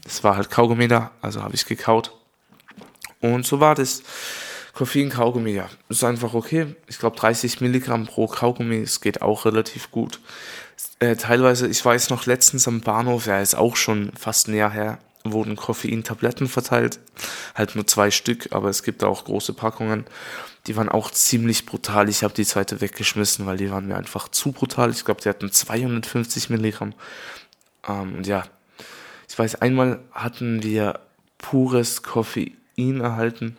es 0.05 0.23
war 0.25 0.35
halt 0.35 0.49
Kaugummi 0.49 0.89
da, 0.89 1.11
also 1.21 1.41
habe 1.41 1.55
ich 1.55 1.65
gekaut. 1.65 2.11
Und 3.21 3.45
so 3.45 3.61
war 3.61 3.75
das. 3.75 4.03
Koffein, 4.73 5.09
Kaugummi, 5.09 5.51
ja, 5.51 5.69
ist 5.87 6.03
einfach 6.03 6.33
okay. 6.33 6.75
Ich 6.87 6.97
glaube 6.97 7.15
30 7.15 7.61
Milligramm 7.61 8.07
pro 8.07 8.27
Kaugummi, 8.27 8.77
es 8.77 9.01
geht 9.01 9.21
auch 9.21 9.45
relativ 9.45 9.91
gut. 9.91 10.19
Äh, 10.97 11.15
teilweise, 11.15 11.67
ich 11.67 11.85
weiß 11.85 12.09
noch 12.09 12.25
letztens 12.25 12.67
am 12.67 12.81
Bahnhof, 12.81 13.27
ja, 13.27 13.39
ist 13.39 13.53
auch 13.53 13.75
schon 13.75 14.11
fast 14.17 14.47
näher 14.47 14.71
her, 14.71 14.97
wurden 15.24 15.55
Koffeintabletten 15.55 16.47
verteilt. 16.47 16.99
Halt 17.55 17.76
nur 17.76 17.88
zwei 17.88 18.11
Stück, 18.11 18.49
aber 18.51 18.69
es 18.69 18.84
gibt 18.84 19.03
auch 19.03 19.26
große 19.26 19.53
Packungen. 19.53 20.05
Die 20.67 20.76
waren 20.76 20.89
auch 20.89 21.11
ziemlich 21.11 21.65
brutal. 21.65 22.09
Ich 22.09 22.24
habe 22.24 22.34
die 22.34 22.45
zweite 22.45 22.82
weggeschmissen, 22.82 23.45
weil 23.45 23.57
die 23.57 23.71
waren 23.71 23.88
mir 23.88 23.95
einfach 23.95 24.28
zu 24.28 24.51
brutal. 24.51 24.91
Ich 24.91 25.05
glaube, 25.05 25.21
die 25.21 25.30
hatten 25.30 25.51
250 25.51 26.49
Milligramm. 26.49 26.93
Ähm, 27.88 28.15
und 28.15 28.28
ja, 28.28 28.43
ich 29.30 29.38
weiß, 29.38 29.55
einmal 29.55 29.99
hatten 30.11 30.63
wir 30.63 30.99
pures 31.38 32.03
Koffein 32.03 33.01
erhalten. 33.01 33.57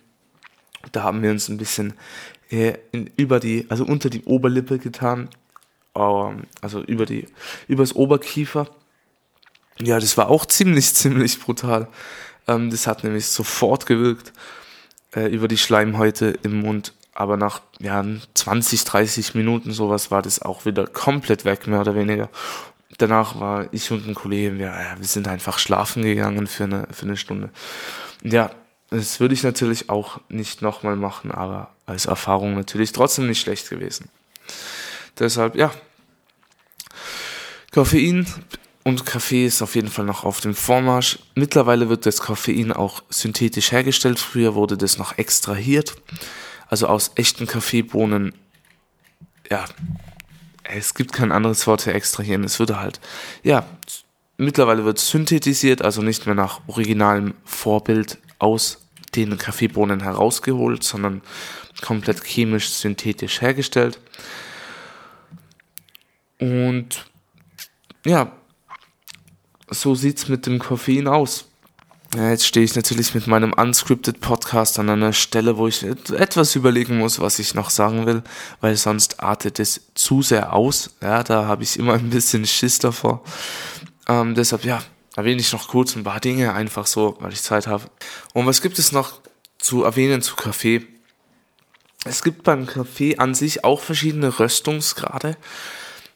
Da 0.93 1.03
haben 1.03 1.23
wir 1.23 1.31
uns 1.31 1.49
ein 1.49 1.59
bisschen 1.59 1.95
äh, 2.51 2.75
in, 2.93 3.11
über 3.17 3.41
die, 3.41 3.67
also 3.69 3.85
unter 3.85 4.11
die 4.11 4.25
Oberlippe 4.25 4.79
getan. 4.79 5.29
Ähm, 5.95 6.45
also 6.61 6.83
über 6.83 7.07
die, 7.07 7.27
übers 7.69 7.95
Oberkiefer 7.95 8.69
ja, 9.79 9.99
das 9.99 10.17
war 10.17 10.29
auch 10.29 10.47
ziemlich, 10.47 10.95
ziemlich 10.95 11.41
brutal. 11.41 11.89
Ähm, 12.47 12.71
das 12.71 12.87
hat 12.87 13.05
nämlich 13.05 13.27
sofort 13.27 13.87
gewirkt 13.87 14.33
äh, 15.15 15.27
über 15.27 15.49
die 15.49 15.59
Schleimhäute 15.59 16.39
im 16.43 16.61
Mund. 16.61 16.93
Aber 17.15 17.37
nach 17.37 17.61
ja, 17.79 18.05
20, 18.35 18.85
30 18.85 19.35
Minuten 19.35 19.73
sowas 19.73 20.11
war 20.11 20.21
das 20.21 20.43
auch 20.43 20.65
wieder 20.67 20.87
komplett 20.87 21.45
weg, 21.45 21.67
mehr 21.67 21.81
oder 21.81 21.95
weniger. 21.95 22.29
Danach 22.99 23.39
war 23.39 23.69
ich 23.73 23.91
und 23.91 24.07
ein 24.07 24.15
Kollege, 24.15 24.59
wir, 24.59 24.67
ja, 24.67 24.95
wir 24.99 25.07
sind 25.07 25.29
einfach 25.29 25.59
schlafen 25.59 26.03
gegangen 26.03 26.47
für 26.47 26.65
eine, 26.65 26.89
für 26.91 27.07
eine 27.07 27.17
Stunde. 27.17 27.51
Ja, 28.23 28.51
das 28.91 29.21
würde 29.21 29.35
ich 29.35 29.43
natürlich 29.43 29.91
auch 29.91 30.21
nicht 30.29 30.63
nochmal 30.63 30.97
machen, 30.97 31.31
aber 31.31 31.71
als 31.87 32.07
Erfahrung 32.07 32.55
natürlich 32.55 32.93
trotzdem 32.93 33.27
nicht 33.27 33.41
schlecht 33.41 33.71
gewesen. 33.71 34.09
Deshalb, 35.19 35.57
ja. 35.57 35.73
Koffein 37.73 38.27
und 38.85 39.07
Kaffee 39.07 39.47
ist 39.47 39.63
auf 39.63 39.75
jeden 39.75 39.89
Fall 39.89 40.05
noch 40.05 40.25
auf 40.25 40.41
dem 40.41 40.55
Vormarsch. 40.55 41.19
Mittlerweile 41.35 41.89
wird 41.89 42.05
das 42.05 42.19
Koffein 42.19 42.71
auch 42.71 43.03
synthetisch 43.09 43.73
hergestellt. 43.73 44.19
Früher 44.19 44.55
wurde 44.55 44.77
das 44.77 44.99
noch 44.99 45.17
extrahiert. 45.17 45.97
Also 46.69 46.87
aus 46.87 47.13
echten 47.15 47.47
Kaffeebohnen. 47.47 48.35
Ja, 49.51 49.65
es 50.65 50.95
gibt 50.95 51.15
kein 51.15 51.33
anderes 51.33 51.67
Wort 51.67 51.83
für 51.83 51.95
extrahieren. 51.95 52.45
Es 52.45 52.59
würde 52.59 52.79
halt, 52.79 53.01
ja, 53.43 53.67
mittlerweile 54.37 54.85
wird 54.85 54.99
synthetisiert, 54.99 55.81
also 55.81 56.03
nicht 56.03 56.27
mehr 56.27 56.35
nach 56.35 56.61
originalem 56.67 57.35
Vorbild 57.45 58.19
aus 58.39 58.87
den 59.15 59.39
Kaffeebohnen 59.39 60.03
herausgeholt, 60.03 60.85
sondern 60.85 61.23
komplett 61.81 62.23
chemisch 62.23 62.69
synthetisch 62.69 63.41
hergestellt. 63.41 63.99
Und 66.39 67.07
ja, 68.05 68.33
so 69.69 69.95
sieht 69.95 70.19
es 70.19 70.29
mit 70.29 70.47
dem 70.47 70.59
Koffein 70.59 71.09
aus. 71.09 71.47
Ja, 72.15 72.31
jetzt 72.31 72.47
stehe 72.47 72.65
ich 72.65 72.77
natürlich 72.77 73.13
mit 73.15 73.27
meinem 73.27 73.53
unscripted 73.53 74.21
Podcast 74.21 74.79
an 74.79 74.89
einer 74.89 75.13
Stelle, 75.13 75.57
wo 75.57 75.67
ich 75.67 75.83
etwas 75.83 76.55
überlegen 76.55 76.99
muss, 76.99 77.19
was 77.19 77.41
ich 77.41 77.55
noch 77.55 77.71
sagen 77.71 78.07
will, 78.07 78.23
weil 78.61 78.77
sonst 78.77 79.21
artet 79.21 79.59
es 79.59 79.91
zu 79.95 80.23
sehr 80.23 80.53
aus. 80.53 80.91
Ja, 81.03 81.25
da 81.25 81.47
habe 81.47 81.65
ich 81.65 81.77
immer 81.77 81.95
ein 81.95 82.11
bisschen 82.11 82.47
Schiss 82.47 82.79
davor. 82.79 83.25
Ähm, 84.07 84.37
deshalb, 84.37 84.65
ja, 84.65 84.81
erwähne 85.17 85.41
ich 85.41 85.53
noch 85.53 85.67
kurz 85.67 85.97
ein 85.97 86.05
paar 86.05 86.21
Dinge, 86.21 86.53
einfach 86.55 86.87
so, 86.87 87.17
weil 87.19 87.33
ich 87.33 87.43
Zeit 87.43 87.67
habe. 87.67 87.85
Und 88.33 88.47
was 88.47 88.63
gibt 88.63 88.79
es 88.79 88.93
noch 88.93 89.21
zu 89.59 89.83
erwähnen 89.83 90.23
zu 90.23 90.37
Kaffee? 90.37 90.87
Es 92.05 92.23
gibt 92.23 92.45
beim 92.45 92.67
Kaffee 92.67 93.19
an 93.19 93.35
sich 93.35 93.65
auch 93.65 93.81
verschiedene 93.81 94.39
Röstungsgrade. 94.39 95.37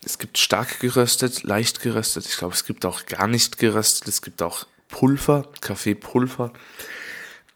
Es 0.09 0.17
gibt 0.17 0.39
stark 0.39 0.81
geröstet, 0.81 1.43
leicht 1.43 1.83
geröstet. 1.83 2.25
Ich 2.25 2.39
glaube, 2.39 2.55
es 2.55 2.65
gibt 2.65 2.87
auch 2.87 3.05
gar 3.05 3.27
nicht 3.27 3.59
geröstet. 3.59 4.09
Es 4.09 4.23
gibt 4.23 4.41
auch 4.41 4.67
Pulver, 4.89 5.47
Kaffeepulver. 5.61 6.51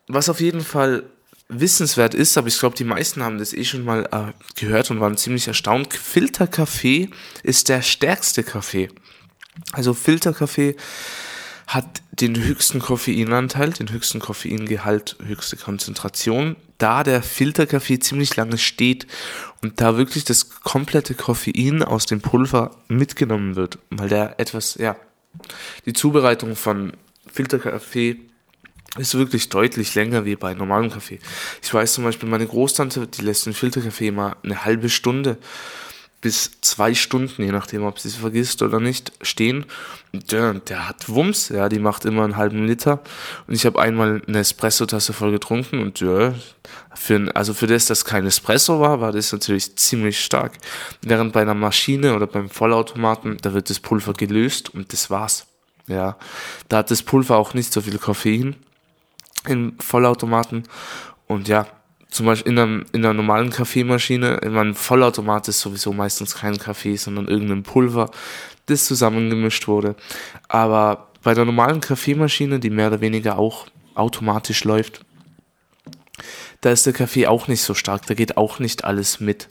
Was 0.06 0.28
auf 0.28 0.38
jeden 0.38 0.60
Fall 0.60 1.04
wissenswert 1.48 2.12
ist, 2.12 2.36
aber 2.36 2.48
ich 2.48 2.58
glaube, 2.58 2.76
die 2.76 2.84
meisten 2.84 3.22
haben 3.22 3.38
das 3.38 3.54
eh 3.54 3.64
schon 3.64 3.86
mal 3.86 4.06
äh, 4.12 4.60
gehört 4.60 4.90
und 4.90 5.00
waren 5.00 5.16
ziemlich 5.16 5.48
erstaunt. 5.48 5.94
Filterkaffee 5.94 7.08
ist 7.42 7.70
der 7.70 7.80
stärkste 7.80 8.42
Kaffee. 8.42 8.90
Also 9.72 9.94
Filterkaffee 9.94 10.76
hat 11.74 12.02
den 12.10 12.42
höchsten 12.42 12.80
Koffeinanteil, 12.80 13.70
den 13.70 13.90
höchsten 13.90 14.20
Koffeingehalt, 14.20 15.16
höchste 15.24 15.56
Konzentration, 15.56 16.56
da 16.78 17.02
der 17.02 17.22
Filterkaffee 17.22 17.98
ziemlich 17.98 18.36
lange 18.36 18.58
steht 18.58 19.06
und 19.62 19.80
da 19.80 19.96
wirklich 19.96 20.24
das 20.24 20.50
komplette 20.60 21.14
Koffein 21.14 21.82
aus 21.82 22.06
dem 22.06 22.20
Pulver 22.20 22.76
mitgenommen 22.88 23.56
wird, 23.56 23.78
weil 23.90 24.08
der 24.08 24.38
etwas, 24.38 24.74
ja, 24.74 24.96
die 25.86 25.92
Zubereitung 25.92 26.56
von 26.56 26.92
Filterkaffee 27.32 28.20
ist 28.98 29.14
wirklich 29.14 29.48
deutlich 29.48 29.94
länger 29.94 30.26
wie 30.26 30.36
bei 30.36 30.52
normalem 30.52 30.90
Kaffee. 30.90 31.18
Ich 31.62 31.72
weiß 31.72 31.94
zum 31.94 32.04
Beispiel, 32.04 32.28
meine 32.28 32.46
Großtante, 32.46 33.06
die 33.06 33.22
lässt 33.22 33.46
den 33.46 33.54
Filterkaffee 33.54 34.08
immer 34.08 34.36
eine 34.42 34.64
halbe 34.64 34.90
Stunde 34.90 35.38
bis 36.22 36.52
zwei 36.60 36.94
Stunden, 36.94 37.42
je 37.42 37.50
nachdem, 37.50 37.82
ob 37.82 37.98
sie 37.98 38.08
es 38.08 38.14
vergisst 38.14 38.62
oder 38.62 38.80
nicht, 38.80 39.12
stehen. 39.22 39.66
Der, 40.12 40.54
der 40.54 40.88
hat 40.88 41.08
Wumms, 41.08 41.48
ja, 41.48 41.68
die 41.68 41.80
macht 41.80 42.04
immer 42.04 42.22
einen 42.22 42.36
halben 42.36 42.64
Liter. 42.64 43.00
Und 43.46 43.54
ich 43.54 43.66
habe 43.66 43.82
einmal 43.82 44.22
eine 44.26 44.38
Espresso-Tasse 44.38 45.12
voll 45.12 45.32
getrunken 45.32 45.80
und 45.80 46.00
ja, 46.00 46.32
für, 46.94 47.28
also 47.34 47.52
für 47.54 47.66
das, 47.66 47.86
dass 47.86 48.04
kein 48.04 48.24
Espresso 48.24 48.80
war, 48.80 49.00
war 49.00 49.10
das 49.10 49.32
natürlich 49.32 49.76
ziemlich 49.76 50.24
stark. 50.24 50.52
Während 51.02 51.32
bei 51.32 51.42
einer 51.42 51.54
Maschine 51.54 52.14
oder 52.14 52.28
beim 52.28 52.48
Vollautomaten, 52.48 53.38
da 53.42 53.52
wird 53.52 53.68
das 53.68 53.80
Pulver 53.80 54.12
gelöst 54.12 54.72
und 54.72 54.92
das 54.92 55.10
war's. 55.10 55.46
Ja, 55.88 56.16
da 56.68 56.78
hat 56.78 56.92
das 56.92 57.02
Pulver 57.02 57.36
auch 57.36 57.54
nicht 57.54 57.72
so 57.72 57.80
viel 57.80 57.98
Koffein 57.98 58.54
im 59.48 59.76
Vollautomaten. 59.80 60.68
Und 61.26 61.48
ja, 61.48 61.66
zum 62.12 62.26
Beispiel 62.26 62.52
in 62.52 62.58
einer, 62.58 62.84
in 62.92 63.04
einer 63.04 63.14
normalen 63.14 63.48
Kaffeemaschine, 63.48 64.36
in 64.42 64.56
einem 64.56 64.74
Vollautomat 64.74 65.48
ist 65.48 65.60
sowieso 65.60 65.94
meistens 65.94 66.34
kein 66.34 66.58
Kaffee, 66.58 66.96
sondern 66.96 67.26
irgendein 67.26 67.62
Pulver, 67.62 68.10
das 68.66 68.84
zusammengemischt 68.84 69.66
wurde. 69.66 69.96
Aber 70.46 71.08
bei 71.22 71.32
der 71.32 71.46
normalen 71.46 71.80
Kaffeemaschine, 71.80 72.60
die 72.60 72.68
mehr 72.68 72.88
oder 72.88 73.00
weniger 73.00 73.38
auch 73.38 73.66
automatisch 73.94 74.64
läuft, 74.64 75.06
da 76.60 76.70
ist 76.70 76.84
der 76.84 76.92
Kaffee 76.92 77.26
auch 77.26 77.48
nicht 77.48 77.62
so 77.62 77.72
stark, 77.72 78.06
da 78.06 78.12
geht 78.12 78.36
auch 78.36 78.58
nicht 78.58 78.84
alles 78.84 79.18
mit. 79.18 79.48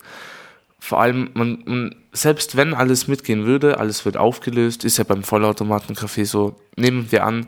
Vor 0.78 1.02
allem, 1.02 1.32
man, 1.34 1.64
man, 1.66 1.96
selbst 2.12 2.56
wenn 2.58 2.76
alles 2.76 3.08
mitgehen 3.08 3.46
würde, 3.46 3.80
alles 3.80 4.06
wird 4.06 4.18
aufgelöst, 4.18 4.86
ist 4.86 4.98
ja 4.98 5.04
beim 5.04 5.24
Vollautomaten-Kaffee 5.24 6.26
so, 6.26 6.56
nehmen 6.76 7.12
wir 7.12 7.26
an, 7.26 7.48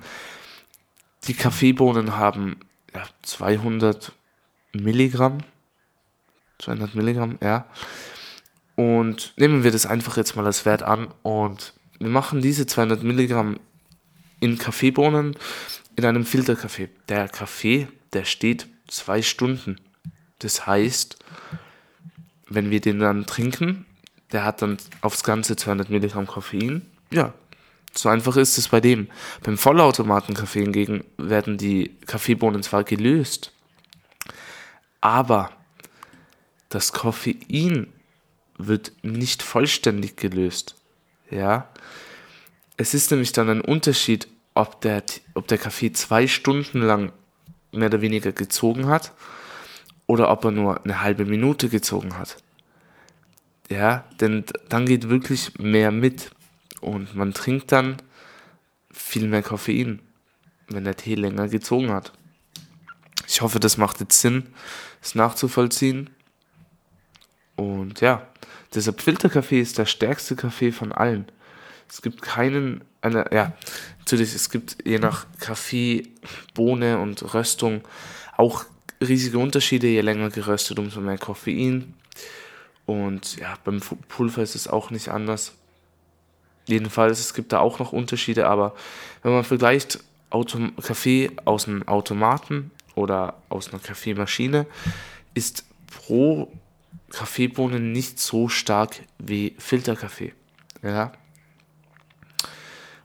die 1.27 1.35
Kaffeebohnen 1.35 2.17
haben 2.17 2.57
ja, 2.95 3.03
200 3.21 4.11
Milligramm. 4.73 5.39
200 6.59 6.95
Milligramm, 6.95 7.37
ja. 7.41 7.65
Und 8.75 9.33
nehmen 9.37 9.63
wir 9.63 9.71
das 9.71 9.85
einfach 9.85 10.17
jetzt 10.17 10.35
mal 10.35 10.45
als 10.45 10.65
Wert 10.65 10.83
an 10.83 11.07
und 11.21 11.73
wir 11.99 12.09
machen 12.09 12.41
diese 12.41 12.65
200 12.65 13.03
Milligramm 13.03 13.59
in 14.39 14.57
Kaffeebohnen 14.57 15.35
in 15.95 16.05
einem 16.05 16.25
Filterkaffee. 16.25 16.89
Der 17.07 17.29
Kaffee, 17.29 17.87
der 18.13 18.25
steht 18.25 18.67
zwei 18.87 19.21
Stunden. 19.21 19.79
Das 20.39 20.65
heißt, 20.65 21.17
wenn 22.49 22.71
wir 22.71 22.81
den 22.81 22.99
dann 22.99 23.25
trinken, 23.25 23.85
der 24.31 24.43
hat 24.43 24.61
dann 24.61 24.77
aufs 25.01 25.23
Ganze 25.23 25.55
200 25.55 25.89
Milligramm 25.89 26.27
Koffein. 26.27 26.81
Ja, 27.11 27.33
so 27.93 28.09
einfach 28.09 28.35
ist 28.37 28.57
es 28.57 28.69
bei 28.69 28.81
dem. 28.81 29.07
Beim 29.43 29.57
Vollautomatenkaffee 29.57 30.63
hingegen 30.63 31.03
werden 31.17 31.57
die 31.57 31.95
Kaffeebohnen 32.07 32.63
zwar 32.63 32.83
gelöst, 32.83 33.51
aber 35.03 35.51
das 36.69 36.93
Koffein 36.93 37.87
wird 38.57 38.93
nicht 39.01 39.43
vollständig 39.43 40.15
gelöst. 40.15 40.75
Ja, 41.29 41.67
es 42.77 42.93
ist 42.93 43.11
nämlich 43.11 43.33
dann 43.33 43.49
ein 43.49 43.59
Unterschied, 43.59 44.29
ob 44.53 44.79
der, 44.79 45.03
ob 45.33 45.49
der 45.49 45.57
Kaffee 45.57 45.91
zwei 45.91 46.25
Stunden 46.25 46.79
lang 46.81 47.11
mehr 47.73 47.89
oder 47.89 47.99
weniger 47.99 48.31
gezogen 48.31 48.87
hat 48.87 49.11
oder 50.07 50.31
ob 50.31 50.45
er 50.45 50.51
nur 50.51 50.81
eine 50.85 51.01
halbe 51.01 51.25
Minute 51.25 51.67
gezogen 51.67 52.17
hat. 52.17 52.37
Ja, 53.69 54.05
denn 54.21 54.45
dann 54.69 54.85
geht 54.85 55.09
wirklich 55.09 55.59
mehr 55.59 55.91
mit 55.91 56.31
und 56.79 57.13
man 57.13 57.33
trinkt 57.33 57.73
dann 57.73 57.97
viel 58.89 59.27
mehr 59.27 59.43
Koffein, 59.43 59.99
wenn 60.69 60.85
der 60.85 60.95
Tee 60.95 61.15
länger 61.15 61.49
gezogen 61.49 61.91
hat. 61.91 62.13
Ich 63.27 63.41
hoffe, 63.41 63.59
das 63.59 63.77
macht 63.77 63.99
jetzt 63.99 64.19
Sinn, 64.19 64.47
es 65.01 65.15
nachzuvollziehen. 65.15 66.09
Und 67.55 68.01
ja, 68.01 68.27
deshalb 68.73 69.01
Filterkaffee 69.01 69.61
ist 69.61 69.77
der 69.77 69.85
stärkste 69.85 70.35
Kaffee 70.35 70.71
von 70.71 70.91
allen. 70.91 71.25
Es 71.89 72.01
gibt 72.01 72.21
keinen, 72.21 72.83
eine, 73.01 73.25
ja, 73.31 73.53
natürlich, 73.99 74.33
es 74.33 74.49
gibt 74.49 74.77
je 74.85 74.99
nach 74.99 75.27
Kaffee, 75.39 76.09
Bohne 76.53 76.99
und 76.99 77.33
Röstung 77.33 77.81
auch 78.35 78.65
riesige 79.01 79.37
Unterschiede. 79.37 79.87
Je 79.87 80.01
länger 80.01 80.29
geröstet, 80.29 80.79
umso 80.79 81.01
mehr 81.01 81.17
Koffein. 81.17 81.93
Und 82.85 83.37
ja, 83.37 83.53
beim 83.63 83.79
Pulver 83.79 84.41
ist 84.41 84.55
es 84.55 84.67
auch 84.67 84.89
nicht 84.89 85.09
anders. 85.09 85.53
Jedenfalls, 86.65 87.19
es 87.19 87.33
gibt 87.33 87.51
da 87.53 87.59
auch 87.59 87.79
noch 87.79 87.91
Unterschiede, 87.91 88.47
aber 88.47 88.73
wenn 89.21 89.33
man 89.33 89.43
vergleicht 89.43 89.99
Autom 90.29 90.75
Kaffee 90.77 91.31
aus 91.45 91.67
einem 91.67 91.87
Automaten 91.87 92.71
oder 92.95 93.41
aus 93.49 93.69
einer 93.69 93.81
Kaffeemaschine 93.81 94.65
ist 95.33 95.65
pro 95.87 96.51
Kaffeebohne 97.11 97.79
nicht 97.79 98.19
so 98.19 98.49
stark 98.49 99.01
wie 99.19 99.55
Filterkaffee. 99.57 100.33
Ja. 100.81 101.11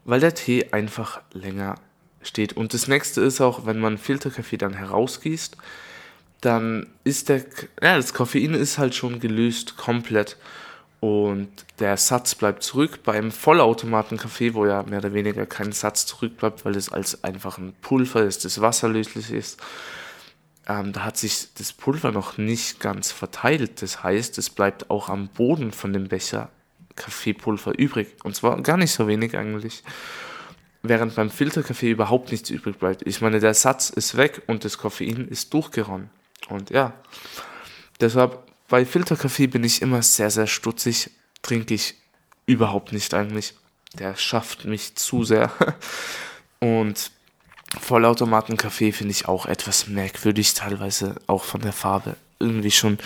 Weil 0.04 0.20
der 0.20 0.34
Tee 0.34 0.72
einfach 0.72 1.20
länger 1.32 1.76
steht. 2.22 2.54
Und 2.54 2.74
das 2.74 2.88
nächste 2.88 3.20
ist 3.20 3.40
auch, 3.40 3.66
wenn 3.66 3.78
man 3.78 3.98
Filterkaffee 3.98 4.56
dann 4.56 4.74
herausgießt, 4.74 5.56
dann 6.40 6.86
ist 7.04 7.28
der, 7.28 7.44
ja, 7.82 7.96
das 7.96 8.14
Koffein 8.14 8.54
ist 8.54 8.78
halt 8.78 8.94
schon 8.94 9.20
gelöst 9.20 9.76
komplett 9.76 10.36
und 11.00 11.48
der 11.78 11.96
Satz 11.96 12.34
bleibt 12.34 12.62
zurück. 12.62 13.00
Beim 13.04 13.30
Vollautomatenkaffee, 13.30 14.54
wo 14.54 14.66
ja 14.66 14.82
mehr 14.82 14.98
oder 14.98 15.12
weniger 15.12 15.46
kein 15.46 15.72
Satz 15.72 16.06
zurückbleibt, 16.06 16.64
weil 16.64 16.76
es 16.76 16.90
als 16.90 17.22
einfach 17.22 17.58
ein 17.58 17.74
Pulver 17.80 18.22
ist, 18.22 18.44
das 18.44 18.60
wasserlöslich 18.60 19.30
ist, 19.30 19.60
ähm, 20.68 20.92
da 20.92 21.04
hat 21.04 21.16
sich 21.16 21.54
das 21.54 21.72
Pulver 21.72 22.10
noch 22.10 22.36
nicht 22.36 22.80
ganz 22.80 23.12
verteilt. 23.12 23.80
Das 23.82 24.02
heißt, 24.02 24.38
es 24.38 24.50
bleibt 24.50 24.90
auch 24.90 25.08
am 25.08 25.28
Boden 25.28 25.72
von 25.72 25.92
dem 25.92 26.08
Becher 26.08 26.50
Kaffeepulver 26.96 27.78
übrig. 27.78 28.16
Und 28.24 28.34
zwar 28.34 28.60
gar 28.62 28.76
nicht 28.76 28.92
so 28.92 29.06
wenig 29.06 29.36
eigentlich. 29.36 29.84
Während 30.82 31.14
beim 31.14 31.30
Filterkaffee 31.30 31.90
überhaupt 31.90 32.32
nichts 32.32 32.50
übrig 32.50 32.78
bleibt. 32.78 33.06
Ich 33.06 33.20
meine, 33.20 33.40
der 33.40 33.54
Satz 33.54 33.90
ist 33.90 34.16
weg 34.16 34.42
und 34.46 34.64
das 34.64 34.78
Koffein 34.78 35.28
ist 35.28 35.54
durchgeronnen. 35.54 36.10
Und 36.48 36.70
ja, 36.70 36.92
deshalb 38.00 38.47
bei 38.68 38.84
Filterkaffee 38.84 39.46
bin 39.46 39.64
ich 39.64 39.82
immer 39.82 40.02
sehr, 40.02 40.30
sehr 40.30 40.46
stutzig. 40.46 41.10
Trinke 41.42 41.74
ich 41.74 41.94
überhaupt 42.46 42.92
nicht 42.92 43.14
eigentlich. 43.14 43.54
Der 43.94 44.14
schafft 44.16 44.64
mich 44.64 44.94
zu 44.94 45.24
sehr. 45.24 45.50
Und 46.60 47.10
Vollautomatenkaffee 47.80 48.92
finde 48.92 49.12
ich 49.12 49.28
auch 49.28 49.46
etwas 49.46 49.88
merkwürdig, 49.88 50.54
teilweise 50.54 51.16
auch 51.26 51.44
von 51.44 51.60
der 51.60 51.72
Farbe. 51.72 52.16
Irgendwie 52.38 52.70
schon, 52.70 52.98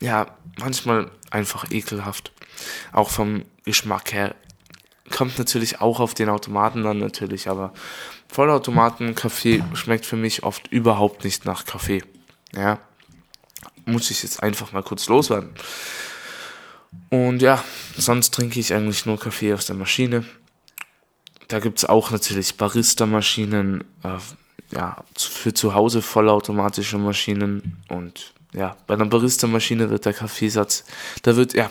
ja, 0.00 0.26
manchmal 0.58 1.10
einfach 1.30 1.70
ekelhaft. 1.70 2.32
Auch 2.92 3.10
vom 3.10 3.44
Geschmack 3.64 4.12
her. 4.12 4.34
Kommt 5.10 5.38
natürlich 5.38 5.80
auch 5.80 6.00
auf 6.00 6.14
den 6.14 6.28
Automaten 6.28 6.82
dann 6.82 6.98
natürlich, 6.98 7.48
aber 7.48 7.72
Vollautomatenkaffee 8.28 9.64
schmeckt 9.74 10.04
für 10.04 10.16
mich 10.16 10.42
oft 10.42 10.68
überhaupt 10.68 11.24
nicht 11.24 11.44
nach 11.44 11.64
Kaffee. 11.64 12.02
Ja, 12.54 12.78
muss 13.88 14.10
ich 14.10 14.22
jetzt 14.22 14.42
einfach 14.42 14.72
mal 14.72 14.82
kurz 14.82 15.08
loswerden. 15.08 15.50
Und 17.10 17.42
ja, 17.42 17.62
sonst 17.96 18.32
trinke 18.32 18.60
ich 18.60 18.72
eigentlich 18.72 19.06
nur 19.06 19.18
Kaffee 19.18 19.52
aus 19.52 19.66
der 19.66 19.76
Maschine. 19.76 20.24
Da 21.48 21.60
gibt 21.60 21.78
es 21.78 21.84
auch 21.84 22.10
natürlich 22.10 22.56
Barista-Maschinen, 22.56 23.84
äh, 24.04 24.18
ja, 24.74 25.02
für 25.16 25.54
zu 25.54 25.74
Hause 25.74 26.02
vollautomatische 26.02 26.98
Maschinen 26.98 27.78
und 27.88 28.34
ja, 28.54 28.76
bei 28.86 28.94
einer 28.94 29.06
Barista-Maschine 29.06 29.90
wird 29.90 30.04
der 30.04 30.12
Kaffeesatz, 30.12 30.84
da 31.22 31.36
wird, 31.36 31.54
ja, 31.54 31.70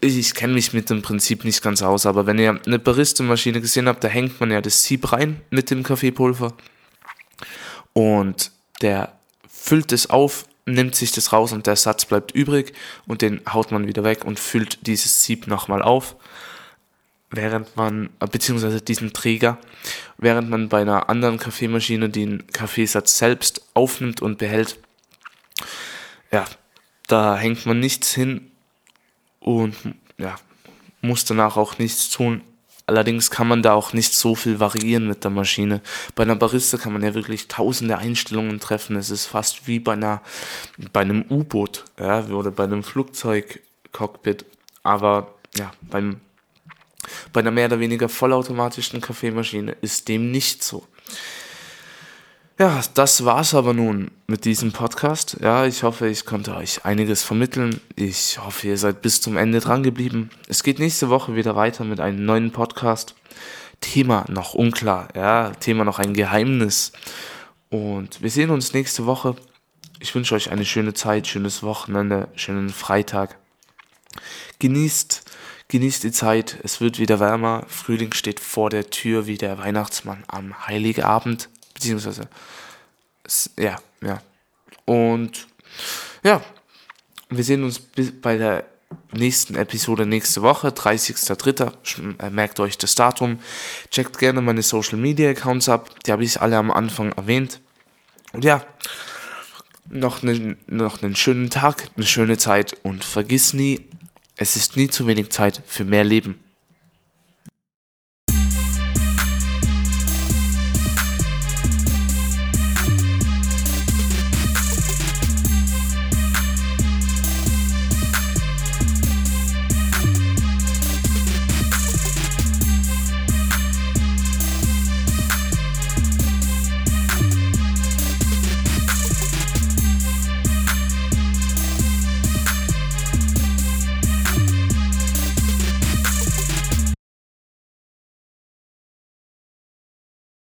ich, 0.00 0.18
ich 0.18 0.34
kenne 0.34 0.54
mich 0.54 0.72
mit 0.72 0.90
dem 0.90 1.02
Prinzip 1.02 1.44
nicht 1.44 1.62
ganz 1.62 1.82
aus, 1.82 2.04
aber 2.06 2.26
wenn 2.26 2.38
ihr 2.38 2.60
eine 2.66 2.78
Barista-Maschine 2.78 3.60
gesehen 3.60 3.88
habt, 3.88 4.04
da 4.04 4.08
hängt 4.08 4.38
man 4.40 4.50
ja 4.50 4.60
das 4.60 4.82
Sieb 4.82 5.12
rein 5.12 5.40
mit 5.50 5.70
dem 5.70 5.82
Kaffeepulver 5.82 6.54
und 7.92 8.50
der 8.82 9.18
füllt 9.48 9.92
es 9.92 10.10
auf, 10.10 10.46
nimmt 10.66 10.94
sich 10.94 11.12
das 11.12 11.32
raus 11.32 11.52
und 11.52 11.66
der 11.66 11.76
Satz 11.76 12.04
bleibt 12.04 12.32
übrig 12.32 12.74
und 13.06 13.22
den 13.22 13.40
haut 13.50 13.70
man 13.70 13.86
wieder 13.86 14.04
weg 14.04 14.24
und 14.24 14.38
füllt 14.38 14.86
dieses 14.86 15.22
Sieb 15.22 15.46
nochmal 15.46 15.82
auf 15.82 16.16
während 17.30 17.76
man, 17.76 18.10
beziehungsweise 18.18 18.80
diesen 18.80 19.12
Träger, 19.12 19.58
während 20.18 20.48
man 20.48 20.68
bei 20.68 20.80
einer 20.80 21.08
anderen 21.08 21.38
Kaffeemaschine 21.38 22.08
den 22.08 22.46
Kaffeesatz 22.48 23.18
selbst 23.18 23.62
aufnimmt 23.74 24.22
und 24.22 24.38
behält. 24.38 24.78
Ja, 26.30 26.44
da 27.06 27.36
hängt 27.36 27.66
man 27.66 27.80
nichts 27.80 28.12
hin 28.12 28.50
und 29.40 29.76
ja, 30.18 30.36
muss 31.00 31.24
danach 31.24 31.56
auch 31.56 31.78
nichts 31.78 32.10
tun. 32.10 32.42
Allerdings 32.86 33.30
kann 33.30 33.48
man 33.48 33.62
da 33.62 33.72
auch 33.74 33.92
nicht 33.92 34.14
so 34.14 34.36
viel 34.36 34.60
variieren 34.60 35.08
mit 35.08 35.24
der 35.24 35.30
Maschine. 35.32 35.80
Bei 36.14 36.22
einer 36.22 36.36
Barista 36.36 36.76
kann 36.76 36.92
man 36.92 37.02
ja 37.02 37.14
wirklich 37.14 37.48
tausende 37.48 37.98
Einstellungen 37.98 38.60
treffen. 38.60 38.94
Es 38.96 39.10
ist 39.10 39.26
fast 39.26 39.66
wie 39.66 39.80
bei 39.80 39.94
einer, 39.94 40.22
bei 40.92 41.00
einem 41.00 41.24
U-Boot, 41.28 41.84
ja, 41.98 42.24
oder 42.26 42.52
bei 42.52 42.64
einem 42.64 42.84
Flugzeugcockpit. 42.84 44.44
Aber 44.84 45.34
ja, 45.56 45.72
beim 45.82 46.20
bei 47.32 47.40
einer 47.40 47.50
mehr 47.50 47.66
oder 47.66 47.80
weniger 47.80 48.08
vollautomatischen 48.08 49.00
Kaffeemaschine 49.00 49.76
ist 49.80 50.08
dem 50.08 50.30
nicht 50.30 50.62
so. 50.62 50.86
Ja, 52.58 52.80
das 52.94 53.22
war's 53.26 53.52
aber 53.52 53.74
nun 53.74 54.10
mit 54.26 54.46
diesem 54.46 54.72
Podcast. 54.72 55.36
Ja, 55.42 55.66
ich 55.66 55.82
hoffe, 55.82 56.08
ich 56.08 56.24
konnte 56.24 56.56
euch 56.56 56.86
einiges 56.86 57.22
vermitteln. 57.22 57.82
Ich 57.96 58.38
hoffe, 58.42 58.68
ihr 58.68 58.78
seid 58.78 59.02
bis 59.02 59.20
zum 59.20 59.36
Ende 59.36 59.60
dran 59.60 59.82
geblieben. 59.82 60.30
Es 60.48 60.62
geht 60.62 60.78
nächste 60.78 61.10
Woche 61.10 61.34
wieder 61.34 61.54
weiter 61.54 61.84
mit 61.84 62.00
einem 62.00 62.24
neuen 62.24 62.52
Podcast. 62.52 63.14
Thema 63.82 64.24
noch 64.30 64.54
unklar, 64.54 65.08
ja, 65.14 65.50
Thema 65.50 65.84
noch 65.84 65.98
ein 65.98 66.14
Geheimnis. 66.14 66.92
Und 67.68 68.22
wir 68.22 68.30
sehen 68.30 68.48
uns 68.48 68.72
nächste 68.72 69.04
Woche. 69.04 69.36
Ich 70.00 70.14
wünsche 70.14 70.34
euch 70.34 70.50
eine 70.50 70.64
schöne 70.64 70.94
Zeit, 70.94 71.26
schönes 71.26 71.62
Wochenende, 71.62 72.28
schönen 72.36 72.70
Freitag. 72.70 73.36
Genießt 74.60 75.24
Genießt 75.68 76.04
die 76.04 76.12
Zeit, 76.12 76.58
es 76.62 76.80
wird 76.80 77.00
wieder 77.00 77.18
wärmer, 77.18 77.64
Frühling 77.66 78.14
steht 78.14 78.38
vor 78.38 78.70
der 78.70 78.88
Tür 78.88 79.26
wie 79.26 79.36
der 79.36 79.58
Weihnachtsmann 79.58 80.22
am 80.28 80.68
Heiligabend, 80.68 81.48
beziehungsweise, 81.76 82.28
ja, 83.58 83.76
ja. 84.00 84.22
Und 84.86 85.46
ja, 86.22 86.42
wir 87.28 87.44
sehen 87.44 87.64
uns 87.64 87.80
bei 88.22 88.36
der 88.36 88.64
nächsten 89.12 89.56
Episode 89.56 90.06
nächste 90.06 90.42
Woche, 90.42 90.68
30.03. 90.68 92.18
Äh, 92.18 92.30
merkt 92.30 92.60
euch 92.60 92.78
das 92.78 92.94
Datum. 92.94 93.40
Checkt 93.90 94.18
gerne 94.18 94.40
meine 94.40 94.62
Social 94.62 94.98
Media 94.98 95.30
Accounts 95.30 95.68
ab, 95.68 95.90
die 96.04 96.12
habe 96.12 96.24
ich 96.24 96.40
alle 96.40 96.56
am 96.56 96.70
Anfang 96.70 97.12
erwähnt. 97.12 97.60
Und 98.32 98.44
ja, 98.44 98.64
noch 99.88 100.22
einen, 100.22 100.56
noch 100.66 101.02
einen 101.02 101.16
schönen 101.16 101.50
Tag, 101.50 101.90
eine 101.96 102.06
schöne 102.06 102.38
Zeit 102.38 102.76
und 102.82 103.04
vergiss 103.04 103.52
nie, 103.52 103.88
es 104.36 104.56
ist 104.56 104.76
nie 104.76 104.88
zu 104.88 105.06
wenig 105.06 105.30
Zeit 105.30 105.62
für 105.66 105.84
mehr 105.84 106.04
Leben. 106.04 106.40